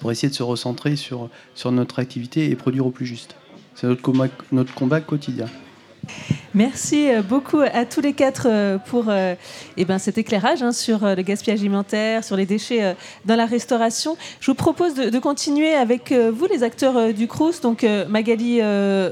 pour 0.01 0.11
essayer 0.11 0.29
de 0.29 0.35
se 0.35 0.43
recentrer 0.43 0.97
sur, 0.97 1.31
sur 1.55 1.71
notre 1.71 2.01
activité 2.01 2.51
et 2.51 2.57
produire 2.57 2.87
au 2.87 2.91
plus 2.91 3.07
juste. 3.07 3.37
C'est 3.77 3.87
notre 3.87 4.75
combat 4.75 5.01
quotidien. 5.01 5.47
Merci 6.55 7.09
euh, 7.09 7.23
beaucoup 7.23 7.61
à 7.61 7.85
tous 7.85 8.01
les 8.01 8.15
quatre 8.15 8.47
euh, 8.51 8.79
pour 8.79 9.05
euh, 9.09 9.35
eh 9.77 9.85
ben, 9.85 9.99
cet 9.99 10.19
éclairage 10.19 10.63
hein, 10.63 10.73
sur 10.73 11.05
le 11.05 11.23
gaspillage 11.23 11.61
alimentaire, 11.61 12.25
sur 12.25 12.37
les 12.37 12.47
déchets 12.47 12.97
dans 13.25 13.37
la 13.37 13.47
restauration. 13.47 14.17
Je 14.41 14.51
vous 14.51 14.55
propose 14.55 14.95
de, 14.95 15.19
continuer 15.19 15.75
avec 15.75 16.13
vous, 16.13 16.47
les 16.47 16.63
acteurs 16.63 17.13
du 17.13 17.29
Crous. 17.29 17.61
Donc 17.61 17.85
Magali 18.09 18.61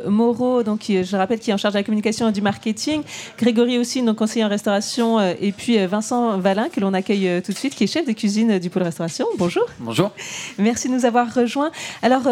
Moreau, 0.07 0.63
donc, 0.63 0.81
qui, 0.81 1.05
je 1.05 1.17
rappelle, 1.17 1.39
qui 1.39 1.51
est 1.51 1.55
en 1.55 1.57
charge 1.57 1.75
de 1.75 1.79
la 1.79 1.85
communication 1.85 2.29
et 2.29 2.33
du 2.33 2.43
marketing. 2.43 3.03
Grégory 3.39 3.79
aussi, 3.79 4.03
donc 4.03 4.17
conseiller 4.17 4.45
en 4.45 4.49
restauration. 4.49 5.21
et 5.21 5.53
puis 5.53 5.85
Vincent 5.87 6.39
Valin, 6.39 6.69
que 6.69 6.81
l'on 6.81 6.95
accueille 6.95 7.43
tout 7.43 7.53
de 7.53 7.57
suite, 7.57 7.75
qui 7.75 7.85
est 7.85 7.89
chef 7.89 8.07
de 8.07 8.13
cuisine 8.13 8.59
du 8.59 8.71
pôle 8.71 8.83
restauration. 8.83 9.27
Bonjour. 9.39 9.67
Bonjour. 9.79 10.11
Merci 10.59 10.89
de 10.89 10.95
nous 10.95 11.05
avoir 11.05 11.33
rejoints. 11.33 11.71
Alors, 12.03 12.23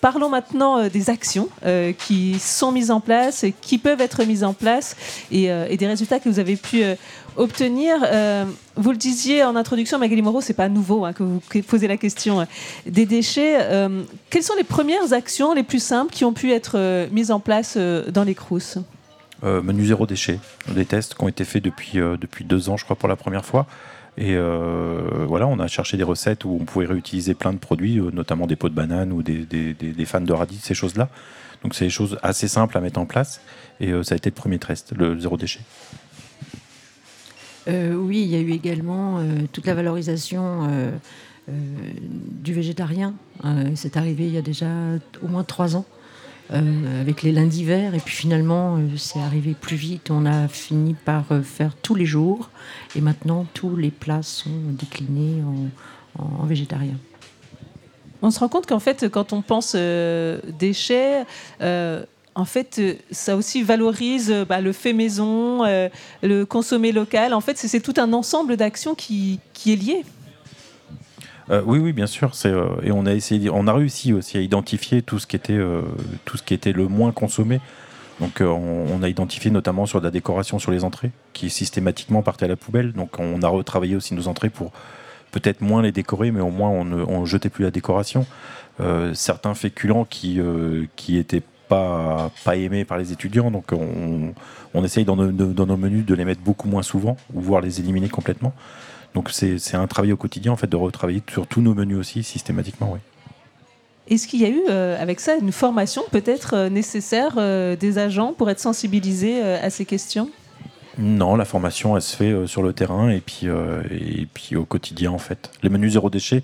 Parlons 0.00 0.30
maintenant 0.30 0.78
euh, 0.78 0.88
des 0.88 1.10
actions 1.10 1.48
euh, 1.66 1.92
qui 1.92 2.38
sont 2.38 2.72
mises 2.72 2.90
en 2.90 3.00
place, 3.00 3.44
qui 3.60 3.76
peuvent 3.76 4.00
être 4.00 4.24
mises 4.24 4.44
en 4.44 4.54
place 4.54 4.96
et, 5.30 5.50
euh, 5.50 5.76
des 5.76 5.86
résultats 5.86 6.18
que 6.20 6.28
vous 6.28 6.38
avez 6.38 6.56
pu 6.56 6.82
obtenir. 7.36 7.96
vous 8.76 8.90
le 8.90 8.96
disiez 8.96 9.44
en 9.44 9.56
introduction, 9.56 9.98
Magali 9.98 10.20
Moreau, 10.20 10.40
c'est 10.40 10.54
pas 10.54 10.68
nouveau 10.68 11.04
hein, 11.04 11.12
que 11.12 11.22
vous 11.22 11.40
posez 11.66 11.88
la 11.88 11.96
question 11.96 12.46
des 12.86 13.06
déchets. 13.06 13.58
quelles 14.28 14.42
sont 14.42 14.56
les 14.56 14.64
premières 14.64 15.12
actions 15.12 15.54
les 15.54 15.62
plus 15.62 15.82
simples 15.82 16.12
qui 16.12 16.24
ont 16.24 16.32
pu 16.32 16.52
être 16.52 17.08
mises 17.12 17.30
en 17.30 17.40
place 17.40 17.76
dans 17.76 18.24
les 18.24 18.34
CROUS? 18.34 18.78
Menu 19.42 19.86
zéro 19.86 20.06
déchet, 20.06 20.38
des 20.68 20.84
tests 20.84 21.14
qui 21.14 21.24
ont 21.24 21.28
été 21.28 21.44
faits 21.44 21.62
depuis, 21.62 21.92
depuis 21.94 22.44
deux 22.44 22.68
ans, 22.68 22.76
je 22.76 22.84
crois, 22.84 22.96
pour 22.96 23.08
la 23.08 23.16
première 23.16 23.44
fois. 23.44 23.66
Et 24.20 24.34
euh, 24.36 25.24
voilà, 25.26 25.46
on 25.46 25.58
a 25.58 25.66
cherché 25.66 25.96
des 25.96 26.02
recettes 26.02 26.44
où 26.44 26.58
on 26.60 26.66
pouvait 26.66 26.84
réutiliser 26.84 27.32
plein 27.32 27.54
de 27.54 27.58
produits, 27.58 27.98
euh, 27.98 28.10
notamment 28.12 28.46
des 28.46 28.54
pots 28.54 28.68
de 28.68 28.74
banane 28.74 29.12
ou 29.12 29.22
des, 29.22 29.46
des, 29.46 30.04
fans 30.04 30.20
de 30.20 30.32
radis, 30.32 30.58
ces 30.58 30.74
choses-là. 30.74 31.08
Donc 31.64 31.74
c'est 31.74 31.86
des 31.86 31.90
choses 31.90 32.18
assez 32.22 32.46
simples 32.46 32.76
à 32.76 32.82
mettre 32.82 33.00
en 33.00 33.06
place. 33.06 33.40
Et 33.80 33.92
euh, 33.92 34.02
ça 34.02 34.14
a 34.14 34.16
été 34.18 34.28
le 34.28 34.34
premier 34.34 34.58
test, 34.58 34.92
le 34.94 35.18
zéro 35.18 35.38
déchet. 35.38 35.60
oui, 37.66 38.20
il 38.20 38.28
y 38.28 38.36
a 38.36 38.40
eu 38.40 38.50
également 38.50 39.22
toute 39.52 39.66
la 39.66 39.74
valorisation 39.74 40.68
du 41.48 42.52
végétarien. 42.52 43.14
c'est 43.74 43.96
arrivé 43.96 44.26
il 44.26 44.34
y 44.34 44.38
a 44.38 44.42
déjà 44.42 44.66
au 45.22 45.28
moins 45.28 45.44
trois 45.44 45.76
ans. 45.76 45.86
Euh, 46.52 47.00
avec 47.00 47.22
les 47.22 47.30
lundis 47.30 47.64
verts. 47.64 47.94
Et 47.94 48.00
puis 48.00 48.14
finalement, 48.14 48.76
euh, 48.76 48.96
c'est 48.96 49.20
arrivé 49.20 49.54
plus 49.58 49.76
vite. 49.76 50.10
On 50.10 50.26
a 50.26 50.48
fini 50.48 50.94
par 50.94 51.24
euh, 51.30 51.42
faire 51.42 51.76
tous 51.80 51.94
les 51.94 52.06
jours. 52.06 52.50
Et 52.96 53.00
maintenant, 53.00 53.46
tous 53.54 53.76
les 53.76 53.92
plats 53.92 54.22
sont 54.22 54.50
déclinés 54.70 55.42
en, 56.18 56.44
végétarien. 56.44 56.94
On 58.20 58.32
se 58.32 58.40
rend 58.40 58.48
compte 58.48 58.66
qu'en 58.66 58.80
fait, 58.80 59.08
quand 59.08 59.32
on 59.32 59.42
pense 59.42 59.76
déchets, 60.58 61.24
en 61.60 62.44
fait, 62.44 62.80
ça 63.10 63.36
aussi 63.36 63.62
valorise 63.62 64.34
bah, 64.48 64.60
le 64.60 64.72
fait 64.72 64.92
maison, 64.92 65.62
le 66.22 66.44
consommer 66.44 66.90
local. 66.90 67.32
En 67.32 67.40
fait, 67.40 67.56
c'est 67.56 67.80
tout 67.80 67.94
un 67.96 68.12
ensemble 68.12 68.56
d'actions 68.56 68.94
qui, 68.94 69.38
qui 69.54 69.72
est 69.72 69.76
lié. 69.76 70.04
Euh, 71.50 71.62
oui, 71.66 71.78
oui, 71.78 71.92
bien 71.92 72.06
sûr. 72.06 72.32
Euh, 72.46 72.76
et 72.82 72.92
on 72.92 73.06
a 73.06 73.12
essayé, 73.12 73.50
on 73.50 73.66
a 73.66 73.72
réussi 73.72 74.12
aussi 74.12 74.38
à 74.38 74.40
identifier 74.40 75.02
tout 75.02 75.18
ce 75.18 75.26
qui 75.26 75.36
était, 75.36 75.52
euh, 75.54 75.82
tout 76.24 76.36
ce 76.36 76.42
qui 76.42 76.54
était 76.54 76.72
le 76.72 76.86
moins 76.88 77.12
consommé. 77.12 77.60
Donc, 78.20 78.42
on, 78.42 79.02
a 79.02 79.08
identifié 79.08 79.50
notamment 79.50 79.86
sur 79.86 79.98
la 79.98 80.10
décoration 80.10 80.58
sur 80.58 80.70
les 80.70 80.84
entrées, 80.84 81.10
qui 81.32 81.48
systématiquement 81.48 82.20
partait 82.20 82.44
à 82.44 82.48
la 82.48 82.56
poubelle. 82.56 82.92
Donc, 82.92 83.18
on 83.18 83.40
a 83.40 83.48
retravaillé 83.48 83.96
aussi 83.96 84.14
nos 84.14 84.28
entrées 84.28 84.50
pour 84.50 84.72
peut-être 85.32 85.62
moins 85.62 85.80
les 85.80 85.90
décorer, 85.90 86.30
mais 86.30 86.40
au 86.40 86.50
moins 86.50 86.68
on 86.68 86.84
ne 86.84 87.24
jetait 87.24 87.48
plus 87.48 87.64
la 87.64 87.70
décoration. 87.70 88.26
certains 89.14 89.54
féculents 89.54 90.04
qui 90.04 90.38
qui 90.96 91.16
étaient 91.16 91.42
pas, 91.70 92.30
pas 92.44 92.56
aimés 92.56 92.84
par 92.84 92.98
les 92.98 93.10
étudiants. 93.10 93.50
Donc 93.50 93.72
on, 93.72 94.34
on 94.74 94.84
essaye 94.84 95.06
dans 95.06 95.16
nos, 95.16 95.32
dans 95.32 95.66
nos, 95.66 95.78
menus 95.78 96.04
de 96.04 96.14
les 96.14 96.26
mettre 96.26 96.42
beaucoup 96.42 96.68
moins 96.68 96.82
souvent, 96.82 97.16
ou 97.32 97.40
voire 97.40 97.62
les 97.62 97.80
éliminer 97.80 98.10
complètement. 98.10 98.52
Donc 99.14 99.30
c'est 99.30 99.74
un 99.74 99.86
travail 99.86 100.12
au 100.12 100.16
quotidien 100.16 100.52
en 100.52 100.56
fait 100.56 100.68
de 100.68 100.76
retravailler 100.76 101.22
sur 101.30 101.46
tous 101.46 101.60
nos 101.60 101.74
menus 101.74 101.98
aussi 101.98 102.22
systématiquement. 102.22 102.92
Oui. 102.92 103.00
Est-ce 104.10 104.26
qu'il 104.26 104.40
y 104.40 104.44
a 104.44 104.48
eu 104.48 104.62
euh, 104.68 105.00
avec 105.00 105.20
ça 105.20 105.36
une 105.36 105.52
formation 105.52 106.02
peut-être 106.10 106.54
euh, 106.54 106.68
nécessaire 106.68 107.34
euh, 107.36 107.76
des 107.76 107.98
agents 107.98 108.32
pour 108.32 108.50
être 108.50 108.58
sensibilisés 108.58 109.40
à 109.40 109.70
ces 109.70 109.84
questions? 109.84 110.28
Non, 110.98 111.36
la 111.36 111.44
formation, 111.44 111.96
elle 111.96 112.02
se 112.02 112.16
fait 112.16 112.46
sur 112.46 112.62
le 112.62 112.72
terrain 112.72 113.08
et 113.08 113.20
puis, 113.20 113.46
et 113.46 114.26
puis 114.34 114.56
au 114.56 114.64
quotidien, 114.64 115.12
en 115.12 115.18
fait. 115.18 115.50
Les 115.62 115.70
menus 115.70 115.92
zéro 115.92 116.10
déchet, 116.10 116.42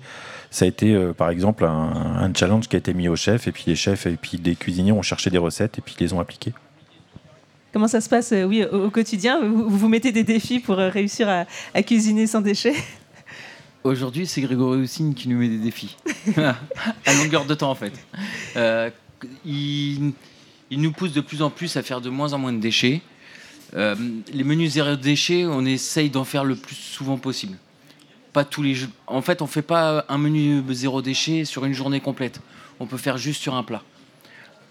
ça 0.49 0.65
a 0.65 0.67
été, 0.67 0.97
par 1.15 1.29
exemple, 1.29 1.65
un, 1.65 1.69
un, 1.69 2.33
challenge 2.33 2.67
qui 2.67 2.75
a 2.77 2.79
été 2.79 2.93
mis 2.93 3.07
aux 3.07 3.17
chefs, 3.17 3.47
et 3.47 3.51
puis 3.51 3.65
les 3.67 3.75
chefs 3.75 4.07
et 4.07 4.15
puis 4.15 4.39
les 4.43 4.55
cuisiniers 4.55 4.93
ont 4.93 5.03
cherché 5.03 5.29
des 5.29 5.37
recettes 5.37 5.77
et 5.77 5.81
puis 5.81 5.95
les 5.99 6.13
ont 6.13 6.19
appliquées. 6.19 6.53
Comment 7.77 7.87
ça 7.87 8.01
se 8.01 8.09
passe 8.09 8.33
oui, 8.35 8.63
au, 8.63 8.89
quotidien? 8.89 9.39
Vous, 9.39 9.69
vous 9.69 9.87
mettez 9.87 10.11
des 10.11 10.23
défis 10.23 10.59
pour 10.59 10.77
réussir 10.77 11.29
à, 11.29 11.83
cuisiner 11.83 12.25
sans 12.25 12.41
déchets? 12.41 12.73
Aujourd'hui, 13.83 14.25
c'est 14.25 14.41
Grégory 14.41 14.81
Houssine 14.81 15.13
qui 15.13 15.29
nous 15.29 15.37
met 15.37 15.47
des 15.47 15.59
défis. 15.59 15.95
à 16.37 17.13
longueur 17.13 17.45
de 17.45 17.53
temps, 17.53 17.69
en 17.69 17.75
fait. 17.75 17.93
Euh, 18.55 18.89
il, 19.45 20.13
nous 20.71 20.91
pousse 20.91 21.13
de 21.13 21.21
plus 21.21 21.43
en 21.43 21.51
plus 21.51 21.77
à 21.77 21.83
faire 21.83 22.01
de 22.01 22.09
moins 22.09 22.33
en 22.33 22.39
moins 22.39 22.51
de 22.51 22.57
déchets. 22.57 23.01
Euh, 23.75 23.93
les 24.33 24.43
menus 24.43 24.71
zéro 24.71 24.95
déchet, 24.95 25.45
on 25.45 25.63
essaye 25.63 26.09
d'en 26.09 26.23
faire 26.23 26.45
le 26.45 26.55
plus 26.55 26.75
souvent 26.75 27.17
possible. 27.17 27.57
Pas 28.33 28.43
tous 28.43 28.63
les 28.63 28.75
En 29.05 29.21
fait, 29.21 29.43
on 29.43 29.47
fait 29.47 29.61
pas 29.61 30.03
un 30.09 30.17
menu 30.17 30.63
zéro 30.71 31.03
déchet 31.03 31.45
sur 31.45 31.63
une 31.63 31.73
journée 31.73 31.99
complète. 31.99 32.41
On 32.79 32.87
peut 32.87 32.97
faire 32.97 33.19
juste 33.19 33.39
sur 33.39 33.53
un 33.53 33.61
plat. 33.61 33.83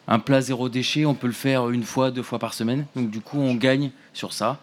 Un 0.08 0.18
plat 0.18 0.40
zéro 0.40 0.68
déchet, 0.68 1.04
on 1.04 1.14
peut 1.14 1.26
le 1.26 1.32
faire 1.32 1.68
une 1.70 1.82
fois, 1.82 2.10
deux 2.10 2.22
fois 2.22 2.38
par 2.38 2.54
semaine. 2.54 2.86
Donc 2.94 3.10
du 3.10 3.20
coup, 3.20 3.38
on 3.38 3.54
gagne 3.54 3.90
sur 4.12 4.32
ça. 4.32 4.58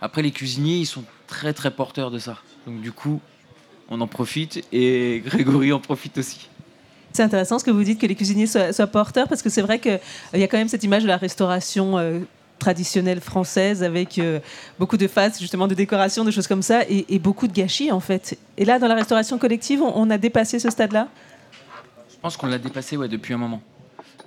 Après, 0.00 0.22
les 0.22 0.32
cuisiniers, 0.32 0.78
ils 0.78 0.86
sont 0.86 1.04
très 1.26 1.52
très 1.52 1.70
porteurs 1.70 2.10
de 2.10 2.18
ça. 2.18 2.38
Donc 2.66 2.80
du 2.80 2.92
coup, 2.92 3.20
on 3.88 4.00
en 4.00 4.06
profite 4.06 4.64
et 4.72 5.22
Grégory 5.26 5.72
en 5.72 5.80
profite 5.80 6.18
aussi. 6.18 6.48
C'est 7.12 7.22
intéressant 7.22 7.58
ce 7.58 7.64
que 7.64 7.70
vous 7.70 7.82
dites 7.82 8.00
que 8.00 8.06
les 8.06 8.14
cuisiniers 8.14 8.46
soient, 8.46 8.72
soient 8.72 8.86
porteurs 8.86 9.28
parce 9.28 9.42
que 9.42 9.50
c'est 9.50 9.62
vrai 9.62 9.80
qu'il 9.80 10.00
y 10.34 10.42
a 10.42 10.48
quand 10.48 10.58
même 10.58 10.68
cette 10.68 10.84
image 10.84 11.02
de 11.02 11.08
la 11.08 11.16
restauration 11.16 11.98
euh, 11.98 12.20
traditionnelle 12.60 13.20
française 13.20 13.82
avec 13.82 14.18
euh, 14.18 14.38
beaucoup 14.78 14.96
de 14.96 15.08
faces 15.08 15.40
justement 15.40 15.66
de 15.66 15.74
décoration, 15.74 16.24
de 16.24 16.30
choses 16.30 16.46
comme 16.46 16.62
ça 16.62 16.82
et, 16.88 17.06
et, 17.08 17.18
beaucoup 17.18 17.48
de 17.48 17.52
gâchis 17.52 17.90
en 17.90 17.98
fait. 17.98 18.38
Et 18.56 18.64
là, 18.64 18.78
dans 18.78 18.86
la 18.86 18.94
restauration 18.94 19.38
collective, 19.38 19.82
on, 19.82 19.92
on 19.96 20.08
a 20.10 20.18
dépassé 20.18 20.60
ce 20.60 20.70
stade-là? 20.70 21.08
Je 22.12 22.16
pense 22.22 22.36
qu'on 22.36 22.46
l'a 22.46 22.58
dépassé 22.58 22.96
ouais, 22.96 23.08
depuis 23.08 23.34
un 23.34 23.38
moment. 23.38 23.60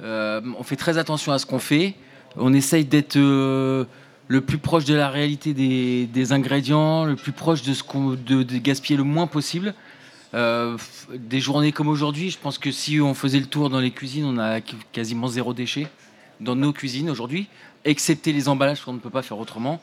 Euh, 0.02 0.42
on 0.58 0.64
fait 0.64 0.76
très 0.76 0.98
attention 0.98 1.32
à 1.32 1.40
ce 1.40 1.46
qu'on 1.46 1.60
fait. 1.60 1.96
On 2.36 2.54
essaye 2.54 2.86
d'être 2.86 3.18
euh, 3.18 3.86
le 4.28 4.42
plus 4.42 4.58
proche 4.58 4.86
de 4.86 4.96
la 4.96 5.10
réalité 5.10 5.54
des, 5.54 6.32
ingrédients, 6.32 7.06
le 7.06 7.16
plus 7.16 7.32
proche 7.32 7.62
de 7.62 8.58
gaspiller 8.58 8.98
le 8.98 9.04
moins 9.04 9.28
possible. 9.28 9.74
Euh, 10.34 10.78
des 11.14 11.40
journées 11.40 11.72
comme 11.72 11.88
aujourd'hui, 11.88 12.32
je 12.32 12.40
pense 12.40 12.58
que 12.58 12.72
si 12.72 13.00
on 13.00 13.14
faisait 13.14 13.40
le 13.40 13.46
tour 13.46 13.70
dans 13.70 13.80
les 13.80 13.92
cuisines, 13.92 14.26
on 14.26 14.40
a 14.40 14.62
quasiment 14.92 15.28
zéro 15.28 15.54
déchet 15.54 15.88
dans 16.40 16.56
nos 16.56 16.74
cuisines 16.74 17.10
aujourd'hui, 17.10 17.48
excepté 17.86 18.34
les 18.34 18.50
emballages 18.50 18.82
qu'on 18.82 18.94
ne 18.94 19.00
peut 19.00 19.12
pas 19.12 19.22
faire 19.22 19.38
autrement. 19.38 19.80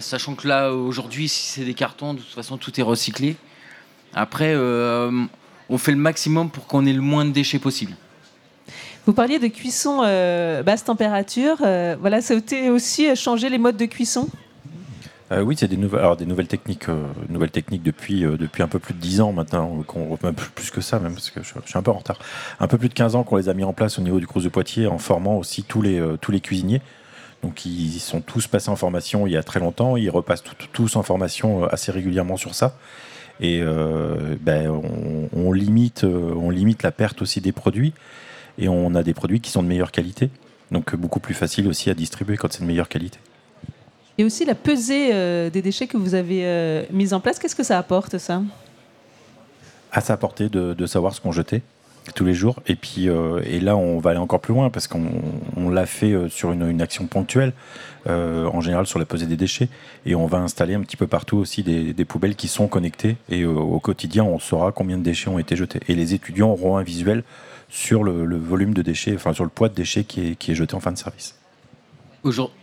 Sachant 0.00 0.34
que 0.34 0.48
là, 0.48 0.72
aujourd'hui, 0.72 1.28
si 1.28 1.46
c'est 1.46 1.64
des 1.64 1.74
cartons, 1.74 2.14
de 2.14 2.18
toute 2.18 2.34
façon, 2.34 2.56
tout 2.58 2.78
est 2.80 2.82
recyclé. 2.82 3.36
Après, 4.12 4.56
on 4.56 5.78
fait 5.78 5.92
le 5.92 5.98
maximum 5.98 6.50
pour 6.50 6.66
qu'on 6.66 6.84
ait 6.86 6.92
le 6.92 7.00
moins 7.00 7.24
de 7.24 7.30
déchets 7.30 7.60
possible. 7.60 7.94
Vous 9.06 9.12
parliez 9.12 9.38
de 9.38 9.48
cuisson 9.48 10.00
euh, 10.02 10.62
basse 10.62 10.84
température. 10.84 11.58
Euh, 11.62 11.96
voilà, 12.00 12.20
ça 12.20 12.34
a 12.34 12.70
aussi 12.70 13.14
changé 13.16 13.48
les 13.48 13.58
modes 13.58 13.76
de 13.76 13.86
cuisson? 13.86 14.28
Euh, 15.32 15.42
oui, 15.42 15.56
c'est 15.58 15.68
des 15.68 15.76
nouvelles, 15.76 16.46
techniques, 16.46 16.88
euh, 16.88 17.06
nouvelles 17.28 17.50
techniques 17.50 17.82
depuis 17.82 18.24
euh, 18.24 18.36
un 18.58 18.68
peu 18.68 18.78
plus 18.78 18.94
de 18.94 19.00
10 19.00 19.20
ans 19.22 19.32
maintenant, 19.32 19.82
qu'on 19.86 20.16
plus 20.16 20.70
que 20.70 20.80
ça 20.80 20.98
même 20.98 21.14
parce 21.14 21.30
que 21.30 21.42
je, 21.42 21.48
suis 21.48 21.78
un 21.78 21.82
peu 21.82 21.90
en 21.90 21.98
retard. 21.98 22.18
Un 22.60 22.66
peu 22.66 22.76
plus 22.76 22.88
de 22.88 22.94
15 22.94 23.16
ans 23.16 23.24
qu'on 23.24 23.36
les 23.36 23.48
a 23.48 23.54
mis 23.54 23.64
en 23.64 23.72
place 23.72 23.98
au 23.98 24.02
niveau 24.02 24.20
du 24.20 24.26
Crous 24.26 24.44
de 24.44 24.48
Poitiers 24.48 24.86
en 24.86 24.98
formant 24.98 25.36
aussi 25.36 25.64
tous 25.64 25.82
les 25.82 26.40
cuisiniers. 26.42 26.82
Donc 27.42 27.66
ils 27.66 28.00
sont 28.00 28.20
tous 28.20 28.46
passés 28.46 28.70
en 28.70 28.76
formation 28.76 29.26
il 29.26 29.32
y 29.32 29.36
a 29.36 29.42
très 29.42 29.60
longtemps, 29.60 29.96
ils 29.96 30.08
repassent 30.08 30.44
tous 30.72 30.96
en 30.96 31.02
formation 31.02 31.64
assez 31.64 31.92
régulièrement 31.92 32.36
sur 32.36 32.54
ça. 32.54 32.76
Et 33.40 33.62
ben, 34.40 34.80
on 35.34 35.52
limite 35.52 36.02
la 36.82 36.92
perte 36.92 37.22
aussi 37.22 37.40
des 37.40 37.52
produits 37.52 37.92
et 38.58 38.68
on 38.68 38.94
a 38.94 39.02
des 39.02 39.14
produits 39.14 39.40
qui 39.40 39.50
sont 39.50 39.62
de 39.62 39.68
meilleure 39.68 39.92
qualité. 39.92 40.30
Donc 40.70 40.94
beaucoup 40.96 41.20
plus 41.20 41.34
facile 41.34 41.68
aussi 41.68 41.90
à 41.90 41.94
distribuer 41.94 42.36
quand 42.36 42.52
c'est 42.52 42.62
de 42.62 42.66
meilleure 42.66 42.88
qualité. 42.88 43.18
Et 44.16 44.24
aussi 44.24 44.44
la 44.44 44.54
pesée 44.54 45.10
euh, 45.12 45.50
des 45.50 45.62
déchets 45.62 45.86
que 45.86 45.96
vous 45.96 46.14
avez 46.14 46.46
euh, 46.46 46.84
mise 46.90 47.12
en 47.14 47.20
place, 47.20 47.38
qu'est-ce 47.38 47.56
que 47.56 47.64
ça 47.64 47.78
apporte 47.78 48.18
ça? 48.18 48.42
À 49.92 50.00
sa 50.00 50.16
portée 50.16 50.48
de, 50.48 50.72
de 50.74 50.86
savoir 50.86 51.14
ce 51.14 51.20
qu'on 51.20 51.32
jetait 51.32 51.62
tous 52.14 52.24
les 52.24 52.34
jours. 52.34 52.60
Et 52.66 52.76
puis 52.76 53.08
euh, 53.08 53.40
et 53.44 53.60
là, 53.60 53.76
on 53.76 53.98
va 53.98 54.10
aller 54.10 54.18
encore 54.18 54.40
plus 54.40 54.54
loin 54.54 54.70
parce 54.70 54.86
qu'on 54.86 55.06
on, 55.56 55.70
l'a 55.70 55.86
fait 55.86 56.14
sur 56.28 56.52
une, 56.52 56.68
une 56.68 56.82
action 56.82 57.06
ponctuelle, 57.06 57.52
euh, 58.06 58.44
en 58.46 58.60
général 58.60 58.86
sur 58.86 58.98
la 58.98 59.06
pesée 59.06 59.26
des 59.26 59.36
déchets. 59.36 59.68
Et 60.04 60.14
on 60.14 60.26
va 60.26 60.38
installer 60.38 60.74
un 60.74 60.80
petit 60.80 60.96
peu 60.96 61.06
partout 61.06 61.38
aussi 61.38 61.62
des, 61.62 61.94
des 61.94 62.04
poubelles 62.04 62.36
qui 62.36 62.48
sont 62.48 62.68
connectées. 62.68 63.16
Et 63.30 63.42
euh, 63.42 63.48
au 63.48 63.80
quotidien, 63.80 64.24
on 64.24 64.38
saura 64.38 64.72
combien 64.72 64.98
de 64.98 65.02
déchets 65.02 65.30
ont 65.30 65.38
été 65.38 65.56
jetés. 65.56 65.80
Et 65.88 65.94
les 65.94 66.12
étudiants 66.12 66.50
auront 66.50 66.76
un 66.76 66.82
visuel 66.82 67.24
sur 67.74 68.04
le, 68.04 68.36
volume 68.36 68.72
de 68.72 68.82
déchets, 68.82 69.14
enfin 69.16 69.32
sur 69.32 69.42
le 69.42 69.50
poids 69.50 69.68
de 69.68 69.74
déchets 69.74 70.04
qui 70.04 70.36
est, 70.40 70.54
jeté 70.54 70.76
en 70.76 70.80
fin 70.80 70.92
de 70.92 70.96
service. 70.96 71.34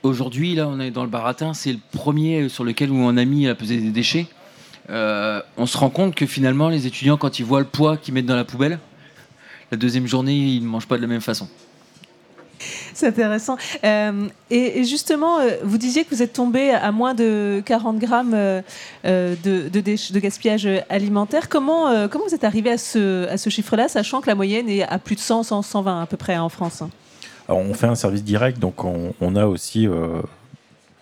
Aujourd'hui, 0.04 0.56
là, 0.56 0.70
on 0.70 0.80
est 0.80 0.90
dans 0.90 1.04
le 1.04 1.10
baratin, 1.10 1.54
c'est 1.54 1.74
le 1.74 1.80
premier 1.92 2.48
sur 2.48 2.64
lequel 2.64 2.92
on 2.92 3.18
a 3.18 3.26
mis 3.26 3.46
la 3.46 3.54
pesée 3.54 3.78
des 3.78 3.92
déchets. 3.92 4.28
Euh, 4.90 5.42
on 5.58 5.66
se 5.66 5.78
rend 5.78 5.90
compte 5.90 6.16
que 6.16 6.26
finalement, 6.26 6.70
les 6.70 6.88
étudiants, 6.88 7.18
quand 7.18 7.40
ils 7.40 7.46
voient 7.46 7.60
le 7.60 7.66
poids 7.66 7.98
qu'ils 7.98 8.14
mettent 8.14 8.26
dans 8.26 8.38
la 8.38 8.46
poubelle, 8.46 8.80
la 9.70 9.78
deuxième 9.78 10.08
journée, 10.08 10.34
ils 10.34 10.64
ne 10.64 10.68
mangent 10.68 10.88
pas 10.88 10.96
de 10.96 11.02
la 11.02 11.08
même 11.08 11.22
façon. 11.22 11.50
C'est 12.94 13.08
intéressant. 13.08 13.58
Euh, 13.84 14.28
et, 14.50 14.84
justement, 14.84 15.40
euh, 15.40 15.52
vous 15.64 15.78
disiez 15.78 16.04
que 16.04 16.14
vous 16.14 16.22
êtes 16.22 16.34
tombé 16.34 16.72
à 16.72 16.92
moins 16.92 17.14
de 17.14 17.62
40 17.66 18.00
grammes 18.00 18.34
euh, 18.34 18.62
de, 19.04 20.20
gaspillage 20.20 20.68
alimentaire. 20.90 21.50
Comment, 21.50 22.08
comment 22.10 22.26
vous 22.28 22.36
êtes 22.36 22.44
arrivé 22.44 22.72
à 22.72 22.78
ce, 22.78 23.28
à 23.28 23.38
ce 23.38 23.50
chiffre-là, 23.50 23.88
sachant 23.88 24.22
que 24.22 24.28
la 24.28 24.36
moyenne 24.36 24.70
est 24.70 24.84
à 24.84 25.00
plus 25.00 25.16
de 25.16 25.22
100, 25.22 25.44
100 25.44 25.62
120 25.62 26.02
à 26.02 26.06
peu 26.06 26.18
près 26.18 26.38
en 26.38 26.50
France? 26.50 26.84
On 27.48 27.74
fait 27.74 27.88
un 27.88 27.96
service 27.96 28.24
direct, 28.24 28.60
donc 28.60 28.84
on, 28.84 29.36
a 29.36 29.46
aussi, 29.46 29.88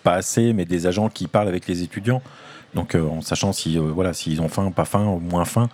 pas 0.04 0.14
assez, 0.14 0.54
mais 0.54 0.66
des 0.66 0.88
agents 0.88 1.10
qui 1.10 1.28
parlent 1.28 1.48
avec 1.48 1.68
les 1.68 1.84
étudiants. 1.84 2.22
Donc 2.74 2.96
en 2.96 3.22
sachant 3.22 3.52
si, 3.52 3.78
voilà, 3.78 4.14
s'ils 4.14 4.42
ont 4.42 4.50
faim, 4.50 4.72
pas 4.72 4.86
faim, 4.86 5.20
moins 5.22 5.46
faim. 5.46 5.70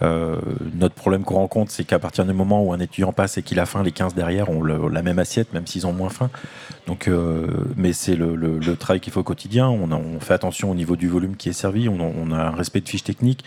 Notre 0.00 0.94
problème 0.94 1.24
qu'on 1.24 1.36
rencontre, 1.36 1.70
c'est 1.72 1.84
qu'à 1.84 1.98
partir 1.98 2.24
du 2.24 2.32
moment 2.32 2.62
où 2.62 2.72
un 2.72 2.80
étudiant 2.80 3.12
passe 3.12 3.38
et 3.38 3.42
qu'il 3.42 3.58
a 3.60 3.66
faim, 3.66 3.82
les 3.82 3.92
15 3.92 4.14
derrière 4.14 4.50
ont 4.50 4.62
la 4.62 5.02
même 5.02 5.18
assiette, 5.18 5.52
même 5.52 5.66
s'ils 5.66 5.86
ont 5.86 5.92
moins 5.92 6.10
faim. 6.10 6.30
Donc, 6.86 7.10
mais 7.76 7.92
c'est 7.92 8.16
le, 8.16 8.76
travail 8.76 9.00
qu'il 9.00 9.12
faut 9.12 9.20
au 9.20 9.24
quotidien. 9.24 9.68
On, 9.68 10.20
fait 10.20 10.34
attention 10.34 10.70
au 10.70 10.74
niveau 10.74 10.96
du 10.96 11.08
volume 11.08 11.36
qui 11.36 11.48
est 11.48 11.54
servi. 11.54 11.88
On, 11.88 12.30
a 12.32 12.36
un 12.36 12.50
respect 12.50 12.80
de 12.80 12.88
fiches 12.88 13.04
techniques. 13.04 13.44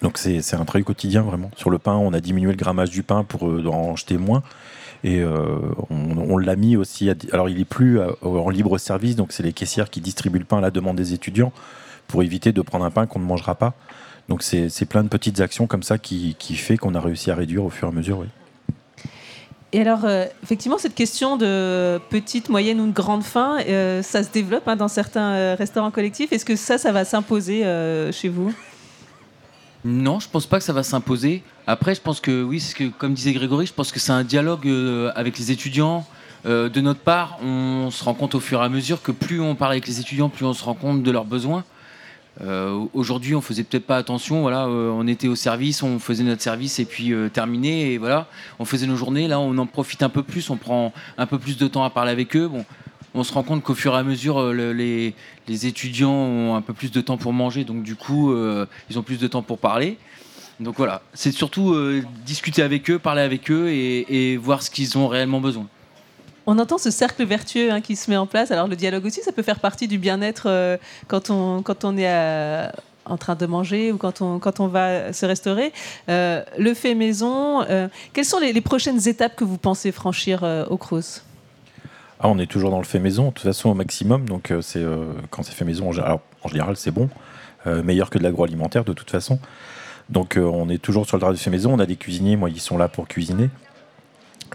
Donc 0.00 0.18
c'est 0.18 0.54
un 0.54 0.64
travail 0.64 0.84
quotidien 0.84 1.22
vraiment. 1.22 1.50
Sur 1.56 1.70
le 1.70 1.78
pain, 1.78 1.94
on 1.94 2.12
a 2.12 2.20
diminué 2.20 2.50
le 2.50 2.56
grammage 2.56 2.90
du 2.90 3.02
pain 3.02 3.24
pour 3.24 3.44
en 3.44 3.96
jeter 3.96 4.18
moins. 4.18 4.42
Et 5.04 5.20
euh, 5.20 5.58
on, 5.90 6.38
l'a 6.38 6.56
mis 6.56 6.76
aussi. 6.76 7.10
Alors, 7.32 7.48
il 7.48 7.60
est 7.60 7.64
plus 7.64 8.00
en 8.22 8.50
libre 8.50 8.78
service, 8.78 9.16
donc 9.16 9.32
c'est 9.32 9.42
les 9.42 9.52
caissières 9.52 9.90
qui 9.90 10.00
distribuent 10.00 10.38
le 10.38 10.44
pain 10.44 10.58
à 10.58 10.60
la 10.60 10.70
demande 10.70 10.96
des 10.96 11.12
étudiants 11.12 11.52
pour 12.06 12.22
éviter 12.22 12.52
de 12.52 12.60
prendre 12.60 12.84
un 12.84 12.90
pain 12.90 13.06
qu'on 13.06 13.18
ne 13.18 13.24
mangera 13.24 13.54
pas. 13.54 13.74
Donc, 14.28 14.42
c'est 14.42 14.84
plein 14.86 15.02
de 15.02 15.08
petites 15.08 15.40
actions 15.40 15.66
comme 15.66 15.82
ça 15.82 15.98
qui, 15.98 16.36
qui 16.38 16.54
fait 16.54 16.76
qu'on 16.76 16.94
a 16.94 17.00
réussi 17.00 17.30
à 17.30 17.34
réduire 17.34 17.64
au 17.64 17.70
fur 17.70 17.88
et 17.88 17.90
à 17.90 17.94
mesure. 17.94 18.18
Oui. 18.18 18.26
Et 19.74 19.80
alors, 19.80 20.04
euh, 20.04 20.26
effectivement, 20.42 20.76
cette 20.76 20.94
question 20.94 21.36
de 21.38 21.98
petite, 22.10 22.50
moyenne 22.50 22.78
ou 22.80 22.86
de 22.86 22.92
grande 22.92 23.22
faim, 23.22 23.58
euh, 23.66 24.02
ça 24.02 24.22
se 24.22 24.30
développe 24.30 24.68
hein, 24.68 24.76
dans 24.76 24.88
certains 24.88 25.32
euh, 25.32 25.56
restaurants 25.58 25.90
collectifs. 25.90 26.30
Est-ce 26.32 26.44
que 26.44 26.56
ça, 26.56 26.76
ça 26.76 26.92
va 26.92 27.06
s'imposer 27.06 27.64
euh, 27.64 28.12
chez 28.12 28.28
vous? 28.28 28.52
Non, 29.84 30.20
je 30.20 30.28
pense 30.28 30.46
pas 30.46 30.58
que 30.58 30.64
ça 30.64 30.74
va 30.74 30.82
s'imposer. 30.82 31.42
Après, 31.66 31.94
je 31.94 32.00
pense 32.00 32.20
que 32.20 32.42
oui, 32.42 32.62
que, 32.76 32.84
comme 32.84 33.14
disait 33.14 33.32
Grégory, 33.32 33.66
je 33.66 33.72
pense 33.72 33.92
que 33.92 33.98
c'est 33.98 34.12
un 34.12 34.24
dialogue 34.24 34.66
euh, 34.66 35.10
avec 35.16 35.38
les 35.38 35.50
étudiants. 35.50 36.06
Euh, 36.44 36.68
de 36.68 36.80
notre 36.80 37.00
part, 37.00 37.38
on 37.42 37.90
se 37.90 38.04
rend 38.04 38.14
compte 38.14 38.34
au 38.34 38.40
fur 38.40 38.60
et 38.60 38.64
à 38.64 38.68
mesure 38.68 39.00
que 39.00 39.10
plus 39.10 39.40
on 39.40 39.54
parle 39.54 39.72
avec 39.72 39.86
les 39.86 40.00
étudiants, 40.00 40.28
plus 40.28 40.44
on 40.44 40.52
se 40.52 40.62
rend 40.64 40.74
compte 40.74 41.02
de 41.02 41.10
leurs 41.10 41.24
besoins. 41.24 41.64
Euh, 42.40 42.86
Aujourd'hui, 42.94 43.34
on 43.34 43.40
faisait 43.40 43.64
peut-être 43.64 43.86
pas 43.86 43.96
attention. 43.96 44.42
Voilà, 44.42 44.66
euh, 44.66 44.90
on 44.90 45.06
était 45.06 45.28
au 45.28 45.36
service, 45.36 45.82
on 45.82 45.98
faisait 45.98 46.24
notre 46.24 46.42
service 46.42 46.78
et 46.78 46.84
puis 46.84 47.12
euh, 47.12 47.28
terminé. 47.28 47.92
Et 47.92 47.98
voilà, 47.98 48.28
on 48.58 48.64
faisait 48.64 48.86
nos 48.86 48.96
journées. 48.96 49.28
Là, 49.28 49.38
on 49.38 49.56
en 49.58 49.66
profite 49.66 50.02
un 50.02 50.08
peu 50.08 50.22
plus. 50.22 50.50
On 50.50 50.56
prend 50.56 50.92
un 51.18 51.26
peu 51.26 51.38
plus 51.38 51.56
de 51.56 51.66
temps 51.66 51.84
à 51.84 51.90
parler 51.90 52.10
avec 52.10 52.36
eux. 52.36 52.48
Bon, 52.48 52.64
on 53.14 53.24
se 53.24 53.32
rend 53.32 53.42
compte 53.42 53.62
qu'au 53.62 53.74
fur 53.74 53.94
et 53.94 53.98
à 53.98 54.02
mesure, 54.02 54.52
le, 54.52 54.72
les, 54.72 55.14
les, 55.46 55.66
étudiants 55.66 56.12
ont 56.12 56.56
un 56.56 56.62
peu 56.62 56.72
plus 56.72 56.90
de 56.90 57.00
temps 57.00 57.18
pour 57.18 57.34
manger, 57.34 57.64
donc 57.64 57.82
du 57.82 57.94
coup, 57.94 58.34
ils 58.88 58.98
ont 58.98 59.02
plus 59.02 59.18
de 59.18 59.26
temps 59.26 59.42
pour 59.42 59.58
parler. 59.58 59.98
Donc 60.60 60.76
voilà, 60.78 61.02
c'est 61.12 61.32
surtout 61.32 61.76
discuter 62.24 62.62
avec 62.62 62.90
eux, 62.90 62.98
parler 62.98 63.20
avec 63.20 63.50
eux 63.50 63.68
et 63.68 64.38
voir 64.38 64.62
ce 64.62 64.70
qu'ils 64.70 64.96
ont 64.96 65.08
réellement 65.08 65.42
besoin. 65.42 65.66
On 66.46 66.58
entend 66.58 66.78
ce 66.78 66.90
cercle 66.90 67.24
vertueux 67.24 67.70
hein, 67.70 67.80
qui 67.80 67.96
se 67.96 68.10
met 68.10 68.16
en 68.16 68.26
place. 68.26 68.50
Alors 68.50 68.68
le 68.68 68.76
dialogue 68.76 69.06
aussi, 69.06 69.20
ça 69.22 69.32
peut 69.32 69.42
faire 69.42 69.60
partie 69.60 69.88
du 69.88 69.98
bien-être 69.98 70.44
euh, 70.46 70.76
quand, 71.08 71.30
on, 71.30 71.62
quand 71.62 71.84
on 71.84 71.96
est 71.96 72.08
à, 72.08 72.72
en 73.04 73.16
train 73.16 73.34
de 73.34 73.46
manger 73.46 73.92
ou 73.92 73.96
quand 73.96 74.22
on, 74.22 74.38
quand 74.38 74.60
on 74.60 74.66
va 74.66 75.12
se 75.12 75.26
restaurer. 75.26 75.72
Euh, 76.08 76.42
le 76.58 76.74
fait 76.74 76.94
maison, 76.94 77.62
euh, 77.62 77.88
quelles 78.12 78.24
sont 78.24 78.38
les, 78.38 78.60
prochaines 78.60 79.08
étapes 79.08 79.36
que 79.36 79.44
vous 79.44 79.58
pensez 79.58 79.92
franchir 79.92 80.42
au 80.68 80.76
Crous? 80.76 81.22
Ah, 82.24 82.28
on 82.28 82.38
est 82.38 82.46
toujours 82.46 82.70
dans 82.70 82.78
le 82.78 82.84
fait 82.84 83.00
maison, 83.00 83.28
de 83.28 83.30
toute 83.30 83.42
façon 83.42 83.70
au 83.70 83.74
maximum. 83.74 84.26
Donc 84.26 84.52
euh, 84.52 84.62
c'est 84.62 84.78
euh, 84.78 85.12
quand 85.30 85.42
c'est 85.42 85.54
fait 85.54 85.64
maison, 85.64 85.90
alors, 85.90 86.20
en 86.44 86.48
général 86.48 86.76
c'est 86.76 86.92
bon, 86.92 87.10
euh, 87.66 87.82
meilleur 87.82 88.10
que 88.10 88.18
de 88.18 88.22
l'agroalimentaire 88.22 88.84
de 88.84 88.92
toute 88.92 89.10
façon. 89.10 89.40
Donc 90.08 90.38
on 90.40 90.68
est 90.68 90.78
toujours 90.78 91.06
sur 91.06 91.16
le 91.16 91.20
travail 91.20 91.36
de 91.36 91.42
fait 91.42 91.50
maison. 91.50 91.74
On 91.74 91.80
a 91.80 91.86
des 91.86 91.96
cuisiniers, 91.96 92.36
moi 92.36 92.48
ils 92.48 92.60
sont 92.60 92.78
là 92.78 92.86
pour 92.86 93.08
cuisiner. 93.08 93.50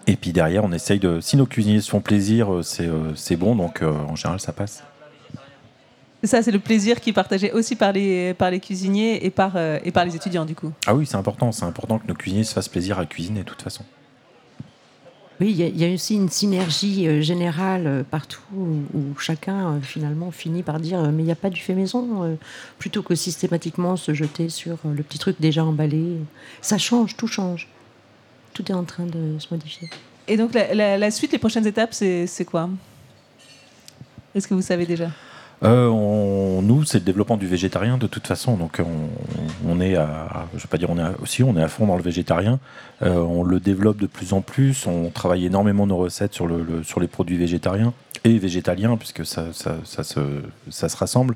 Et 0.06 0.16
puis 0.16 0.32
derrière, 0.32 0.64
on 0.64 0.72
essaye 0.72 1.00
de. 1.00 1.20
Si 1.22 1.36
nos 1.38 1.46
cuisiniers 1.46 1.82
se 1.82 1.90
font 1.90 2.02
plaisir, 2.02 2.54
euh, 2.54 2.62
c'est 2.62 2.86
euh, 2.88 3.14
c'est 3.16 3.36
bon, 3.36 3.56
donc 3.56 3.82
euh, 3.82 3.92
en 3.92 4.16
général, 4.16 4.40
ça 4.40 4.54
passe. 4.54 4.84
Ça, 6.24 6.42
c'est 6.42 6.52
le 6.52 6.60
plaisir 6.60 7.00
qui 7.00 7.12
est 7.12 7.14
partagé 7.14 7.52
aussi 7.52 7.76
par 7.76 7.92
les, 7.94 8.34
par 8.34 8.50
les 8.50 8.60
cuisiniers 8.60 9.24
et 9.26 9.30
par, 9.30 9.52
euh, 9.56 9.78
et 9.86 9.92
par 9.92 10.04
les 10.04 10.16
étudiants, 10.16 10.46
du 10.46 10.56
coup. 10.56 10.72
Ah 10.88 10.96
oui, 10.96 11.06
c'est 11.06 11.16
important. 11.16 11.52
C'est 11.52 11.64
important 11.66 12.00
que 12.00 12.08
nos 12.08 12.16
cuisiniers 12.16 12.44
se 12.44 12.54
fassent 12.54 12.68
plaisir 12.70 12.98
à 12.98 13.06
cuisiner, 13.06 13.42
de 13.42 13.46
toute 13.46 13.62
façon. 13.62 13.84
Oui, 15.40 15.52
il 15.52 15.56
y, 15.58 15.62
a- 15.64 15.68
il 15.68 15.78
y 15.78 15.86
a 15.86 15.94
aussi 15.94 16.16
une 16.16 16.30
synergie 16.30 17.08
euh, 17.08 17.22
générale 17.22 17.86
euh, 17.86 18.04
partout 18.04 18.42
où, 18.56 18.66
où 18.98 19.20
chacun 19.20 19.74
euh, 19.76 19.80
finalement 19.82 20.32
finit 20.32 20.64
par 20.64 20.80
dire 20.80 21.00
euh, 21.00 21.12
mais 21.14 21.22
il 21.22 21.28
n'y 21.28 21.32
a 21.32 21.36
pas 21.36 21.52
du 21.52 21.62
fait 21.62 21.76
maison 21.76 22.24
euh, 22.24 22.36
plutôt 22.80 23.04
que 23.04 23.14
systématiquement 23.14 23.96
se 23.98 24.16
jeter 24.16 24.50
sur 24.50 24.78
euh, 24.86 24.94
le 24.96 25.04
petit 25.04 25.20
truc 25.20 25.36
déjà 25.40 25.64
emballé. 25.64 26.18
Ça 26.64 26.80
change, 26.80 27.16
tout 27.16 27.28
change. 27.28 27.68
Tout 28.58 28.72
est 28.72 28.76
en 28.76 28.86
train 28.86 29.06
de 29.06 29.38
se 29.38 29.46
modifier. 29.52 29.88
Et 30.28 30.36
donc, 30.36 30.56
la, 30.56 30.74
la- 30.74 30.98
la 30.98 31.12
suite, 31.12 31.32
les 31.32 31.38
prochaines 31.38 31.68
étapes, 31.68 31.94
c'est 31.94 32.26
c'est 32.26 32.44
quoi? 32.44 32.68
Est-ce 34.34 34.48
que 34.48 34.56
vous 34.56 34.64
savez 34.64 34.88
déjà? 34.88 35.12
Euh, 35.64 35.88
on- 35.90 36.64
nous, 36.64 36.84
c'est 36.84 36.98
le 36.98 37.04
développement 37.06 37.38
du 37.38 37.46
végétarien 37.46 38.00
de 38.00 38.08
toute 38.08 38.26
façon. 38.26 38.58
Donc, 38.58 38.80
on, 38.84 39.70
on 39.70 39.80
est 39.80 39.96
à, 39.96 40.48
je 40.56 40.62
vais 40.64 40.68
pas 40.68 40.80
dire 40.80 40.90
on 40.90 40.98
est 40.98 41.16
aussi, 41.22 41.44
on 41.44 41.56
est 41.56 41.62
à 41.62 41.68
fond 41.68 41.86
dans 41.86 41.98
le 41.98 42.02
végétarien. 42.02 42.60
Euh, 43.04 43.18
on 43.20 43.44
le 43.44 43.60
développe 43.60 43.98
de 43.98 44.08
plus 44.08 44.34
en 44.34 44.42
plus. 44.42 44.88
On 44.88 45.12
travaille 45.12 45.46
énormément 45.46 45.86
nos 45.86 45.98
recettes 45.98 46.34
sur, 46.34 46.48
le, 46.48 46.64
le- 46.64 46.82
sur 46.84 47.00
les 47.00 47.08
produits 47.08 47.38
végétariens 47.38 47.94
et 48.24 48.40
végétaliens, 48.40 48.98
puisque 48.98 49.24
ça, 49.24 49.54
ça, 49.54 49.76
ça 49.84 50.04
se, 50.04 50.20
ça 50.72 50.90
se 50.90 50.98
rassemble. 50.98 51.36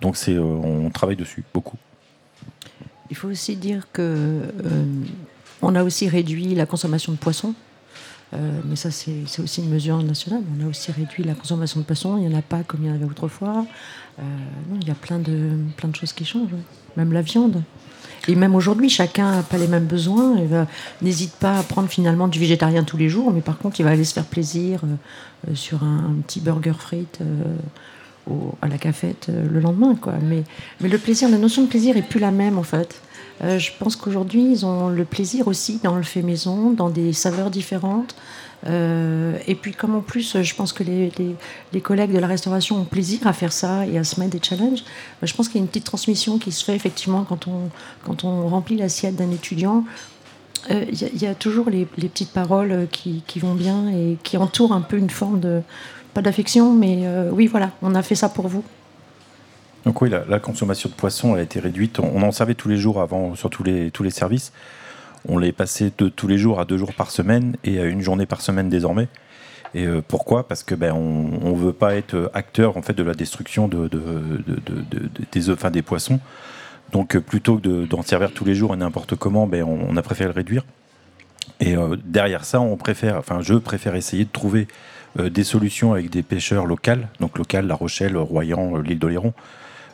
Donc, 0.00 0.16
c'est, 0.16 0.34
euh, 0.34 0.40
on 0.42 0.88
travaille 0.90 1.16
dessus 1.16 1.42
beaucoup. 1.52 1.78
Il 3.10 3.16
faut 3.16 3.28
aussi 3.28 3.56
dire 3.56 3.88
que 3.92 4.02
euh, 4.02 4.84
on 5.64 5.74
a 5.74 5.82
aussi 5.82 6.08
réduit 6.08 6.54
la 6.54 6.66
consommation 6.66 7.12
de 7.12 7.18
poissons. 7.18 7.54
Euh, 8.32 8.60
mais 8.64 8.76
ça, 8.76 8.90
c'est 8.90 9.24
aussi 9.42 9.60
une 9.62 9.70
mesure 9.70 10.02
nationale. 10.02 10.42
On 10.58 10.66
a 10.66 10.68
aussi 10.68 10.90
réduit 10.90 11.22
la 11.24 11.34
consommation 11.34 11.80
de 11.80 11.84
poissons. 11.84 12.16
Il 12.18 12.28
n'y 12.28 12.34
en 12.34 12.38
a 12.38 12.42
pas 12.42 12.62
comme 12.62 12.80
il 12.82 12.88
y 12.88 12.90
en 12.90 12.94
avait 12.94 13.04
autrefois. 13.04 13.64
Euh, 14.18 14.22
il 14.80 14.88
y 14.88 14.90
a 14.90 14.94
plein 14.94 15.18
de, 15.18 15.50
plein 15.76 15.88
de 15.88 15.96
choses 15.96 16.12
qui 16.12 16.24
changent. 16.24 16.48
Même 16.96 17.12
la 17.12 17.22
viande. 17.22 17.62
Et 18.26 18.34
même 18.34 18.54
aujourd'hui, 18.54 18.88
chacun 18.88 19.36
n'a 19.36 19.42
pas 19.42 19.58
les 19.58 19.68
mêmes 19.68 19.84
besoins. 19.86 20.36
Il 20.38 20.66
N'hésite 21.02 21.34
pas 21.34 21.58
à 21.58 21.62
prendre 21.62 21.88
finalement 21.88 22.26
du 22.26 22.38
végétarien 22.38 22.82
tous 22.82 22.96
les 22.96 23.08
jours, 23.08 23.30
mais 23.32 23.42
par 23.42 23.58
contre, 23.58 23.80
il 23.80 23.82
va 23.84 23.90
aller 23.90 24.04
se 24.04 24.14
faire 24.14 24.24
plaisir 24.24 24.80
euh, 24.84 25.54
sur 25.54 25.84
un, 25.84 26.14
petit 26.26 26.40
burger 26.40 26.72
frites 26.78 27.20
au- 28.28 28.54
à 28.62 28.68
la 28.68 28.78
cafette 28.78 29.28
le 29.28 29.60
lendemain. 29.60 29.94
Quoi. 29.94 30.14
Mais, 30.22 30.42
mais 30.80 30.88
le 30.88 30.98
plaisir, 30.98 31.28
la 31.28 31.38
notion 31.38 31.62
de 31.62 31.68
plaisir 31.68 31.96
est 31.96 32.02
plus 32.02 32.20
la 32.20 32.30
même 32.30 32.58
en 32.58 32.62
fait. 32.62 33.00
Euh, 33.42 33.58
je 33.58 33.72
pense 33.78 33.96
qu'aujourd'hui, 33.96 34.44
ils 34.50 34.66
ont 34.66 34.88
le 34.88 35.04
plaisir 35.04 35.48
aussi 35.48 35.80
dans 35.82 35.96
le 35.96 36.02
fait 36.02 36.22
maison, 36.22 36.70
dans 36.70 36.90
des 36.90 37.12
saveurs 37.12 37.50
différentes. 37.50 38.14
Euh, 38.66 39.36
et 39.46 39.54
puis, 39.54 39.72
comme 39.72 39.94
en 39.94 40.00
plus, 40.00 40.40
je 40.42 40.54
pense 40.54 40.72
que 40.72 40.84
les, 40.84 41.80
collègues 41.82 42.12
de 42.12 42.18
la 42.18 42.26
restauration 42.26 42.76
ont 42.76 42.84
plaisir 42.84 43.26
à 43.26 43.32
faire 43.32 43.52
ça 43.52 43.86
et 43.86 43.98
à 43.98 44.04
se 44.04 44.18
mettre 44.20 44.32
des 44.32 44.40
challenges, 44.42 44.84
euh, 45.22 45.26
je 45.26 45.34
pense 45.34 45.48
qu'il 45.48 45.56
y 45.56 45.58
a 45.58 45.62
une 45.62 45.68
petite 45.68 45.84
transmission 45.84 46.38
qui 46.38 46.52
se 46.52 46.64
fait 46.64 46.74
effectivement 46.74 47.24
quand 47.24 48.24
on, 48.24 48.48
remplit 48.48 48.76
l'assiette 48.76 49.16
d'un 49.16 49.30
étudiant. 49.30 49.84
Il 50.70 51.20
y, 51.20 51.26
a- 51.26 51.34
toujours 51.34 51.68
les, 51.68 51.84
petites 51.84 52.30
paroles 52.30 52.88
qui, 52.90 53.22
vont 53.38 53.54
bien 53.54 53.88
et 53.88 54.16
qui 54.22 54.38
entourent 54.38 54.72
un 54.72 54.80
peu 54.80 54.96
une 54.96 55.10
forme 55.10 55.38
de, 55.38 55.60
pas 56.14 56.22
d'affection, 56.22 56.72
mais 56.72 57.06
oui, 57.30 57.46
voilà, 57.46 57.72
on 57.82 57.94
a 57.94 58.02
fait 58.02 58.14
ça 58.14 58.30
pour 58.30 58.48
vous. 58.48 58.64
Donc 59.86 60.00
oui, 60.00 60.10
la, 60.10 60.38
consommation 60.38 60.88
de 60.88 60.94
poissons 60.94 61.34
a 61.34 61.42
été 61.42 61.60
réduite. 61.60 61.98
On, 61.98 62.22
en 62.22 62.32
servait 62.32 62.54
tous 62.54 62.68
les 62.68 62.78
jours 62.78 63.00
avant 63.02 63.34
sur 63.34 63.50
tous 63.50 63.62
les, 63.62 63.90
tous 63.90 64.02
les 64.02 64.10
services. 64.10 64.52
On 65.28 65.38
l'est 65.38 65.52
passé 65.52 65.92
de 65.96 66.08
tous 66.08 66.26
les 66.26 66.38
jours 66.38 66.58
à 66.60 66.64
deux 66.64 66.78
jours 66.78 66.94
par 66.94 67.10
semaine 67.10 67.56
et 67.64 67.80
à 67.80 67.84
une 67.84 68.00
journée 68.00 68.26
par 68.26 68.40
semaine 68.40 68.68
désormais. 68.68 69.08
Et 69.74 69.86
euh, 69.86 70.00
pourquoi? 70.06 70.46
Parce 70.48 70.62
que 70.62 70.74
ben 70.74 70.92
on, 70.92 71.30
on 71.42 71.54
veut 71.54 71.72
pas 71.72 71.96
être 71.96 72.30
acteur 72.32 72.76
en 72.76 72.82
fait 72.82 72.92
de 72.94 73.02
la 73.02 73.14
destruction 73.14 73.66
de, 73.68 73.88
de- 73.88 73.98
de- 73.98 74.60
de- 74.66 74.80
de- 74.90 74.98
de- 75.00 75.10
des 75.32 75.50
enfin 75.50 75.70
des 75.70 75.82
poissons. 75.82 76.20
Donc 76.92 77.16
euh, 77.16 77.20
plutôt 77.20 77.56
que 77.56 77.62
de- 77.62 77.84
d'en 77.84 78.02
servir 78.02 78.32
tous 78.32 78.44
les 78.44 78.54
jours 78.54 78.72
et 78.72 78.76
n'importe 78.76 79.16
comment, 79.16 79.46
ben 79.46 79.64
on, 79.64 79.96
a 79.96 80.02
préféré 80.02 80.28
le 80.28 80.34
réduire. 80.34 80.64
Et 81.60 81.76
euh, 81.76 81.96
derrière 82.04 82.44
ça, 82.44 82.60
on 82.60 82.76
préfère, 82.76 83.16
enfin 83.16 83.40
je 83.42 83.54
préfère 83.54 83.96
essayer 83.96 84.24
de 84.24 84.32
trouver 84.32 84.66
des 85.16 85.44
solutions 85.44 85.92
avec 85.92 86.10
des 86.10 86.24
pêcheurs 86.24 86.66
locaux, 86.66 86.90
donc 87.20 87.38
local, 87.38 87.68
La 87.68 87.76
Rochelle, 87.76 88.16
Royan, 88.16 88.78
l'île 88.78 88.98
d'Oléron, 88.98 89.32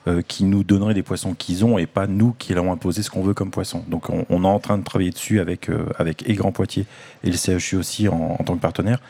euh, 0.09 0.22
qui 0.22 0.44
nous 0.44 0.64
donneraient 0.64 0.94
des 0.94 1.03
poissons 1.03 1.34
qu'ils 1.34 1.64
ont 1.64 1.78
et 1.78 1.86
pas 1.86 2.07
nous 2.07 2.32
qui 2.38 2.55
leur 2.55 2.64
imposer 2.66 3.03
ce 3.03 3.11
qu'on 3.11 3.22
veut 3.22 3.34
comme 3.34 3.51
poisson. 3.51 3.84
Donc 3.88 4.09
on, 4.11 4.44
est 4.44 4.46
en 4.46 4.59
train 4.59 4.78
de 4.78 4.84
travailler 4.84 5.11
dessus 5.11 5.40
avec, 5.40 5.68
euh, 5.68 5.86
avec 5.98 6.28
et 6.28 6.34
Grand 6.34 6.53
Poitiers 6.53 6.86
et 7.22 7.30
le 7.30 7.36
CHU 7.36 7.76
aussi 7.76 8.09
en, 8.09 8.36
tant 8.36 8.55
que 8.55 8.61
partenaire. 8.61 9.01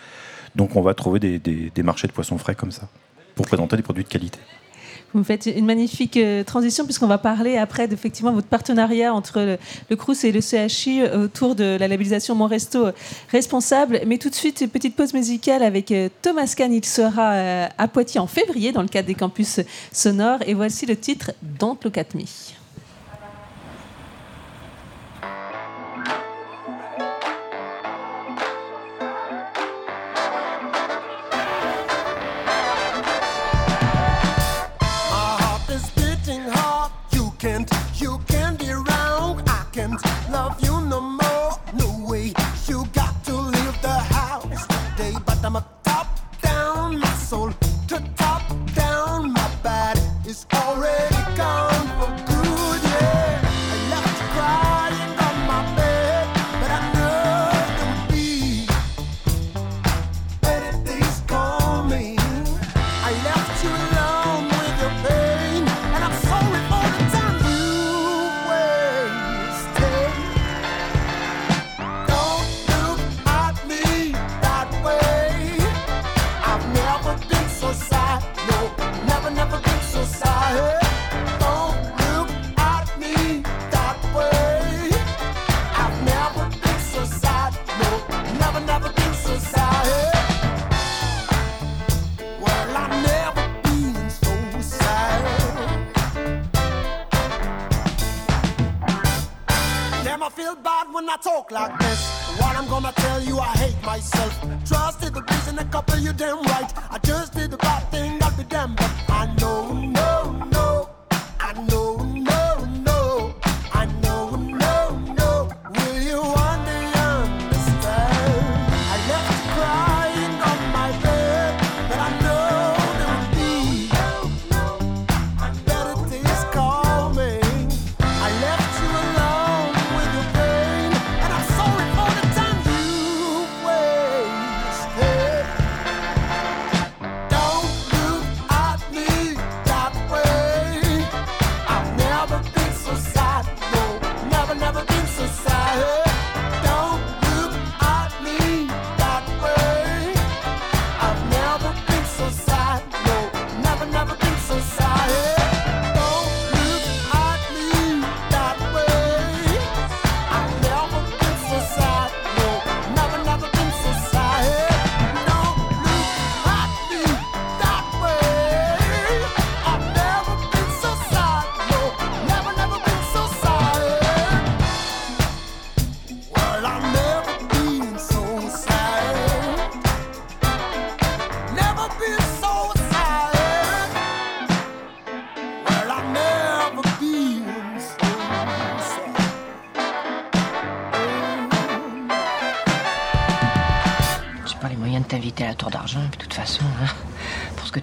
Donc 0.56 0.76
on 0.76 0.82
va 0.82 0.94
trouver 0.94 1.20
des 1.20 1.82
marchés 1.82 2.08
de 2.08 2.12
poissons 2.12 2.38
frais 2.38 2.54
comme 2.54 2.72
ça 2.72 2.88
pour 3.34 3.46
présenter 3.46 3.76
des 3.76 3.82
produits 3.82 4.04
de 4.04 4.08
qualité. 4.08 4.40
Vous 5.12 5.24
faites 5.24 5.46
une 5.46 5.66
magnifique 5.66 6.16
euh, 6.16 6.44
transition 6.44 6.84
puisqu'on 6.84 7.06
va 7.06 7.18
parler 7.18 7.56
après 7.56 7.88
d'effectivement 7.88 8.32
votre 8.32 8.46
partenariat 8.46 9.12
entre 9.12 9.58
le, 9.90 9.96
Crous 9.96 10.24
et 10.24 10.32
le 10.32 10.40
CHU 10.40 11.04
autour 11.04 11.54
de 11.54 11.76
la 11.78 11.88
labellisation 11.88 12.34
Mon 12.34 12.46
Resto 12.46 12.86
euh, 12.86 12.92
responsable. 13.30 14.00
Mais 14.06 14.18
tout 14.18 14.30
de 14.30 14.34
suite, 14.34 14.70
petite 14.72 14.94
pause 14.94 15.14
musicale 15.14 15.62
avec 15.62 15.90
euh, 15.90 16.08
Thomas 16.22 16.52
Kahn. 16.56 16.72
Il 16.72 16.84
sera 16.84 17.32
euh, 17.32 17.66
à 17.76 17.88
Poitiers 17.88 18.20
en 18.20 18.26
février 18.26 18.72
dans 18.72 18.82
le 18.82 18.88
cadre 18.88 19.08
des 19.08 19.14
campus 19.14 19.60
sonores. 19.92 20.40
Et 20.46 20.54
voici 20.54 20.86
le 20.86 20.96
titre 20.96 21.32
Don't 21.42 21.78
Look. 21.84 21.98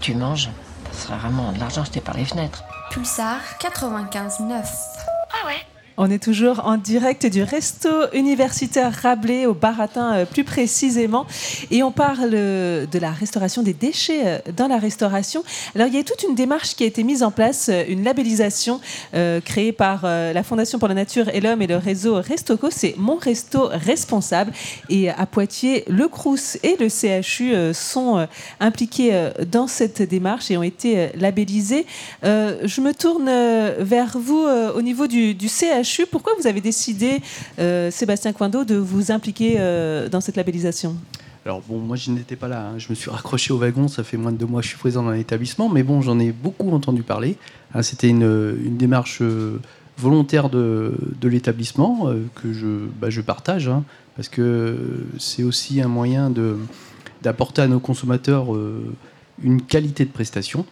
Tu 0.08 0.16
manges, 0.16 0.50
ça 0.94 1.08
serait 1.08 1.18
vraiment 1.18 1.52
de 1.52 1.60
l'argent 1.60 1.84
jeté 1.84 2.00
par 2.00 2.16
les 2.16 2.24
fenêtres. 2.24 2.64
Pulsar 2.92 3.42
95.9. 3.60 4.87
On 6.00 6.12
est 6.12 6.22
toujours 6.22 6.62
en 6.64 6.78
direct 6.78 7.26
du 7.26 7.42
resto 7.42 7.90
universitaire 8.14 8.94
Rabelais 8.94 9.48
au 9.48 9.56
Baratin 9.56 10.14
euh, 10.14 10.26
plus 10.26 10.44
précisément 10.44 11.26
et 11.72 11.82
on 11.82 11.92
parle 11.92 12.30
euh, 12.34 12.86
de 12.86 13.00
la 13.00 13.10
restauration 13.10 13.64
des 13.64 13.74
déchets 13.74 14.22
euh, 14.28 14.38
dans 14.56 14.68
la 14.68 14.78
restauration. 14.78 15.44
Alors 15.74 15.88
il 15.88 15.96
y 15.96 15.98
a 15.98 16.04
toute 16.04 16.22
une 16.22 16.36
démarche 16.36 16.76
qui 16.76 16.84
a 16.84 16.86
été 16.86 17.04
mise 17.04 17.24
en 17.24 17.32
place, 17.32 17.72
une 17.90 18.04
labellisation 18.04 18.80
créée 19.44 19.72
par 19.72 20.04
la 20.04 20.44
Fondation 20.44 20.78
pour 20.78 20.88
la 20.88 20.94
Nature 20.94 21.30
et 21.34 21.42
l'Homme 21.42 21.62
et 21.62 21.68
le 21.68 21.78
réseau 21.78 22.16
Restoco, 22.16 22.70
c'est 22.70 22.94
Mon 22.98 23.16
Resto 23.16 23.70
Responsable 23.72 24.52
et 24.90 25.10
à 25.10 25.26
Poitiers, 25.26 25.84
le 25.88 26.08
Crous 26.08 26.58
et 26.64 26.78
le 26.80 26.90
CHU 26.90 27.74
sont 27.74 28.28
impliqués 28.60 29.30
dans 29.50 29.68
cette 29.68 30.02
démarche 30.02 30.52
et 30.52 30.58
ont 30.58 30.64
été 30.64 31.10
labellisés. 31.16 31.86
Je 32.24 32.82
me 32.82 32.94
tourne 32.94 33.30
vers 33.80 34.18
vous 34.18 34.46
au 34.76 34.82
niveau 34.82 35.08
du 35.08 35.36
CHU. 35.48 35.87
Pourquoi 36.12 36.34
vous 36.40 36.48
avez 36.48 36.62
décidé, 36.62 37.22
euh, 37.60 37.92
Sébastien 37.92 38.34
Coindo, 38.34 38.64
de 38.64 38.76
vous 38.76 39.12
impliquer 39.12 39.56
euh, 39.58 40.10
dans 40.10 40.22
cette 40.22 40.36
labellisation? 40.36 40.96
Alors 41.46 41.62
bon, 41.62 41.80
moi 41.80 41.96
je 41.96 42.12
n'étais 42.12 42.36
pas 42.36 42.50
là, 42.50 42.68
hein. 42.68 42.78
je 42.78 42.90
me 42.90 42.96
suis 42.96 43.10
raccroché 43.10 43.54
au 43.54 43.58
wagon, 43.58 43.88
ça 43.88 44.04
fait 44.04 44.18
moins 44.18 44.34
de 44.34 44.38
deux 44.38 44.46
mois 44.46 44.60
que 44.60 44.66
je 44.66 44.72
suis 44.72 44.78
présent 44.78 45.02
dans 45.02 45.12
l'établissement, 45.12 45.70
mais 45.70 45.82
bon, 45.82 46.02
j'en 46.02 46.20
ai 46.20 46.34
beaucoup 46.34 46.70
entendu 46.72 47.04
parler. 47.04 47.38
Hein, 47.74 47.84
C'était 47.84 48.10
une, 48.10 48.78
démarche 48.78 49.20
euh, 49.22 49.62
volontaire 49.98 50.50
de, 50.50 50.94
l'établissement 51.24 52.12
que 52.36 52.52
je, 52.52 52.68
bah, 53.00 53.08
partage, 53.26 53.70
hein, 53.70 53.86
parce 54.18 54.28
que 54.28 55.06
c'est 55.18 55.44
aussi 55.44 55.82
un 55.82 55.88
moyen 55.88 56.32
d'apporter 57.22 57.62
à 57.62 57.68
nos 57.68 57.80
consommateurs 57.80 58.48
une 59.42 59.62
qualité 59.62 60.06
de 60.06 60.12
prestation. 60.12 60.66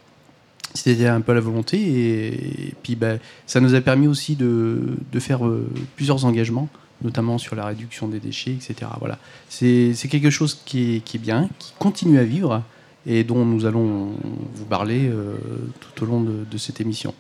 C'était 0.76 1.08
un 1.08 1.22
peu 1.22 1.34
la 1.34 1.40
volonté, 1.40 1.78
et, 1.80 2.74
puis 2.84 2.96
bah, 2.96 3.16
ça 3.48 3.60
nous 3.60 3.74
a 3.74 3.82
permis 3.82 4.08
aussi 4.08 4.36
de, 4.36 4.98
de 5.12 5.20
faire 5.20 5.46
euh, 5.46 5.68
plusieurs 5.96 6.26
engagements 6.26 6.70
notamment 7.02 7.38
sur 7.38 7.56
la 7.56 7.66
réduction 7.66 8.08
des 8.08 8.20
déchets, 8.20 8.52
etc. 8.54 8.90
Voilà. 9.00 9.20
C'est 9.50 9.94
quelque 10.10 10.30
chose 10.30 10.60
qui 10.66 10.96
est, 10.96 11.00
qui 11.02 11.18
est 11.18 11.20
bien, 11.20 11.50
qui 11.60 11.74
continue 11.78 12.20
à 12.20 12.24
vivre 12.24 12.64
et 13.06 13.24
dont 13.24 13.46
nous 13.46 13.66
allons 13.66 14.12
vous 14.56 14.66
parler 14.66 15.08
euh, 15.08 15.36
tout 15.80 16.04
au 16.04 16.08
long 16.08 16.22
de, 16.22 16.46
de 16.50 16.58
cette 16.58 16.82
émission. 16.82 17.14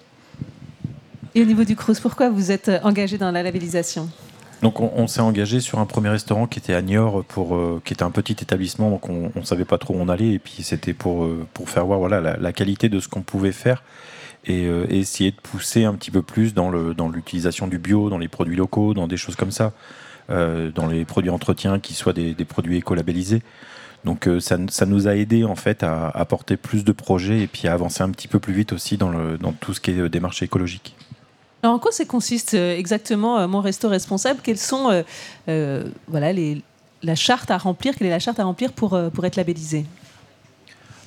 Et 1.36 1.42
au 1.42 1.46
niveau 1.46 1.66
du 1.66 1.76
Crous, 1.76 2.00
pourquoi 2.00 2.30
vous 2.30 2.52
êtes 2.52 2.72
engagé 2.84 3.18
dans 3.18 3.32
la 3.32 3.44
labellisation? 3.44 4.10
Donc 4.62 4.80
on, 4.80 5.08
s'est 5.08 5.22
engagé 5.22 5.60
sur 5.60 5.80
un 5.80 5.86
premier 5.86 6.10
restaurant 6.10 6.48
qui 6.48 6.60
était 6.60 6.74
à 6.74 6.82
Niort, 6.82 7.24
euh, 7.38 7.80
qui 7.84 7.94
était 7.94 8.04
un 8.04 8.12
petit 8.12 8.34
établissement, 8.34 8.90
donc 8.90 9.10
on 9.10 9.32
ne 9.36 9.44
savait 9.44 9.66
pas 9.66 9.78
trop 9.78 9.94
où 9.94 9.98
on 10.00 10.10
allait, 10.10 10.34
et 10.34 10.40
puis 10.40 10.64
c'était 10.64 10.94
pour, 10.94 11.26
euh, 11.26 11.46
faire 11.66 11.86
voir 11.86 12.08
la, 12.10 12.54
qualité 12.54 12.90
de 12.90 13.00
ce 13.00 13.08
qu'on 13.08 13.22
pouvait 13.22 13.52
faire 13.52 13.84
et, 14.46 14.66
euh, 14.66 14.86
et 14.90 15.00
essayer 15.00 15.32
de 15.32 15.36
pousser 15.36 15.84
un 15.84 15.94
petit 15.94 16.10
peu 16.10 16.22
plus 16.22 16.54
dans 16.54 16.70
le- 16.70 16.94
dans 16.94 17.10
l'utilisation 17.10 17.68
du 17.68 17.78
bio, 17.78 18.10
dans 18.10 18.18
les 18.18 18.28
produits 18.28 18.56
locaux, 18.56 18.94
dans 18.94 19.08
des 19.08 19.18
choses 19.18 19.36
comme 19.36 19.52
ça, 19.52 19.74
dans 20.30 20.88
les 20.90 21.06
produits 21.06 21.30
entretien 21.30 21.80
qui 21.80 21.94
soient 21.94 22.14
des, 22.14 22.34
produits 22.46 22.78
écolabellisés. 22.78 23.44
Donc 24.06 24.28
ça, 24.40 24.86
nous 24.86 25.08
a 25.08 25.16
aidé 25.16 25.44
en 25.44 25.56
fait 25.56 25.84
à, 25.84 26.10
à 26.10 26.26
porter 26.26 26.58
plus 26.58 26.84
de 26.84 26.92
projets 26.92 27.42
et 27.42 27.48
puis 27.48 27.68
à 27.68 27.74
avancer 27.74 28.02
un 28.02 28.10
petit 28.10 28.28
peu 28.28 28.40
plus 28.40 28.54
vite 28.54 28.74
aussi 28.74 28.98
dans, 28.98 29.10
le, 29.10 29.38
dans 29.38 29.52
tout 29.52 29.74
ce 29.76 29.82
qui 29.82 29.92
est 29.92 30.10
démarche 30.10 30.42
écologique. 30.42 30.96
Alors, 31.66 31.78
en 31.78 31.80
quoi 31.80 31.92
ça 31.92 32.06
consiste 32.06 32.54
euh, 32.54 32.78
exactement 32.78 33.40
euh, 33.40 33.48
mon 33.48 33.60
resto 33.60 33.90
responsable? 33.90 34.40
Quelles 34.44 34.60
sont 34.60 35.04
euh, 35.48 35.84
voilà, 36.08 36.32
les, 36.32 36.62
la 37.02 37.16
charte 37.16 37.50
à 37.50 37.58
remplir? 37.58 37.96
Quelle 37.96 38.06
est 38.06 38.12
la 38.12 38.20
charte 38.20 38.40
à 38.40 38.44
remplir 38.44 38.72
pour, 38.72 38.96
pour 39.12 39.26
être 39.26 39.36
labellisé 39.36 39.88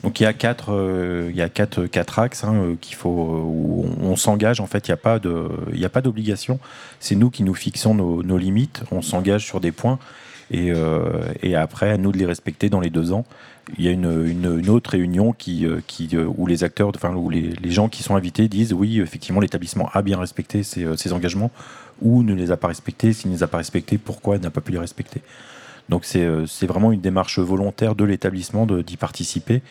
Donc 0.02 0.18
il 0.18 0.24
y 0.24 0.26
a 0.26 0.32
quatre, 0.32 1.28
il 1.30 1.36
y 1.36 1.42
a 1.42 1.48
quatre, 1.48 1.86
quatre 1.86 2.18
axes 2.18 2.42
hein, 2.42 2.74
qu'il 2.80 2.96
faut 2.96 3.08
où 3.08 3.86
on, 4.02 4.16
s'engage. 4.16 4.58
En 4.60 4.66
fait, 4.66 4.88
il 4.88 4.90
n'y 4.90 4.94
a 4.94 4.96
pas 4.96 5.20
de, 5.20 5.48
il 5.72 5.78
y 5.78 5.84
a 5.84 5.88
pas 5.88 6.00
d'obligation. 6.00 6.58
C'est 6.98 7.14
nous 7.14 7.30
qui 7.30 7.44
nous 7.44 7.54
fixons 7.54 7.94
nos, 7.94 8.36
limites. 8.36 8.82
On 8.90 9.00
s'engage 9.00 9.46
sur 9.46 9.60
des 9.60 9.70
points 9.70 10.00
et, 10.50 10.72
et 11.40 11.54
après 11.54 11.92
à 11.92 11.98
nous 11.98 12.10
de 12.10 12.18
les 12.18 12.26
respecter 12.26 12.68
dans 12.68 12.80
les 12.80 12.90
deux 12.90 13.12
ans. 13.12 13.24
Il 13.76 13.84
y 13.84 13.88
a 13.88 13.90
une, 13.90 14.26
une, 14.26 14.70
autre 14.70 14.90
réunion 14.90 15.32
qui, 15.32 15.66
euh, 15.66 15.80
qui, 15.86 16.08
euh, 16.14 16.26
où 16.36 16.46
les 16.46 16.64
acteurs, 16.64 16.90
enfin 16.94 17.14
où 17.14 17.28
les, 17.28 17.50
les 17.62 17.70
gens 17.70 17.88
qui 17.88 18.02
sont 18.02 18.16
invités 18.16 18.48
disent 18.48 18.72
oui, 18.72 19.00
effectivement, 19.00 19.40
l'établissement 19.40 19.90
a 19.92 20.00
bien 20.02 20.18
respecté 20.18 20.62
ses, 20.62 20.84
euh, 20.84 20.96
ses 20.96 21.12
engagements 21.12 21.50
ou 22.00 22.22
ne 22.22 22.34
les 22.34 22.50
a 22.50 22.56
pas 22.56 22.68
respectés. 22.68 23.12
S'il 23.12 23.30
ne 23.30 23.36
les 23.36 23.42
a 23.42 23.46
pas 23.46 23.58
respectés, 23.58 23.98
pourquoi 23.98 24.36
il 24.36 24.42
n'a 24.42 24.50
pas 24.50 24.60
pu 24.60 24.72
les 24.72 24.78
respecter? 24.78 25.20
Donc 25.88 26.04
c'est 26.04 26.66
vraiment 26.66 26.92
une 26.92 27.00
démarche 27.00 27.38
volontaire 27.38 27.94
de 27.94 28.04
l'établissement 28.04 28.66
d'y 28.66 28.98
participer 28.98 29.62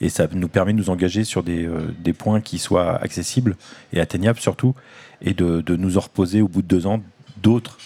et 0.00 0.08
ça 0.08 0.26
nous 0.32 0.48
permet 0.48 0.72
de 0.72 0.78
nous 0.78 0.90
engager 0.90 1.22
sur 1.22 1.44
des, 1.44 1.68
des 2.00 2.12
points 2.12 2.40
qui 2.40 2.58
soient 2.58 2.96
accessibles 2.96 3.56
et 3.92 4.00
atteignables 4.00 4.40
surtout 4.40 4.74
et 5.22 5.32
de, 5.32 5.60
de 5.60 5.76
nous 5.76 5.96
en 5.96 6.00
reposer 6.00 6.42
au 6.42 6.48
bout 6.48 6.62
de 6.62 6.66
deux 6.66 6.88
ans 6.88 7.00
d'autres 7.40 7.78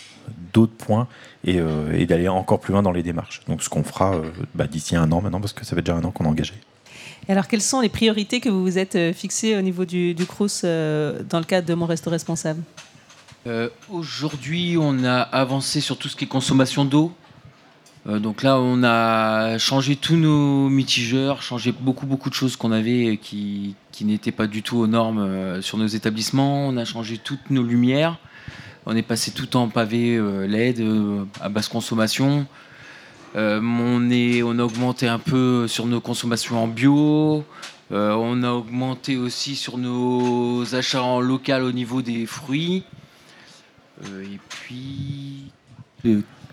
d'autres 0.54 0.72
points 0.72 1.08
et, 1.44 1.60
euh, 1.60 1.92
et 1.92 2.06
d'aller 2.06 2.28
encore 2.28 2.60
plus 2.60 2.72
loin 2.72 2.82
dans 2.82 2.92
les 2.92 3.02
démarches. 3.02 3.42
Donc 3.48 3.62
ce 3.62 3.68
qu'on 3.68 3.84
fera 3.84 4.14
euh, 4.14 4.30
bah, 4.54 4.66
d'ici 4.66 4.96
un 4.96 5.10
an 5.12 5.20
maintenant 5.20 5.40
parce 5.40 5.52
que 5.52 5.64
ça 5.64 5.76
fait 5.76 5.82
déjà 5.82 5.96
un 5.96 6.04
an 6.04 6.10
qu'on 6.10 6.24
est 6.24 6.28
engagé. 6.28 6.54
Et 7.28 7.32
alors, 7.32 7.48
quelles 7.48 7.62
sont 7.62 7.80
les 7.80 7.88
priorités 7.88 8.40
que 8.40 8.50
vous 8.50 8.62
vous 8.62 8.78
êtes 8.78 8.96
euh, 8.96 9.12
fixées 9.12 9.56
au 9.56 9.62
niveau 9.62 9.84
du, 9.86 10.14
du 10.14 10.26
Crous 10.26 10.62
euh, 10.64 11.22
dans 11.28 11.38
le 11.38 11.44
cadre 11.44 11.66
de 11.66 11.74
mon 11.74 11.86
resto 11.86 12.10
responsable? 12.10 12.62
Euh, 13.46 13.68
Aujourd'hui, 13.90 14.76
on 14.78 15.04
a 15.04 15.20
avancé 15.20 15.80
sur 15.80 15.96
tout 15.96 16.08
ce 16.08 16.16
qui 16.16 16.24
est 16.24 16.28
consommation 16.28 16.84
d'eau. 16.84 17.12
Euh, 18.06 18.18
donc 18.18 18.42
là, 18.42 18.58
on 18.58 18.82
a 18.84 19.56
changé 19.56 19.96
tous 19.96 20.16
nos 20.16 20.68
mitigeurs, 20.68 21.40
changé 21.40 21.72
beaucoup 21.72 22.06
beaucoup 22.06 22.28
de 22.28 22.34
choses 22.34 22.56
qu'on 22.56 22.72
avait 22.72 23.18
qui, 23.22 23.74
qui 23.90 24.04
n'étaient 24.04 24.32
pas 24.32 24.46
du 24.46 24.62
tout 24.62 24.76
aux 24.76 24.86
normes 24.86 25.20
euh, 25.20 25.62
sur 25.62 25.78
nos 25.78 25.86
établissements. 25.86 26.68
On 26.68 26.76
a 26.76 26.84
changé 26.84 27.16
toutes 27.16 27.48
nos 27.50 27.62
lumières. 27.62 28.18
On 28.86 28.96
est 28.96 29.02
passé 29.02 29.30
tout 29.30 29.56
en 29.56 29.68
pavé 29.68 30.16
euh, 30.16 30.46
LED 30.46 30.80
euh, 30.80 31.24
à 31.40 31.48
basse 31.48 31.68
consommation. 31.68 32.46
Euh, 33.36 33.60
on, 33.62 34.10
est, 34.10 34.42
on 34.42 34.58
a 34.58 34.62
augmenté 34.62 35.08
un 35.08 35.18
peu 35.18 35.66
sur 35.66 35.86
nos 35.86 36.00
consommations 36.00 36.62
en 36.62 36.68
bio. 36.68 37.44
On 37.90 38.42
a 38.42 38.50
augmenté 38.50 39.16
aussi 39.16 39.54
sur 39.54 39.78
nos 39.78 40.74
achats 40.74 41.02
en 41.02 41.20
local 41.20 41.62
au 41.62 41.70
niveau 41.70 42.02
des 42.02 42.26
fruits. 42.26 42.82
Et 44.02 44.38
puis 44.48 45.52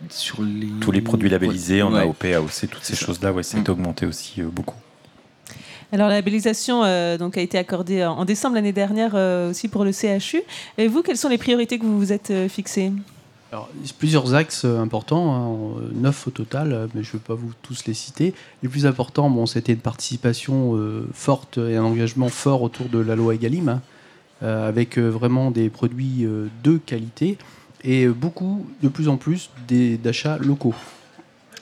sur 0.10 0.42
les 0.42 0.68
Tous 0.80 0.92
les 0.92 1.02
produits 1.02 1.30
labellisés 1.30 1.82
en 1.82 1.94
Ouais. 1.94 2.02
AOP, 2.02 2.24
AOC, 2.26 2.70
toutes 2.70 2.84
ces 2.84 2.96
choses-là, 2.96 3.32
ouais, 3.32 3.44
a 3.54 3.60
été 3.60 3.70
augmenté 3.70 4.06
aussi 4.06 4.42
euh, 4.42 4.48
beaucoup. 4.52 4.76
Alors, 5.94 6.08
la 6.08 6.16
labellisation 6.16 6.84
euh, 6.84 7.18
donc, 7.18 7.38
a 7.38 7.42
été 7.42 7.58
accordée 7.58 8.06
en 8.06 8.12
en 8.20 8.26
décembre 8.26 8.56
l'année 8.56 8.72
dernière 8.72 9.12
euh, 9.16 9.50
aussi 9.50 9.68
pour 9.68 9.84
le 9.84 9.92
CHU. 9.92 10.42
Et 10.78 10.88
vous, 10.88 11.02
quelles 11.02 11.18
sont 11.18 11.28
les 11.28 11.38
priorités 11.38 11.80
que 11.80 11.84
vous 11.84 11.98
vous 11.98 12.14
êtes 12.14 12.32
euh, 12.32 12.48
fixées? 12.48 12.94
Alors, 13.52 13.68
plusieurs 14.00 14.34
axes 14.34 14.64
euh, 14.64 14.80
importants, 14.80 15.36
hein, 15.36 15.80
euh, 15.82 15.90
neuf 15.94 16.28
au 16.28 16.32
total, 16.32 16.72
euh, 16.72 16.88
mais 16.96 17.04
je 17.04 17.10
ne 17.10 17.14
vais 17.14 17.20
pas 17.20 17.34
vous 17.34 17.52
tous 17.62 17.86
les 17.86 17.94
citer. 17.94 18.34
Les 18.64 18.70
plus 18.70 18.86
importants, 18.86 19.30
bon, 19.30 19.46
c'était 19.46 19.74
une 19.74 19.80
participation 19.80 20.78
euh, 20.78 21.06
forte 21.14 21.58
et 21.58 21.76
un 21.76 21.84
engagement 21.84 22.30
fort 22.30 22.62
autour 22.62 22.88
de 22.88 23.00
la 23.00 23.18
loi 23.18 23.36
Egalim, 23.36 23.68
hein, 23.68 23.82
euh, 24.44 24.70
avec 24.70 24.98
euh, 24.98 25.10
vraiment 25.10 25.52
des 25.52 25.70
produits 25.70 26.24
euh, 26.24 26.48
de 26.64 26.78
qualité 26.78 27.38
et 27.84 28.06
euh, 28.06 28.14
beaucoup, 28.14 28.66
de 28.82 28.88
plus 28.88 29.10
en 29.10 29.18
plus, 29.18 29.50
d'achats 29.68 30.38
locaux. 30.38 30.76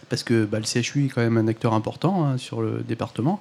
Parce 0.10 0.22
que 0.22 0.46
bah, 0.46 0.60
le 0.60 0.66
CHU 0.66 1.06
est 1.06 1.10
quand 1.10 1.22
même 1.22 1.38
un 1.38 1.48
acteur 1.48 1.74
important 1.74 2.26
hein, 2.26 2.38
sur 2.38 2.62
le 2.62 2.84
département. 2.88 3.40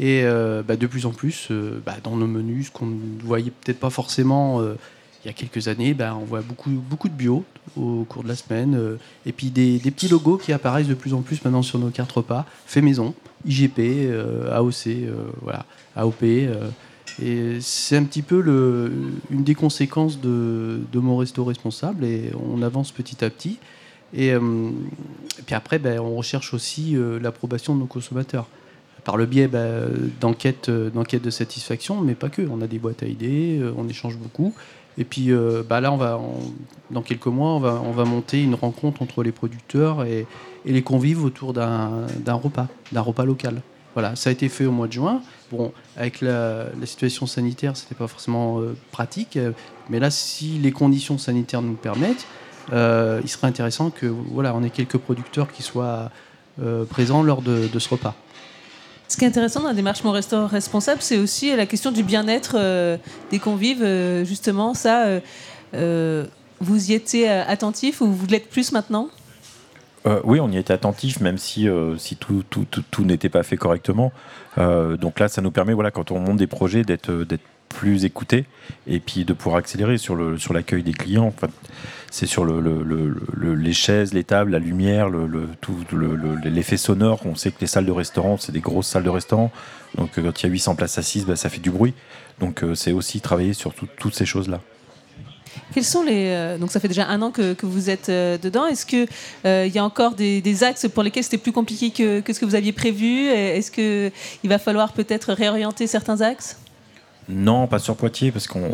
Et 0.00 0.22
euh, 0.24 0.62
bah, 0.66 0.76
de 0.76 0.86
plus 0.86 1.04
en 1.04 1.10
plus, 1.10 1.48
euh, 1.50 1.78
bah, 1.84 1.96
dans 2.02 2.16
nos 2.16 2.26
menus, 2.26 2.68
ce 2.68 2.70
qu'on 2.70 2.86
ne 2.86 3.22
voyait 3.22 3.50
peut-être 3.50 3.78
pas 3.78 3.90
forcément 3.90 4.62
euh, 4.62 4.76
il 5.22 5.28
y 5.28 5.30
a 5.30 5.34
quelques 5.34 5.68
années, 5.68 5.92
bah, 5.92 6.16
on 6.18 6.24
voit 6.24 6.40
beaucoup, 6.40 6.70
beaucoup 6.70 7.10
de 7.10 7.14
bio 7.14 7.44
au 7.76 8.06
cours 8.08 8.22
de 8.22 8.28
la 8.28 8.34
semaine. 8.34 8.96
et 9.26 9.32
puis 9.32 9.50
des, 9.50 9.78
petits 9.78 10.08
logos 10.08 10.38
qui 10.38 10.54
apparaissent 10.54 10.88
de 10.88 10.94
plus 10.94 11.12
en 11.12 11.20
plus 11.20 11.44
maintenant 11.44 11.60
sur 11.60 11.78
nos 11.78 11.90
cartes 11.90 12.12
repas. 12.12 12.46
Fait 12.64 12.80
maison, 12.80 13.14
IGP, 13.44 14.08
AOC, 14.50 15.10
voilà, 15.42 15.66
AOP. 15.94 16.22
et 16.22 17.58
c'est 17.60 17.98
un 17.98 18.04
petit 18.04 18.22
peu 18.22 18.90
une 19.30 19.44
des 19.44 19.54
conséquences 19.54 20.18
de, 20.18 20.80
mon 20.94 21.18
resto 21.18 21.44
responsable. 21.44 22.06
Et 22.06 22.32
on 22.42 22.62
avance 22.62 22.90
petit 22.90 23.22
à 23.22 23.28
petit. 23.28 23.58
Et, 24.14 24.32
puis 25.44 25.54
après, 25.54 25.78
ben, 25.78 26.00
on 26.00 26.14
recherche 26.14 26.54
aussi 26.54 26.96
l'approbation 27.20 27.74
de 27.74 27.80
nos 27.80 27.86
consommateurs 27.86 28.48
par 29.04 29.16
le 29.16 29.26
biais 29.26 29.48
bah, 29.48 29.86
d'enquêtes 30.20 30.68
euh, 30.68 30.90
d'enquêtes 30.90 31.22
de 31.22 31.30
satisfaction, 31.30 32.00
mais 32.00 32.14
pas 32.14 32.28
que. 32.28 32.42
On 32.50 32.60
a 32.60 32.66
des 32.66 32.78
boîtes 32.78 33.02
à 33.02 33.06
idées, 33.06 33.58
euh, 33.60 33.72
on 33.76 33.88
échange 33.88 34.16
beaucoup. 34.16 34.54
Et 34.98 35.04
puis 35.04 35.32
euh, 35.32 35.62
bah, 35.68 35.80
là, 35.80 35.92
on 35.92 35.96
va, 35.96 36.20
dans 36.90 37.02
quelques 37.02 37.26
mois, 37.26 37.50
on 37.50 37.60
va, 37.60 37.82
on 37.84 37.92
va 37.92 38.04
monter 38.04 38.42
une 38.42 38.54
rencontre 38.54 39.02
entre 39.02 39.22
les 39.22 39.32
producteurs 39.32 40.04
et, 40.04 40.26
les 40.66 40.82
convives 40.82 41.24
autour 41.24 41.54
d'un 41.54 42.06
repas, 42.34 42.68
d'un 42.92 43.00
repas 43.00 43.24
local. 43.24 43.62
Voilà, 43.94 44.14
ça 44.14 44.28
a 44.28 44.32
été 44.32 44.50
fait 44.50 44.66
au 44.66 44.72
mois 44.72 44.88
de 44.88 44.92
juin. 44.92 45.22
Bon, 45.50 45.72
avec 45.96 46.20
la, 46.20 46.66
situation 46.84 47.26
sanitaire, 47.26 47.78
c'était 47.78 47.94
pas 47.94 48.06
forcément 48.06 48.60
pratique, 48.92 49.38
mais 49.88 49.98
là, 49.98 50.10
si 50.10 50.58
les 50.58 50.70
conditions 50.70 51.16
sanitaires 51.16 51.62
nous 51.62 51.76
permettent, 51.76 52.26
il 52.70 53.28
serait 53.28 53.46
intéressant 53.46 53.88
que 53.88 54.04
voilà, 54.04 54.54
on 54.54 54.62
ait 54.62 54.68
quelques 54.68 54.98
producteurs 54.98 55.50
qui 55.50 55.62
soient 55.62 56.10
présents 56.90 57.22
lors 57.22 57.40
de 57.40 57.78
ce 57.78 57.88
repas. 57.88 58.14
Ce 59.10 59.16
qui 59.16 59.24
est 59.24 59.28
intéressant 59.28 59.62
dans 59.62 59.66
la 59.66 59.74
démarche 59.74 60.04
Mon 60.04 60.12
Restaurant 60.12 60.46
Responsable, 60.46 61.02
c'est 61.02 61.18
aussi 61.18 61.54
la 61.56 61.66
question 61.66 61.90
du 61.90 62.04
bien-être 62.04 62.54
euh, 62.54 62.96
des 63.32 63.40
convives. 63.40 63.82
euh, 63.82 64.24
justement, 64.24 64.72
ça, 64.72 65.04
euh, 65.74 66.26
vous 66.60 66.92
y 66.92 66.94
étiez 66.94 67.28
attentif 67.28 68.02
ou 68.02 68.06
vous 68.06 68.26
l'êtes 68.28 68.48
plus 68.48 68.70
maintenant? 68.70 69.08
Oui, 70.22 70.38
on 70.38 70.48
y 70.48 70.56
était 70.56 70.72
attentif, 70.72 71.20
même 71.20 71.38
si, 71.38 71.68
si 71.98 72.16
tout, 72.16 72.44
tout, 72.48 72.64
tout, 72.70 72.84
tout 72.88 73.04
n'était 73.04 73.28
pas 73.28 73.42
fait 73.42 73.56
correctement. 73.56 74.12
Donc 74.56 75.18
là, 75.18 75.28
ça 75.28 75.42
nous 75.42 75.50
permet, 75.50 75.74
voilà, 75.74 75.90
quand 75.90 76.10
on 76.12 76.20
monte 76.20 76.38
des 76.38 76.46
projets, 76.46 76.84
d'être 76.84 77.10
plus 77.70 78.04
écouté 78.04 78.44
et 78.86 79.00
puis 79.00 79.24
de 79.24 79.32
pouvoir 79.32 79.56
accélérer 79.56 79.96
sur 79.96 80.14
le 80.14 80.36
sur 80.38 80.52
l'accueil 80.52 80.82
des 80.82 80.92
clients. 80.92 81.32
C'est 82.10 82.26
sur 82.26 82.44
le, 82.44 82.60
le- 82.60 82.82
le- 82.82 83.16
le- 83.32 83.54
les 83.54 83.72
chaises, 83.72 84.12
les 84.12 84.24
tables, 84.24 84.50
la 84.50 84.58
lumière, 84.58 85.08
le, 85.08 85.48
tout 85.60 85.76
le- 85.92 86.16
le- 86.16 86.36
l'effet 86.50 86.76
sonore. 86.76 87.20
On 87.24 87.36
sait 87.36 87.52
que 87.52 87.60
les 87.60 87.68
salles 87.68 87.86
de 87.86 87.92
restaurant, 87.92 88.36
c'est 88.36 88.50
des 88.52 88.60
grosses 88.60 88.88
salles 88.88 89.04
de 89.04 89.08
restaurant. 89.10 89.52
Donc 89.96 90.18
euh, 90.18 90.22
quand 90.22 90.42
il 90.42 90.46
y 90.46 90.48
a 90.48 90.52
800 90.52 90.74
places 90.74 90.98
assises, 90.98 91.24
bah, 91.24 91.36
ça 91.36 91.48
fait 91.48 91.60
du 91.60 91.70
bruit. 91.70 91.94
Donc 92.40 92.64
euh, 92.64 92.74
c'est 92.74 92.90
aussi 92.92 93.20
travailler 93.20 93.52
sur 93.52 93.72
tout- 93.74 93.88
toutes 93.98 94.14
ces 94.16 94.26
choses-là. 94.26 94.60
Quels 95.72 95.84
sont 95.84 96.02
les 96.02 96.26
euh, 96.30 96.58
donc 96.58 96.72
ça 96.72 96.80
fait 96.80 96.88
déjà 96.88 97.06
un 97.06 97.22
an 97.22 97.30
que, 97.30 97.54
vous 97.64 97.90
êtes 97.90 98.10
dedans. 98.10 98.66
Est-ce 98.66 98.86
que 98.86 99.06
il 99.66 99.72
y 99.72 99.78
a 99.78 99.84
encore 99.84 100.14
des, 100.16 100.40
des 100.40 100.64
axes 100.64 100.88
pour 100.92 101.04
lesquels 101.04 101.22
c'était 101.24 101.38
plus 101.38 101.52
compliqué 101.52 101.90
que, 101.90 102.18
que 102.20 102.32
ce 102.32 102.40
que 102.40 102.44
vous 102.44 102.56
aviez 102.56 102.72
prévu? 102.72 103.26
Est-ce 103.28 103.70
que 103.70 104.10
il 104.42 104.48
va 104.50 104.58
falloir 104.58 104.92
peut-être 104.92 105.32
réorienter 105.32 105.86
certains 105.86 106.20
axes? 106.22 106.56
Non, 107.28 107.66
pas 107.66 107.78
sur 107.78 107.96
Poitiers, 107.96 108.32
parce 108.32 108.46
qu'on, 108.48 108.70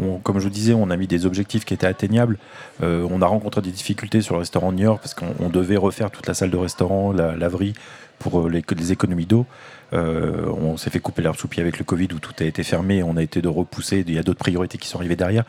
on- 0.00 0.18
comme 0.18 0.38
je 0.38 0.44
vous 0.44 0.50
disais, 0.50 0.74
on 0.74 0.90
a 0.90 0.96
mis 0.96 1.06
des 1.06 1.26
objectifs 1.26 1.64
qui 1.64 1.74
étaient 1.74 1.86
atteignables. 1.86 2.38
Euh, 2.82 3.06
on 3.10 3.22
a 3.22 3.26
rencontré 3.26 3.62
des 3.62 3.70
difficultés 3.70 4.20
sur 4.20 4.34
le 4.34 4.40
restaurant 4.40 4.70
de 4.70 4.76
Niort, 4.76 5.00
parce 5.00 5.14
qu'on 5.14 5.34
on 5.40 5.48
devait 5.48 5.76
refaire 5.76 6.10
toute 6.10 6.26
la 6.26 6.34
salle 6.34 6.50
de 6.50 6.56
restaurant, 6.56 7.12
la 7.12 7.36
laverie, 7.36 7.74
pour 8.18 8.40
euh, 8.40 8.48
les, 8.48 8.92
économies 8.92 9.26
d'eau. 9.26 9.46
Euh, 9.92 10.46
on 10.60 10.76
s'est 10.76 10.90
fait 10.90 11.00
couper 11.00 11.22
l'herbe 11.22 11.36
sous 11.36 11.48
pied 11.48 11.62
avec 11.62 11.78
le 11.78 11.84
Covid, 11.84 12.08
où 12.14 12.18
tout 12.18 12.34
a 12.38 12.44
été 12.44 12.62
fermé. 12.62 13.02
On 13.02 13.16
a 13.16 13.22
été 13.22 13.42
de 13.42 13.48
repousser. 13.48 14.04
Il 14.06 14.14
y 14.14 14.18
a 14.18 14.22
d'autres 14.22 14.38
priorités 14.38 14.78
qui 14.78 14.88
sont 14.88 14.98
arrivées 14.98 15.16
derrière. 15.16 15.44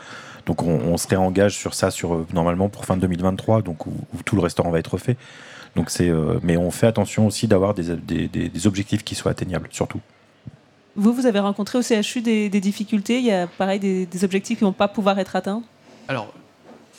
Donc 0.45 0.63
on, 0.63 0.95
se 0.95 1.07
réengage 1.09 1.57
sur 1.57 1.73
ça, 1.73 1.91
sur, 1.91 2.25
normalement 2.33 2.69
pour 2.69 2.85
fin 2.85 2.95
2023, 2.95 3.63
donc 3.63 3.85
où, 3.85 3.93
tout 4.23 4.37
le 4.37 4.41
restaurant 4.41 4.71
va 4.71 4.79
être 4.79 4.93
refait. 4.93 5.17
Donc 5.75 5.89
c'est, 5.89 6.09
mais 6.41 6.55
on 6.55 6.71
fait 6.71 6.87
attention 6.87 7.27
aussi 7.27 7.49
d'avoir 7.49 7.73
des 7.73 8.65
objectifs 8.67 9.03
qui 9.03 9.13
soient 9.13 9.31
atteignables, 9.31 9.67
surtout. 9.71 9.99
Vous, 10.97 11.13
vous 11.13 11.25
avez 11.25 11.39
rencontré 11.39 11.77
au 11.77 11.81
CHU 11.81 12.21
des, 12.21 12.49
difficultés. 12.49 13.19
Il 13.19 13.25
y 13.25 13.31
a 13.31 13.47
pareil 13.47 13.79
des, 13.79 14.23
objectifs 14.23 14.57
qui 14.57 14.63
vont 14.63 14.73
pas 14.73 14.87
pouvoir 14.87 15.17
être 15.19 15.35
atteints? 15.35 15.63
Alors, 16.07 16.33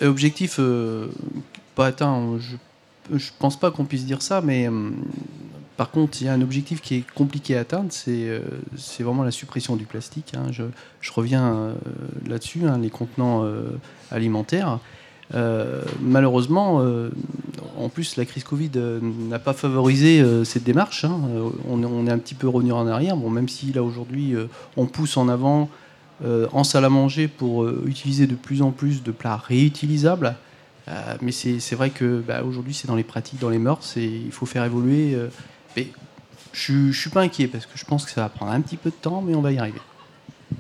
objectif 0.01 0.57
euh, 0.59 1.09
pas 1.75 1.87
atteint, 1.87 2.39
je, 2.39 2.57
je 3.19 3.31
pense 3.39 3.59
pas 3.59 3.71
qu'on 3.71 3.85
puisse 3.85 4.07
dire 4.07 4.23
ça, 4.23 4.41
mais 4.41 4.69
hum, 4.69 4.95
par 5.79 5.93
contre, 5.93 6.21
il 6.21 6.25
y 6.25 6.29
a 6.29 6.33
un 6.33 6.43
objectif 6.43 6.81
qui 6.81 6.97
est 6.97 7.05
compliqué 7.15 7.57
à 7.57 7.61
atteindre, 7.61 7.93
c'est 7.93 8.29
euh, 8.29 8.41
vraiment 8.99 9.23
la 9.23 9.31
suppression 9.31 9.77
du 9.77 9.85
plastique. 9.85 10.33
hein. 10.35 10.51
Je, 10.51 11.13
reviens 11.13 11.55
euh, 11.55 11.75
là-dessus, 12.27 12.67
hein, 12.67 12.79
les 12.79 12.91
contenants 12.91 13.45
euh, 13.45 13.63
alimentaires. 14.11 14.81
Euh, 15.35 15.83
malheureusement, 16.01 16.81
euh, 16.81 17.11
en 17.77 17.89
plus, 17.89 18.17
la 18.17 18.25
crise 18.25 18.45
Covid 18.45 18.71
euh, 18.77 18.99
n'a 19.03 19.39
pas 19.39 19.53
favorisé 19.53 20.25
cette 20.45 20.65
démarche. 20.65 21.05
hein. 21.05 21.21
On, 21.69 22.07
est- 22.07 22.11
un 22.11 22.19
petit 22.19 22.35
peu 22.35 22.49
revenu 22.49 22.73
en 22.73 22.87
arrière. 22.87 23.17
Bon, 23.17 23.31
même 23.31 23.49
si 23.49 23.73
là 23.73 23.83
aujourd'hui, 23.83 24.35
on 24.77 24.87
pousse 24.87 25.17
en 25.17 25.29
avant 25.29 25.69
en 26.53 26.65
salle 26.65 26.85
à 26.85 26.89
manger 26.89 27.29
pour 27.29 27.69
utiliser 27.87 28.27
de 28.27 28.35
plus 28.35 28.61
en 28.63 28.73
plus 28.73 29.03
de 29.05 29.13
plats 29.13 29.37
réutilisables. 29.37 30.35
Mais 31.21 31.33
c'est 31.33 31.75
vrai 31.75 31.91
que 31.91 32.21
bah, 32.27 32.43
aujourd'hui, 32.43 32.75
c'est 32.75 32.89
dans 32.89 32.97
les 32.97 33.05
pratiques, 33.05 33.39
dans 33.39 33.51
les 33.51 33.59
mœurs, 33.59 33.97
et 33.97 34.05
il 34.07 34.33
faut 34.33 34.47
faire 34.47 34.65
évoluer. 34.65 35.17
mais 35.77 35.89
je 36.53 36.73
ne 36.73 36.93
suis 36.93 37.11
pas 37.11 37.21
inquiet 37.21 37.47
parce 37.47 37.67
que 37.67 37.77
je 37.79 37.85
pense 37.85 38.05
que 38.05 38.11
ça 38.11 38.23
va 38.23 38.29
prendre 38.31 38.51
un 38.53 38.61
petit 38.63 38.77
peu 38.79 38.91
de 38.91 38.95
temps, 38.97 39.23
mais 39.23 39.35
on 39.35 39.43
va 39.43 39.53
y 39.53 39.59
arriver. 39.59 39.81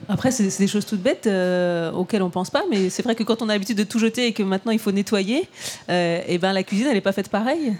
Après, 0.08 0.30
c'est 0.30 0.58
des 0.58 0.66
choses 0.66 0.86
toutes 0.86 1.02
bêtes 1.02 1.26
euh, 1.26 1.90
auxquelles 1.92 2.22
on 2.22 2.30
pense 2.30 2.50
pas, 2.50 2.62
mais 2.70 2.90
c'est 2.90 3.02
vrai 3.02 3.14
que 3.14 3.22
quand 3.22 3.42
on 3.42 3.48
a 3.48 3.52
l'habitude 3.52 3.76
de 3.78 3.84
tout 3.84 3.98
jeter 3.98 4.26
et 4.26 4.32
que 4.32 4.42
maintenant 4.42 4.72
il 4.72 4.78
faut 4.78 4.92
nettoyer, 4.92 5.48
euh, 5.90 6.20
et 6.26 6.38
ben 6.38 6.52
la 6.52 6.62
cuisine 6.62 6.86
elle 6.88 6.94
n'est 6.94 7.00
pas 7.00 7.12
faite 7.12 7.28
pareil. 7.28 7.74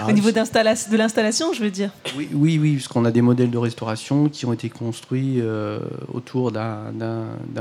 Ah, 0.00 0.08
Au 0.08 0.12
niveau 0.12 0.32
de 0.32 0.96
l'installation, 0.96 1.52
je 1.52 1.62
veux 1.62 1.70
dire. 1.70 1.92
Oui, 2.16 2.28
oui, 2.32 2.58
oui, 2.58 2.74
parce 2.74 2.88
qu'on 2.88 3.04
a 3.04 3.12
des 3.12 3.22
modèles 3.22 3.50
de 3.50 3.58
restauration 3.58 4.28
qui 4.28 4.46
ont 4.46 4.52
été 4.52 4.68
construits 4.68 5.36
euh, 5.40 5.78
autour 6.12 6.50
d'un- 6.50 6.92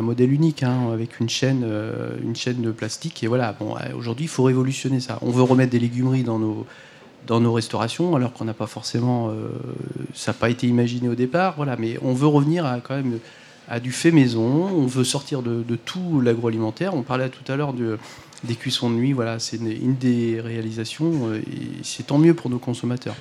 modèle 0.01 0.31
unique, 0.33 0.63
hein, 0.63 0.89
avec 0.91 1.19
une 1.19 1.29
chaîne, 1.29 1.63
une 2.23 2.35
chaîne 2.35 2.61
de 2.61 2.71
plastique. 2.71 3.23
Et 3.23 3.27
voilà, 3.27 3.55
bon, 3.59 3.75
aujourd'hui, 3.95 4.25
il 4.25 4.29
faut 4.29 4.43
révolutionner 4.43 4.99
ça. 5.01 5.19
On 5.21 5.29
veut 5.29 5.43
remettre 5.43 5.71
des 5.71 5.79
légumeries 5.79 6.23
dans 6.23 6.39
nos, 6.39 6.65
dans 7.27 7.39
nos 7.39 7.53
restaurations, 7.53 8.15
alors 8.15 8.33
qu'on 8.33 8.45
n'a 8.45 8.53
pas 8.53 8.67
forcément. 8.67 9.29
euh, 9.29 9.49
ça 10.13 10.31
n'a 10.31 10.37
pas 10.37 10.49
été 10.49 10.67
imaginé 10.67 11.09
au 11.09 11.15
départ, 11.15 11.55
voilà, 11.55 11.75
mais 11.77 11.97
on 12.01 12.13
veut 12.13 12.27
revenir 12.27 12.65
à, 12.65 12.79
quand 12.79 12.95
même 12.95 13.19
à 13.69 13.79
du 13.79 13.91
fait 13.91 14.11
maison. 14.11 14.41
On 14.43 14.85
veut 14.85 15.03
sortir 15.03 15.41
de, 15.41 15.63
tout 15.75 16.21
l'agroalimentaire. 16.21 16.93
On 16.93 17.01
parlait 17.01 17.29
tout 17.29 17.49
à 17.51 17.55
l'heure 17.55 17.73
de 17.73 17.97
des 18.43 18.55
cuissons 18.55 18.89
de 18.89 18.95
nuit, 18.95 19.13
voilà, 19.13 19.39
c'est 19.39 19.55
une, 19.55 19.95
des 19.95 20.41
réalisations, 20.41 21.29
euh, 21.29 21.37
et 21.37 21.81
c'est 21.81 22.07
tant 22.07 22.17
mieux 22.17 22.33
pour 22.33 22.49
nos 22.49 22.59
consommateurs. 22.59 23.15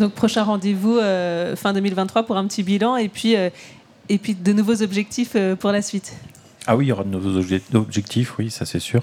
Donc 0.00 0.14
prochain 0.14 0.42
rendez-vous 0.42 0.96
euh, 0.96 1.54
fin 1.54 1.72
2023 1.72 2.24
pour 2.24 2.36
un 2.36 2.44
petit 2.48 2.64
bilan 2.64 2.96
et 2.96 3.08
puis 3.08 3.34
et 3.34 4.18
puis 4.18 4.34
de 4.34 4.52
nouveaux 4.52 4.82
objectifs 4.82 5.36
pour 5.60 5.70
la 5.70 5.80
suite. 5.80 6.16
Ah 6.66 6.76
oui, 6.76 6.86
il 6.86 6.88
y 6.88 6.92
aura 6.92 7.04
de 7.04 7.08
nouveaux 7.08 7.40
obje- 7.40 7.60
objectifs, 7.74 8.38
oui, 8.38 8.50
ça 8.50 8.66
c'est 8.66 8.80
sûr. 8.80 9.02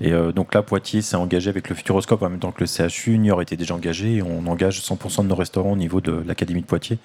Et 0.00 0.12
euh, 0.12 0.32
donc 0.32 0.54
là, 0.54 0.62
Poitiers 0.62 1.02
s'est 1.02 1.16
engagé 1.16 1.50
avec 1.50 1.68
le 1.68 1.74
Futuroscope 1.74 2.22
en 2.22 2.30
même 2.30 2.38
temps 2.38 2.52
que 2.52 2.64
le 2.64 2.88
CHU. 2.88 3.18
Niort 3.18 3.42
était 3.42 3.56
déjà 3.56 3.74
engagé 3.74 4.16
et 4.16 4.22
on 4.22 4.46
engage 4.46 4.80
100% 4.80 5.22
de 5.22 5.28
nos 5.28 5.34
restaurants 5.34 5.72
au 5.72 5.76
niveau 5.76 6.00
de 6.00 6.22
l'Académie 6.26 6.62
de 6.62 6.66
Poitiers. 6.66 6.98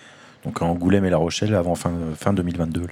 Donc 0.46 0.62
en 0.62 0.68
Angoulême 0.70 1.04
et 1.06 1.10
La 1.10 1.18
Rochelle 1.18 1.54
avant 1.56 1.76
fin, 1.76 1.92
fin 2.18 2.32
2022. 2.34 2.82
là. 2.82 2.88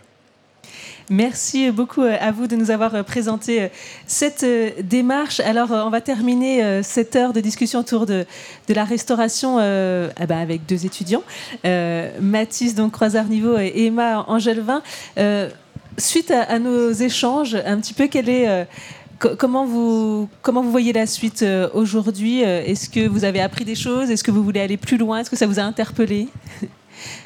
Merci 1.11 1.69
beaucoup 1.71 2.01
euh, 2.01 2.17
à 2.19 2.31
vous 2.31 2.47
de 2.47 2.55
nous 2.55 2.71
avoir 2.71 2.95
euh, 2.95 3.03
présenté 3.03 3.69
cette 4.07 4.45
démarche. 4.81 5.39
Alors, 5.39 5.69
on 5.71 5.91
va 5.91 6.01
terminer 6.01 6.81
cette 6.83 7.15
heure 7.15 7.31
de 7.31 7.39
discussion 7.39 7.79
autour 7.79 8.05
de, 8.07 8.25
de 8.67 8.73
la 8.73 8.83
restauration 8.83 9.59
ah 9.59 10.25
bah, 10.27 10.39
avec 10.39 10.65
deux 10.65 10.85
étudiants, 10.85 11.23
Mathis 12.19 12.73
donc 12.75 12.91
Croisard-Niveau 12.93 13.57
et 13.59 13.85
Emma 13.85 14.25
Angelvin. 14.27 14.81
Suite 15.97 16.31
à, 16.31 16.59
nos 16.59 16.91
échanges, 16.91 17.55
un 17.65 17.79
petit 17.79 17.93
peu 17.93 18.07
euh, 18.15 18.65
co- 19.19 19.35
Comment 19.37 19.65
vous, 19.65 20.29
comment 20.41 20.61
vous 20.61 20.71
voyez 20.71 20.93
la 20.93 21.05
suite 21.07 21.41
euh, 21.43 21.69
aujourd'hui 21.73 22.43
Euh, 22.43 22.63
Est-ce 22.65 22.89
que 22.89 23.07
vous 23.07 23.23
avez 23.25 23.41
appris 23.41 23.65
des 23.65 23.75
choses? 23.75 24.09
Est-ce 24.11 24.23
que 24.23 24.31
vous 24.31 24.43
voulez 24.43 24.59
aller 24.61 24.77
plus 24.77 24.97
loin? 24.97 25.19
Est-ce 25.19 25.29
que 25.29 25.35
ça 25.37 25.47
vous 25.47 25.59
a 25.59 25.63
interpellé? 25.63 26.27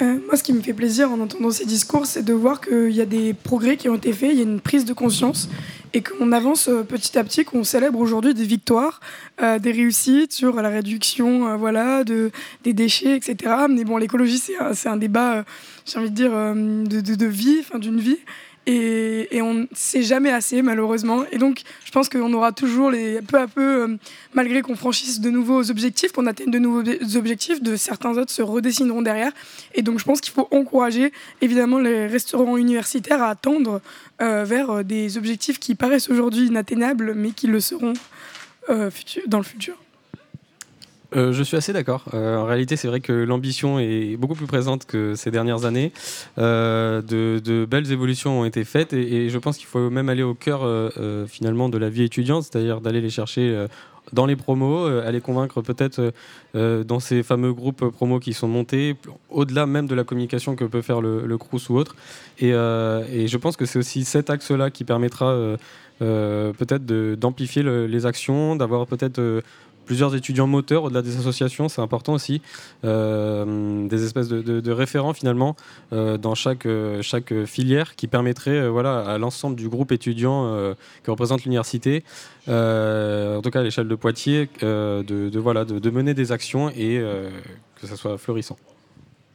Moi, 0.02 0.36
ce 0.36 0.44
qui 0.44 0.52
me 0.52 0.62
fait 0.62 0.74
plaisir 0.74 1.12
en 1.12 1.20
entendant 1.20 1.52
ces 1.52 1.66
discours, 1.66 2.06
c'est 2.06 2.24
de 2.24 2.34
voir 2.34 2.60
qu'il 2.60 2.92
y 2.92 3.02
a 3.02 3.06
des 3.06 3.34
progrès 3.34 3.78
qui 3.78 3.88
ont 3.88 3.96
été 3.96 4.12
faits, 4.14 4.32
il 4.34 4.38
y 4.38 4.40
a 4.42 4.44
une 4.44 4.60
prise 4.60 4.84
de 4.84 4.94
conscience 4.94 5.48
et 5.94 6.02
qu'on 6.02 6.32
avance 6.32 6.70
petit 6.88 7.18
à 7.18 7.24
petit, 7.24 7.46
qu'on 7.46 7.64
célèbre 7.64 8.00
aujourd'hui 8.00 8.34
des 8.34 8.44
victoires, 8.46 9.00
des 9.42 9.72
réussites 9.72 10.34
sur 10.34 10.56
la 10.62 10.70
réduction 10.70 11.56
voilà, 11.58 12.04
de, 12.04 12.32
des 12.64 12.74
déchets, 12.74 13.16
etc. 13.16 13.36
Mais 13.70 13.84
bon, 13.84 13.98
l'écologie, 13.98 14.40
c'est 14.40 14.58
un, 14.58 14.92
un 14.94 14.98
débat, 14.98 15.46
j'ai 15.86 16.00
envie 16.00 16.10
de 16.12 16.16
dire, 16.16 16.32
de, 16.32 17.02
de- 17.02 17.16
de 17.16 17.26
vie, 17.26 17.62
d'une 17.76 18.00
vie. 18.00 18.18
Et, 18.72 19.42
on 19.42 19.54
ne 19.56 19.66
sait 19.74 20.04
jamais 20.04 20.30
assez, 20.30 20.62
malheureusement. 20.62 21.24
Et 21.32 21.40
donc, 21.40 21.64
je 21.86 21.92
pense 21.92 22.08
qu'on 22.08 22.32
aura 22.34 22.52
toujours, 22.52 22.92
les, 22.92 23.20
peu 23.22 23.40
à 23.40 23.48
peu, 23.48 23.84
euh, 23.84 23.98
malgré 24.34 24.62
qu'on 24.62 24.76
franchisse 24.76 25.22
de 25.22 25.32
nouveaux 25.32 25.72
objectifs, 25.72 26.12
qu'on 26.12 26.28
atteigne 26.28 26.52
de 26.52 26.60
nouveaux 26.60 26.82
ob- 26.82 27.16
objectifs, 27.16 27.64
de 27.64 27.76
certains 27.76 28.16
autres 28.18 28.32
se 28.32 28.44
redessineront 28.44 29.02
derrière. 29.02 29.32
Et 29.74 29.82
donc, 29.82 29.98
je 29.98 30.06
pense 30.06 30.22
qu'il 30.22 30.34
faut 30.34 30.48
encourager, 30.52 31.12
évidemment, 31.42 31.80
les 31.80 32.06
restaurants 32.06 32.58
universitaires 32.58 33.24
à 33.24 33.34
tendre 33.34 33.82
euh, 34.22 34.44
vers 34.44 34.70
euh, 34.70 34.84
des 34.84 35.18
objectifs 35.18 35.58
qui 35.60 35.74
paraissent 35.74 36.10
aujourd'hui 36.10 36.46
inatteignables, 36.46 37.16
mais 37.16 37.32
qui 37.32 37.48
le 37.48 37.60
seront 37.60 37.94
dans 39.26 39.40
le 39.40 39.44
futur. 39.44 39.76
Euh, 41.16 41.34
je 41.34 41.42
suis 41.44 41.58
assez 41.58 41.74
d'accord. 41.74 42.06
Euh, 42.14 42.38
en 42.38 42.46
réalité, 42.46 42.76
c'est 42.76 42.88
vrai 42.88 43.00
que 43.00 43.14
l'ambition 43.14 43.80
est 43.80 44.16
beaucoup 44.18 44.36
plus 44.36 44.46
présente 44.46 44.86
que 44.86 45.16
ces 45.16 45.32
dernières 45.32 45.66
années. 45.66 45.92
Euh, 46.38 47.02
de, 47.02 47.66
belles 47.66 47.92
évolutions 47.92 48.42
ont 48.42 48.46
été 48.46 48.64
faites 48.64 48.94
et, 48.94 49.30
je 49.30 49.38
pense 49.38 49.58
qu'il 49.58 49.68
faut 49.68 49.90
même 49.90 50.10
aller 50.10 50.24
au 50.24 50.34
cœur 50.34 50.62
finalement 51.28 51.70
de 51.70 51.78
la 51.78 51.90
vie 51.90 52.04
étudiante, 52.04 52.44
c'est-à-dire 52.44 52.82
d'aller 52.82 53.02
les 53.02 53.10
chercher 53.10 53.68
dans 54.14 54.26
les 54.26 54.36
promos, 54.36 54.90
les 55.02 55.22
convaincre 55.22 55.62
peut-être 55.62 56.14
dans 56.54 57.00
ces 57.00 57.24
fameux 57.24 57.54
groupes 57.54 57.90
promos 57.90 58.20
qui 58.20 58.34
sont 58.34 58.48
montés, 58.48 58.96
au-delà 59.30 59.66
même 59.66 59.88
de 59.88 59.96
la 59.96 60.04
communication 60.04 60.56
que 60.56 60.66
peut 60.66 60.82
faire 60.82 61.02
le, 61.02 61.26
le 61.26 61.38
Crous 61.38 61.70
ou 61.70 61.76
autre. 61.78 61.96
Et, 62.40 62.52
je 62.52 63.38
pense 63.38 63.56
que 63.56 63.66
c'est 63.66 63.80
aussi 63.80 64.04
cet 64.04 64.30
axe-là 64.30 64.70
qui 64.72 64.84
permettra 64.84 65.36
peut-être 66.00 66.86
d'amplifier 67.16 67.64
le- 67.64 67.88
les 67.88 68.06
actions, 68.06 68.56
d'avoir 68.56 68.88
peut-être 68.88 69.42
plusieurs 69.90 70.14
étudiants 70.14 70.46
moteurs 70.46 70.84
au-delà 70.84 71.02
des 71.02 71.18
associations, 71.18 71.68
c'est 71.68 71.82
important 71.82 72.14
aussi. 72.14 72.44
Euh, 72.86 73.88
des 73.88 74.06
espèces 74.06 74.28
de, 74.28 74.72
référents 74.72 75.14
finalement 75.14 75.56
euh, 75.94 76.16
dans 76.20 76.36
chaque, 76.36 76.68
euh, 76.68 77.02
chaque 77.02 77.34
filière 77.46 77.96
qui 77.96 78.06
permettraient 78.06 78.52
euh, 78.52 78.70
voilà, 78.70 79.00
à 79.00 79.18
l'ensemble 79.18 79.56
du 79.56 79.68
groupe 79.68 79.92
étudiant 79.92 80.30
que 81.02 81.10
représente 81.10 81.44
l'université, 81.44 82.04
en 82.48 83.42
tout 83.42 83.50
cas 83.50 83.62
à 83.62 83.64
l'échelle 83.64 83.88
de 83.88 83.96
Poitiers, 83.96 84.48
de, 84.62 85.02
de, 85.04 85.40
voilà, 85.40 85.66
de, 85.66 85.90
mener 85.90 86.14
des 86.14 86.32
actions 86.32 86.70
et 86.70 87.02
que 87.82 87.88
ça 87.88 87.96
soit 87.96 88.20
florissant. 88.20 88.58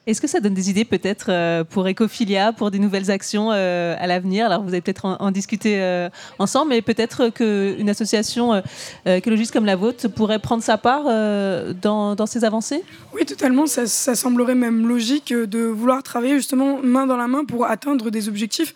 Est-ce 0.07 0.21
que 0.21 0.27
ça 0.27 0.41
donne 0.41 0.53
des 0.53 0.69
idées 0.69 0.85
peut-être 0.85 1.27
euh, 1.31 1.65
pour 1.65 1.89
Ecophilia, 1.89 2.53
pour 2.53 2.71
des 2.71 2.79
nouvelles 2.79 3.11
actions 3.11 3.51
euh, 3.53 3.97
à 3.99 4.07
l'avenir? 4.07 4.45
Alors 4.47 4.63
vous 4.63 4.69
allez 4.69 4.83
peut-être 4.83 5.07
en, 5.07 5.31
discuter 5.31 5.81
euh, 5.81 6.11
ensemble, 6.39 6.71
mais 6.71 6.83
peut-être 6.83 7.31
qu'une 7.31 7.89
association 7.89 8.63
écologiste 9.07 9.53
comme 9.53 9.65
la 9.65 9.77
vôtre 9.77 10.09
pourrait 10.09 10.39
prendre 10.39 10.63
sa 10.63 10.77
part 10.77 11.05
dans, 11.05 12.27
ces 12.27 12.45
avancées? 12.45 12.83
Oui, 13.15 13.25
totalement. 13.25 13.67
Ça, 13.67 14.15
semblerait 14.15 14.55
même 14.55 14.87
logique 14.87 15.33
de 15.33 15.61
vouloir 15.61 16.03
travailler 16.03 16.35
justement 16.35 16.79
main 16.83 17.07
dans 17.07 17.17
la 17.17 17.27
main 17.27 17.45
pour 17.45 17.65
atteindre 17.65 18.11
des 18.11 18.29
objectifs 18.29 18.75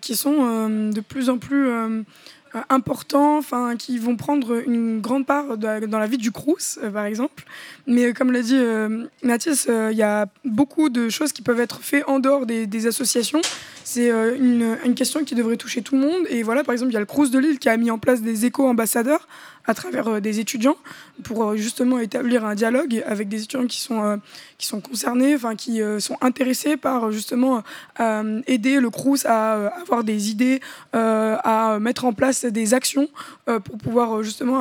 qui 0.00 0.16
sont 0.16 0.68
de 0.90 1.00
plus 1.00 1.28
en 1.28 1.38
plus 1.38 1.68
importants, 2.68 3.38
enfin, 3.38 3.76
qui 3.76 3.98
vont 3.98 4.16
prendre 4.16 4.62
une 4.66 5.00
grande 5.00 5.26
part 5.26 5.58
dans 5.58 5.98
la 5.98 6.06
vie 6.06 6.18
du 6.18 6.30
Crous, 6.30 6.78
par 6.92 7.04
exemple. 7.04 7.44
Mais 7.86 8.06
euh, 8.06 8.12
comme 8.12 8.32
l'a 8.32 8.42
dit 8.42 8.56
euh, 8.56 9.06
Mathis, 9.22 9.66
euh, 9.68 9.90
il 9.92 9.98
y 9.98 10.02
a 10.02 10.26
beaucoup 10.44 10.88
de 10.88 11.08
choses 11.08 11.32
qui 11.32 11.42
peuvent 11.42 11.60
être 11.60 11.80
faites 11.82 12.04
en 12.06 12.18
dehors 12.18 12.46
des, 12.46 12.86
associations. 12.86 13.40
C'est 13.84 14.10
euh, 14.10 14.36
une, 14.36 14.76
une 14.84 14.94
question 14.94 15.24
qui 15.24 15.34
devrait 15.34 15.56
toucher 15.56 15.82
tout 15.82 15.94
le 15.94 16.00
monde. 16.00 16.26
Et 16.30 16.42
voilà, 16.42 16.64
par 16.64 16.72
exemple, 16.72 16.92
il 16.92 16.94
y 16.94 16.96
a 16.96 17.00
le 17.00 17.06
Crous 17.06 17.30
de 17.30 17.38
Lille 17.38 17.58
qui 17.58 17.68
a 17.68 17.76
mis 17.76 17.90
en 17.90 17.98
place 17.98 18.22
des 18.22 18.46
éco-ambassadeurs 18.46 19.28
à 19.66 19.72
travers 19.72 20.20
des 20.20 20.40
étudiants 20.40 20.76
pour 21.22 21.56
justement 21.56 21.98
établir 21.98 22.44
un 22.44 22.54
dialogue 22.54 23.02
avec 23.06 23.28
des 23.28 23.44
étudiants 23.44 23.66
qui 23.66 23.80
sont, 23.80 24.20
qui 24.58 24.66
sont 24.66 24.82
concernés, 24.82 25.34
enfin 25.34 25.56
qui 25.56 25.80
sont 26.00 26.18
intéressés 26.20 26.76
par 26.76 27.10
justement 27.10 27.62
aider 28.46 28.78
le 28.78 28.90
Crous 28.90 29.24
à 29.24 29.68
avoir 29.80 30.04
des 30.04 30.30
idées, 30.30 30.60
à 30.92 31.78
mettre 31.80 32.04
en 32.04 32.12
place 32.12 32.44
des 32.44 32.74
actions 32.74 33.08
pour 33.46 33.78
pouvoir 33.78 34.22
justement 34.22 34.60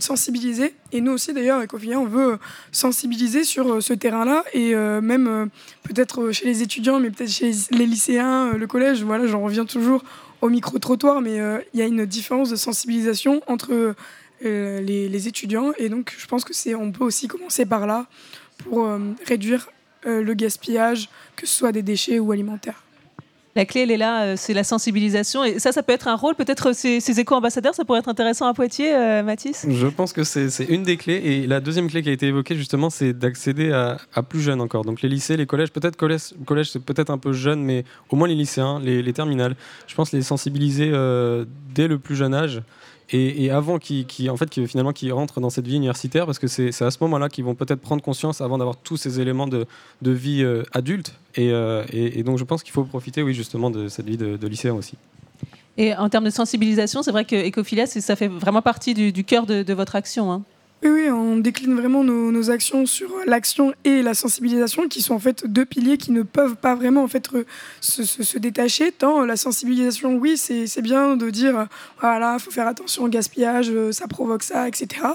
sensibiliser. 0.00 0.74
Et 0.92 1.00
nous 1.00 1.12
aussi, 1.12 1.32
d'ailleurs, 1.32 1.58
avec 1.58 1.74
Ophilia, 1.74 1.98
on 1.98 2.06
veut 2.06 2.38
sensibiliser 2.72 3.44
sur 3.44 3.74
euh, 3.74 3.80
ce 3.80 3.92
terrain-là 3.92 4.44
et 4.52 4.74
euh, 4.74 5.00
même 5.00 5.26
euh, 5.28 5.46
peut-être 5.82 6.32
chez 6.32 6.46
les 6.46 6.62
étudiants, 6.62 7.00
mais 7.00 7.10
peut-être 7.10 7.30
chez 7.30 7.52
les 7.70 7.86
lycéens, 7.86 8.52
le 8.54 8.66
collège. 8.66 9.02
Voilà, 9.02 9.26
j'en 9.26 9.42
reviens 9.42 9.64
toujours 9.64 10.04
au 10.40 10.48
micro-trottoir, 10.48 11.20
mais 11.20 11.38
il 11.72 11.80
y 11.80 11.82
a 11.82 11.86
une 11.86 12.04
différence 12.04 12.50
de 12.50 12.56
sensibilisation 12.56 13.40
entre 13.46 13.94
les, 14.42 15.08
les 15.08 15.28
étudiants. 15.28 15.72
Et 15.78 15.88
donc, 15.88 16.14
je 16.18 16.26
pense 16.26 16.44
que 16.44 16.52
c'est, 16.52 16.74
on 16.74 16.92
peut 16.92 17.04
aussi 17.04 17.28
commencer 17.28 17.64
par 17.64 17.86
là 17.86 18.06
pour 18.58 18.86
réduire 19.24 19.70
le 20.04 20.34
gaspillage, 20.34 21.08
que 21.34 21.46
ce 21.46 21.56
soit 21.56 21.72
des 21.72 21.82
déchets 21.82 22.18
ou 22.18 22.30
alimentaires. 22.30 22.83
La 23.56 23.64
clé, 23.66 23.82
elle 23.82 23.92
est 23.92 23.96
là, 23.96 24.24
euh, 24.24 24.34
c'est 24.36 24.52
la 24.52 24.64
sensibilisation. 24.64 25.44
Et 25.44 25.60
ça, 25.60 25.70
ça 25.70 25.82
peut 25.82 25.92
être 25.92 26.08
un 26.08 26.16
rôle, 26.16 26.34
peut-être 26.34 26.74
ces, 26.74 26.98
ces 26.98 27.20
éco-ambassadeurs, 27.20 27.74
ça 27.74 27.84
pourrait 27.84 28.00
être 28.00 28.08
intéressant 28.08 28.46
à 28.46 28.54
Poitiers, 28.54 28.94
euh, 28.94 29.22
Mathis 29.22 29.64
Je 29.68 29.86
pense 29.86 30.12
que 30.12 30.24
c'est 30.24 30.64
une 30.68 30.82
des 30.82 30.96
clés. 30.96 31.20
Et 31.24 31.46
la 31.46 31.60
deuxième 31.60 31.88
clé 31.88 32.02
qui 32.02 32.08
a 32.08 32.12
été 32.12 32.26
évoquée, 32.26 32.56
justement, 32.56 32.90
c'est 32.90 33.12
d'accéder 33.12 33.72
à, 33.72 34.22
plus 34.22 34.40
jeunes 34.40 34.60
encore. 34.60 34.84
Donc 34.84 35.02
les 35.02 35.08
lycées, 35.08 35.36
les 35.36 35.46
collèges, 35.46 35.70
peut-être 35.70 35.96
collège, 35.96 36.70
c'est 36.70 36.82
peut-être 36.82 37.10
un 37.10 37.18
peu 37.18 37.32
jeune, 37.32 37.62
mais 37.62 37.84
au 38.10 38.16
moins 38.16 38.26
les 38.26 38.34
lycéens, 38.34 38.80
les, 38.80 39.02
les 39.02 39.12
terminales. 39.12 39.54
Je 39.86 39.94
pense 39.94 40.12
les 40.12 40.22
sensibiliser 40.22 40.90
euh, 40.92 41.44
dès 41.74 41.86
le 41.86 41.98
plus 41.98 42.16
jeune 42.16 42.34
âge. 42.34 42.62
Et, 43.16 43.50
avant 43.50 43.78
qu'ils 43.78 44.28
en 44.28 44.36
fait, 44.36 44.66
finalement, 44.66 44.92
qu'ils 44.92 45.12
rentrent 45.12 45.40
dans 45.40 45.50
cette 45.50 45.68
vie 45.68 45.76
universitaire, 45.76 46.26
parce 46.26 46.40
que 46.40 46.48
c'est 46.48 46.82
à 46.82 46.90
ce 46.90 46.98
moment-là 47.02 47.28
qu'ils 47.28 47.44
vont 47.44 47.54
peut-être 47.54 47.80
prendre 47.80 48.02
conscience 48.02 48.40
avant 48.40 48.58
d'avoir 48.58 48.76
tous 48.76 48.96
ces 48.96 49.20
éléments 49.20 49.46
de, 49.46 49.66
vie 50.02 50.42
euh, 50.42 50.64
adulte. 50.72 51.14
Et, 51.36 51.50
euh, 51.52 51.84
et- 51.92 52.24
donc 52.24 52.38
je 52.38 52.44
pense 52.44 52.64
qu'il 52.64 52.72
faut 52.72 52.82
profiter, 52.82 53.22
oui, 53.22 53.32
justement, 53.32 53.70
de 53.70 53.86
cette 53.88 54.06
vie 54.06 54.16
de, 54.16 54.36
de 54.36 54.46
lycéen 54.48 54.74
aussi. 54.74 54.94
Et 55.76 55.94
en 55.94 56.08
termes 56.08 56.24
de 56.24 56.30
sensibilisation, 56.30 57.02
c'est 57.04 57.12
vrai 57.12 57.24
que 57.24 57.36
Ecophilia, 57.36 57.86
c'est- 57.86 58.00
ça 58.00 58.16
fait 58.16 58.28
vraiment 58.28 58.62
partie 58.62 58.94
du, 58.94 59.24
cœur 59.24 59.46
de, 59.46 59.62
de 59.62 59.74
votre 59.74 59.94
action. 59.94 60.32
hein. 60.32 60.42
Oui, 60.82 61.08
on 61.08 61.38
décline 61.38 61.74
vraiment 61.74 62.04
nos, 62.04 62.50
actions 62.50 62.84
sur 62.84 63.08
l'action 63.26 63.72
et 63.84 64.02
la 64.02 64.12
sensibilisation, 64.12 64.86
qui 64.86 65.00
sont 65.00 65.14
en 65.14 65.18
fait 65.18 65.46
deux 65.46 65.64
piliers 65.64 65.96
qui 65.96 66.12
ne 66.12 66.22
peuvent 66.22 66.56
pas 66.56 66.74
vraiment 66.74 67.04
en 67.04 67.08
fait 67.08 67.30
se, 67.80 68.38
détacher. 68.38 68.92
Tant 68.92 69.24
la 69.24 69.36
sensibilisation, 69.36 70.16
oui, 70.16 70.36
c'est 70.36 70.82
bien 70.82 71.16
de 71.16 71.30
dire, 71.30 71.68
voilà, 72.00 72.38
faut 72.38 72.50
faire 72.50 72.66
attention 72.66 73.04
au 73.04 73.08
gaspillage, 73.08 73.70
euh, 73.70 73.92
ça 73.92 74.08
provoque 74.08 74.42
ça, 74.42 74.68
etc. 74.68 75.06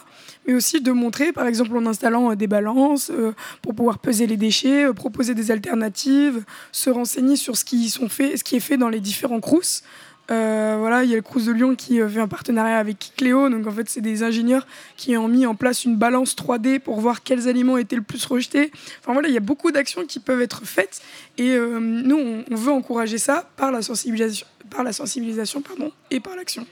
Mais 0.48 0.54
aussi 0.56 0.82
de 0.82 0.92
montrer, 0.92 1.32
par 1.32 1.46
exemple, 1.46 1.78
en 1.78 1.86
installant 1.86 2.32
euh, 2.32 2.36
des 2.36 2.48
balances 2.48 3.12
euh, 3.12 3.34
pour 3.62 3.76
pouvoir 3.76 4.00
peser 4.00 4.26
les 4.26 4.38
déchets, 4.38 4.92
proposer 4.96 5.36
des 5.36 5.52
alternatives, 5.52 6.44
se 6.72 6.90
renseigner 6.90 7.36
sur 7.36 7.58
ce 7.58 7.64
qui, 7.64 7.90
ce 7.90 8.44
qui 8.44 8.56
est 8.56 8.60
fait 8.60 8.78
dans 8.78 8.90
les 8.90 9.02
différents 9.02 9.40
crous. 9.40 9.84
Euh, 10.32 10.76
voilà, 10.78 11.04
il 11.04 11.10
y 11.10 11.14
a 11.14 11.16
le 11.16 11.22
Crous 11.22 11.46
de 11.46 11.52
Lyon 11.52 11.76
qui 11.76 12.00
euh, 12.00 12.08
fait 12.08 12.20
un 12.20 12.28
partenariat 12.28 12.78
avec 12.78 13.14
Cléo. 13.18 13.50
Donc 13.50 13.66
en 13.66 13.72
fait, 13.72 13.90
c'est 13.90 14.02
des 14.02 14.22
ingénieurs 14.22 14.68
qui 14.96 15.18
ont 15.18 15.28
mis 15.28 15.46
en 15.46 15.56
place 15.56 15.86
une 15.86 15.96
balance 15.96 16.36
3D 16.36 16.80
pour 16.80 17.00
voir 17.00 17.24
quels 17.24 17.48
aliments 17.48 17.78
étaient 17.78 17.96
le 17.96 18.04
plus 18.04 18.24
rejetés. 18.26 18.72
Enfin 19.00 19.14
voilà, 19.14 19.28
il 19.28 19.34
y 19.34 19.38
a 19.38 19.42
beaucoup 19.42 19.72
d'actions 19.72 20.06
qui 20.06 20.20
peuvent 20.20 20.42
être 20.42 20.66
faites 20.66 21.02
et 21.38 21.52
euh, 21.52 21.80
nous, 21.80 22.44
on, 22.50 22.56
veut 22.56 22.72
encourager 22.72 23.18
ça 23.18 23.50
par 23.58 23.72
la 23.72 23.82
sensibilisation, 23.82 24.46
par 24.70 24.84
la 24.84 24.94
sensibilisation 24.94 25.62
pardon, 25.62 25.92
et 26.12 26.20
par 26.20 26.36
l'action. 26.36 26.66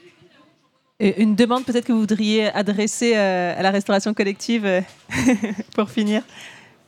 Une 1.00 1.36
demande 1.36 1.64
peut-être 1.64 1.86
que 1.86 1.92
vous 1.92 2.00
voudriez 2.00 2.46
adresser 2.46 3.14
à 3.14 3.62
la 3.62 3.70
restauration 3.70 4.14
collective 4.14 4.82
pour 5.76 5.90
finir 5.90 6.24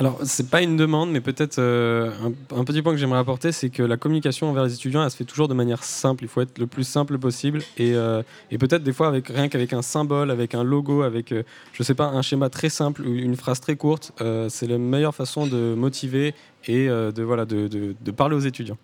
Alors, 0.01 0.19
c'est 0.25 0.49
pas 0.49 0.63
une 0.63 0.79
demande, 0.79 1.11
mais 1.11 1.21
peut-être 1.21 1.59
euh, 1.59 2.11
un, 2.57 2.65
petit 2.65 2.81
point 2.81 2.93
que 2.93 2.99
j'aimerais 2.99 3.19
apporter, 3.19 3.53
c'est 3.53 3.69
que 3.69 3.83
la 3.83 3.99
communication 3.99 4.49
envers 4.49 4.65
les 4.65 4.73
étudiants, 4.73 5.05
elle 5.05 5.11
se 5.11 5.17
fait 5.19 5.27
toujours 5.27 5.47
de 5.47 5.53
manière 5.53 5.85
simple. 5.85 6.25
Il 6.25 6.29
faut 6.29 6.41
être 6.41 6.57
le 6.59 6.67
plus 6.67 6.85
simple 6.85 7.19
possible. 7.19 7.59
Et, 7.77 7.95
euh, 7.95 8.23
peut-être 8.49 8.83
des 8.83 8.95
fois, 8.95 9.09
avec, 9.09 9.29
rien 9.29 9.51
qu'avec 9.51 9.75
un 9.75 9.83
symbole, 9.83 10.31
avec 10.31 10.55
un 10.55 10.65
logo, 10.65 11.03
avec, 11.03 11.33
euh, 11.33 11.43
je 11.75 11.83
sais 11.83 11.93
pas, 11.93 12.07
un 12.07 12.23
schéma 12.23 12.49
très 12.49 12.71
simple 12.71 13.03
ou 13.03 13.15
une 13.15 13.37
phrase 13.37 13.61
très 13.61 13.77
courte, 13.77 14.13
euh, 14.23 14.49
c'est 14.49 14.67
la 14.67 14.79
meilleure 14.79 15.15
façon 15.15 15.47
de 15.47 15.75
motiver 15.75 16.35
et 16.67 16.87
de, 16.87 17.23
voilà, 17.23 17.45
de 17.45 18.11
parler 18.17 18.37
aux 18.37 18.41
étudiants. 18.41 18.79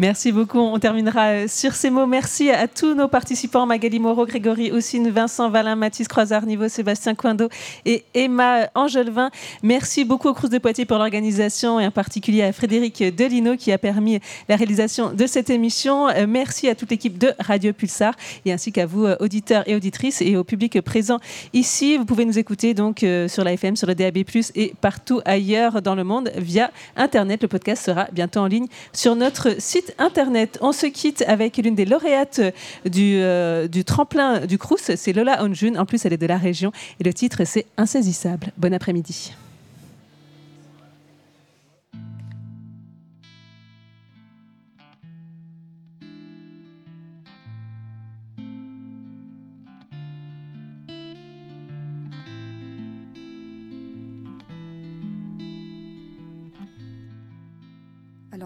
Merci 0.00 0.30
beaucoup. 0.30 0.60
On 0.60 0.78
terminera 0.78 1.26
euh, 1.30 1.48
sur 1.48 1.74
ces 1.74 1.90
mots. 1.90 2.06
Merci 2.06 2.50
à 2.50 2.68
tous 2.68 2.94
nos 2.94 3.08
participants 3.08 3.66
Magali 3.66 3.98
Moreau, 3.98 4.26
Grégory 4.26 4.70
Houssine, 4.70 5.10
Vincent 5.10 5.50
Valin, 5.50 5.74
Mathis 5.74 6.06
Croisard-Niveau, 6.06 6.68
Sébastien 6.68 7.16
Coindo 7.16 7.48
et 7.84 8.04
Emma 8.14 8.68
Angelevin. 8.76 9.32
Merci 9.64 10.04
beaucoup 10.04 10.28
au 10.28 10.34
Crous 10.34 10.50
de 10.50 10.58
Poitiers 10.58 10.84
pour 10.84 10.98
l'organisation 10.98 11.80
et 11.80 11.86
en 11.86 11.90
particulier 11.90 12.44
à 12.44 12.52
Frédéric 12.52 13.02
Delino 13.16 13.56
qui 13.56 13.72
a 13.72 13.78
permis 13.78 14.20
la 14.48 14.54
réalisation 14.54 15.12
de 15.12 15.26
cette 15.26 15.50
émission. 15.50 16.08
Euh, 16.10 16.26
Merci 16.28 16.68
à 16.68 16.76
toute 16.76 16.92
l'équipe 16.92 17.18
de 17.18 17.32
Radio 17.40 17.72
Pulsar 17.72 18.14
et 18.44 18.52
ainsi 18.52 18.70
qu'à 18.70 18.86
vous, 18.86 19.04
euh, 19.04 19.16
auditeurs 19.18 19.64
et 19.66 19.74
auditrices, 19.74 20.22
et 20.22 20.36
au 20.36 20.44
public 20.44 20.80
présent 20.80 21.18
ici. 21.54 21.96
Vous 21.96 22.04
pouvez 22.04 22.24
nous 22.24 22.38
écouter 22.38 22.72
donc 22.72 23.04
sur 23.26 23.42
la 23.42 23.52
FM, 23.52 23.74
sur 23.74 23.88
le 23.88 23.96
DAB+, 23.96 24.18
et 24.54 24.74
partout 24.80 25.20
ailleurs 25.24 25.82
dans 25.82 25.96
le 25.96 26.04
monde 26.04 26.30
via 26.36 26.70
Internet. 26.94 27.42
Le 27.42 27.48
podcast 27.48 27.84
sera 27.84 28.06
bientôt 28.12 28.38
en 28.38 28.46
ligne 28.46 28.66
sur 28.92 29.16
notre 29.16 29.37
site 29.58 29.94
Internet. 29.98 30.58
On 30.60 30.72
se 30.72 30.86
quitte 30.86 31.24
avec 31.26 31.56
l'une 31.56 31.74
des 31.74 31.84
lauréates 31.84 32.40
du, 32.84 33.16
euh, 33.16 33.68
du 33.68 33.84
tremplin 33.84 34.46
du 34.46 34.58
Crous, 34.58 34.90
c'est 34.96 35.12
Lola 35.12 35.44
Onjun. 35.44 35.76
En 35.76 35.86
plus, 35.86 36.04
elle 36.04 36.12
est 36.12 36.18
de 36.18 36.26
la 36.26 36.38
région 36.38 36.72
et 37.00 37.04
le 37.04 37.12
titre, 37.12 37.42
c'est 37.44 37.66
Insaisissable. 37.76 38.52
Bon 38.56 38.72
après-midi. 38.74 39.32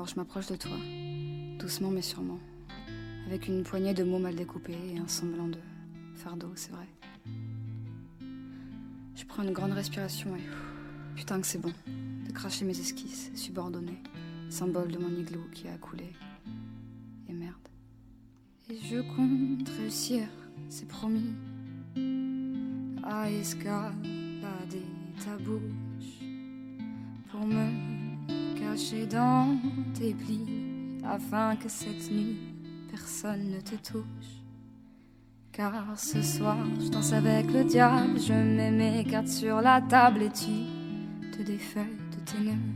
Je 0.05 0.16
m'approche 0.16 0.48
de 0.48 0.57
toi, 0.57 0.76
doucement 1.59 1.90
mais 1.90 2.03
sûrement, 2.03 2.40
avec 3.26 3.46
une 3.46 3.62
poignée 3.62 3.94
de 3.94 4.03
mots 4.03 4.18
mal 4.18 4.34
découpés 4.34 4.76
et 4.92 4.98
un 4.98 5.07
semblant 5.07 5.46
de 5.46 5.59
fardeau, 6.16 6.50
c'est 6.57 6.72
vrai. 6.72 6.88
Je 9.14 9.24
prends 9.24 9.44
une 9.44 9.53
grande 9.53 9.72
respiration 9.72 10.34
et 10.34 10.42
putain 11.14 11.40
que 11.40 11.46
c'est 11.46 11.61
bon 11.61 11.72
de 12.26 12.32
cracher 12.32 12.64
mes 12.64 12.78
esquisses 12.78 13.30
subordonnées, 13.34 14.03
symbole 14.50 14.90
de 14.90 14.98
mon 14.98 15.11
igloo 15.11 15.44
qui 15.53 15.68
a 15.68 15.78
coulé. 15.78 16.12
Et 17.28 17.32
merde. 17.32 17.55
Et 18.70 18.76
je 18.76 19.00
compte 19.00 19.68
réussir, 19.78 20.26
c'est 20.68 20.88
promis, 20.88 21.32
à 23.05 23.30
escalader 23.30 24.82
ta 25.24 25.36
bouche 25.36 26.18
pour 27.30 27.46
me 27.46 28.01
caché 28.62 29.06
dans 29.06 29.56
tes 29.94 30.14
plis 30.14 30.46
afin 31.04 31.56
que 31.56 31.68
cette 31.68 32.10
nuit 32.10 32.38
personne 32.90 33.50
ne 33.50 33.60
te 33.60 33.74
touche. 33.76 34.42
Car 35.52 35.72
ce 35.96 36.22
soir, 36.22 36.56
je 36.80 36.88
danse 36.88 37.12
avec 37.12 37.50
le 37.52 37.64
diable, 37.64 38.18
je 38.18 38.32
mets 38.32 38.70
mes 38.70 39.04
cartes 39.04 39.28
sur 39.28 39.60
la 39.60 39.80
table 39.80 40.22
et 40.22 40.30
tu 40.30 41.36
te 41.36 41.42
défais 41.42 41.90
de 42.12 42.18
tes 42.24 42.38
nœuds. 42.46 42.68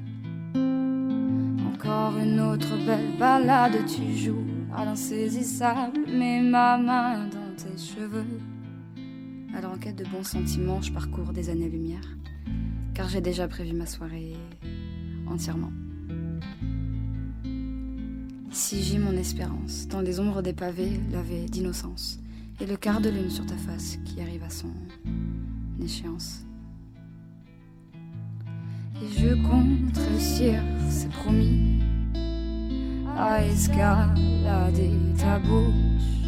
Encore 1.72 2.16
une 2.18 2.40
autre 2.40 2.76
belle 2.84 3.16
balade, 3.18 3.78
tu 3.86 4.14
joues 4.14 4.46
à 4.74 4.84
l'insaisissable, 4.84 6.00
mets 6.08 6.42
ma 6.42 6.76
main 6.76 7.28
dans 7.28 7.54
tes 7.56 7.78
cheveux. 7.78 8.40
Alors 9.56 9.72
en 9.72 9.78
quête 9.78 9.96
de 9.96 10.04
bons 10.04 10.24
sentiments, 10.24 10.82
je 10.82 10.92
parcours 10.92 11.32
des 11.32 11.48
années-lumière, 11.48 12.16
car 12.92 13.08
j'ai 13.08 13.22
déjà 13.22 13.48
prévu 13.48 13.72
ma 13.72 13.86
soirée 13.86 14.34
entièrement. 15.28 15.72
Ici 18.50 18.82
j'ai 18.82 18.98
mon 18.98 19.12
espérance, 19.12 19.86
dans 19.88 20.00
les 20.00 20.18
ombres 20.18 20.42
des 20.42 20.52
pavés 20.52 21.00
lavés 21.10 21.46
d'innocence, 21.46 22.18
et 22.60 22.66
le 22.66 22.76
quart 22.76 23.00
de 23.00 23.10
lune 23.10 23.30
sur 23.30 23.44
ta 23.44 23.56
face 23.56 23.98
qui 24.04 24.20
arrive 24.20 24.42
à 24.42 24.50
son 24.50 24.72
échéance. 25.82 26.42
Et 29.02 29.20
je 29.20 29.34
compte 29.46 29.96
réussir, 29.96 30.62
c'est 30.88 31.10
promis, 31.10 31.80
à 33.16 33.44
escalader 33.44 34.92
ta 35.18 35.38
bouche 35.38 36.22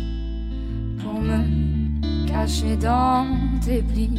pour 1.03 1.20
me 1.20 2.26
cacher 2.26 2.76
dans 2.76 3.26
tes 3.64 3.82
plis, 3.82 4.18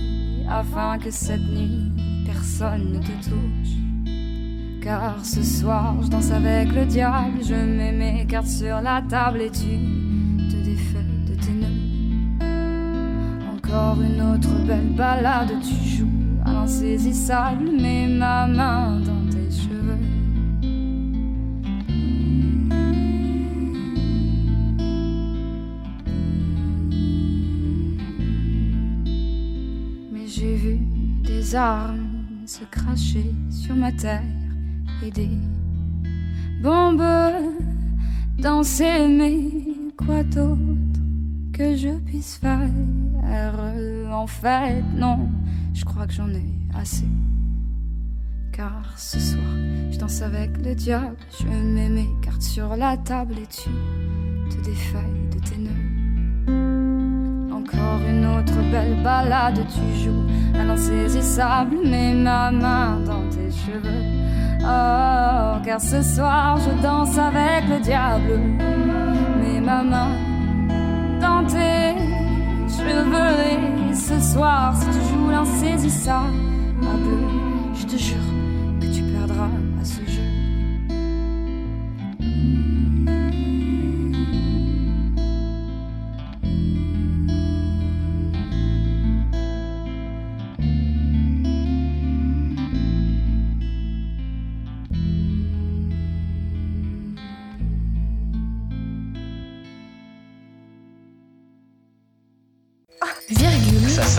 afin 0.49 0.97
que 0.97 1.11
cette 1.11 1.41
nuit 1.41 1.91
personne 2.25 2.93
ne 2.93 2.99
te 2.99 3.11
touche. 3.23 3.88
Car 4.81 5.25
ce 5.25 5.43
soir, 5.43 5.95
je 6.01 6.07
danse 6.07 6.31
avec 6.31 6.73
le 6.73 6.85
diable, 6.85 7.39
je 7.43 7.53
mets 7.53 7.91
mes 7.91 8.25
cartes 8.25 8.47
sur 8.47 8.79
la 8.81 9.01
table 9.01 9.41
et 9.41 9.49
tu 9.49 9.77
te 10.49 10.55
défais 10.55 11.05
de 11.27 11.35
tes 11.35 11.51
nœuds. 11.51 12.45
Encore 13.53 14.01
une 14.01 14.21
autre 14.21 14.65
belle 14.65 14.93
balade, 14.95 15.51
tu 15.61 15.97
joues 15.97 16.07
à 16.45 16.53
l'insaisissable, 16.53 17.69
mets 17.69 18.07
ma 18.07 18.47
main 18.47 18.99
dans 19.01 19.29
tes 19.29 19.51
cheveux. 19.51 19.97
Mais 30.13 30.25
j'ai 30.25 30.55
vu 30.55 30.79
des 31.25 31.55
armes 31.55 32.07
se 32.45 32.63
cracher 32.71 33.35
sur 33.51 33.75
ma 33.75 33.91
terre 33.91 34.23
et 35.05 35.11
des 35.11 35.37
bombes 36.61 37.03
danser, 38.37 39.07
mais 39.07 39.39
quoi 39.97 40.23
d'autre 40.23 40.59
que 41.53 41.75
je 41.75 41.97
puisse 42.05 42.37
faire 42.37 42.69
En 44.11 44.27
fait, 44.27 44.83
non, 44.95 45.29
je 45.73 45.85
crois 45.85 46.07
que 46.07 46.13
j'en 46.13 46.29
ai 46.29 46.45
assez. 46.73 47.07
Car 48.51 48.93
ce 48.97 49.19
soir, 49.19 49.53
je 49.91 49.97
danse 49.97 50.21
avec 50.21 50.57
le 50.65 50.75
diable, 50.75 51.15
je 51.39 51.45
mets 51.47 51.89
mes 51.89 52.09
cartes 52.21 52.41
sur 52.41 52.75
la 52.75 52.97
table 52.97 53.35
et 53.37 53.47
tu 53.47 53.69
te 54.49 54.61
défais 54.63 54.97
de 55.31 55.39
tes 55.39 55.57
nœuds. 55.57 57.53
Encore 57.53 58.01
une 58.07 58.25
autre 58.25 58.55
belle 58.71 59.01
balade, 59.03 59.65
tu 59.73 60.03
joues 60.03 60.25
à 60.59 60.63
l'insaisissable, 60.65 61.77
mets 61.85 62.13
ma 62.13 62.51
main 62.51 62.99
dans 63.01 63.23
tes 63.29 63.51
cheveux. 63.51 64.03
Oh, 64.61 65.59
car 65.65 65.79
ce 65.79 66.01
soir 66.01 66.57
je 66.57 66.81
danse 66.81 67.17
avec 67.17 67.67
le 67.69 67.79
diable. 67.79 68.39
Mets 69.41 69.61
ma 69.61 69.83
main 69.83 70.09
dans 71.19 71.45
tes 71.45 71.95
cheveux. 72.67 73.91
Et 73.91 73.95
ce 73.95 74.19
soir, 74.19 74.75
si 74.75 74.85
tu 74.85 75.05
joues 75.09 75.29
l'insaisissable, 75.29 76.33
je 77.73 77.85
te 77.85 77.97
jure 77.97 78.38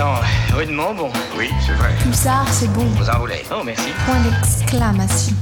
sent 0.01 0.07
hein. 0.07 0.57
rudement 0.57 0.95
bon. 0.95 1.11
Oui, 1.37 1.51
c'est 1.67 1.73
vrai. 1.73 1.91
Pulsar, 2.03 2.47
c'est 2.51 2.73
bon. 2.73 2.85
Vous 2.85 3.11
en 3.11 3.19
voulez 3.19 3.43
Oh, 3.53 3.63
merci. 3.65 3.91
Point 4.07 4.21
d'exclamation. 4.21 5.37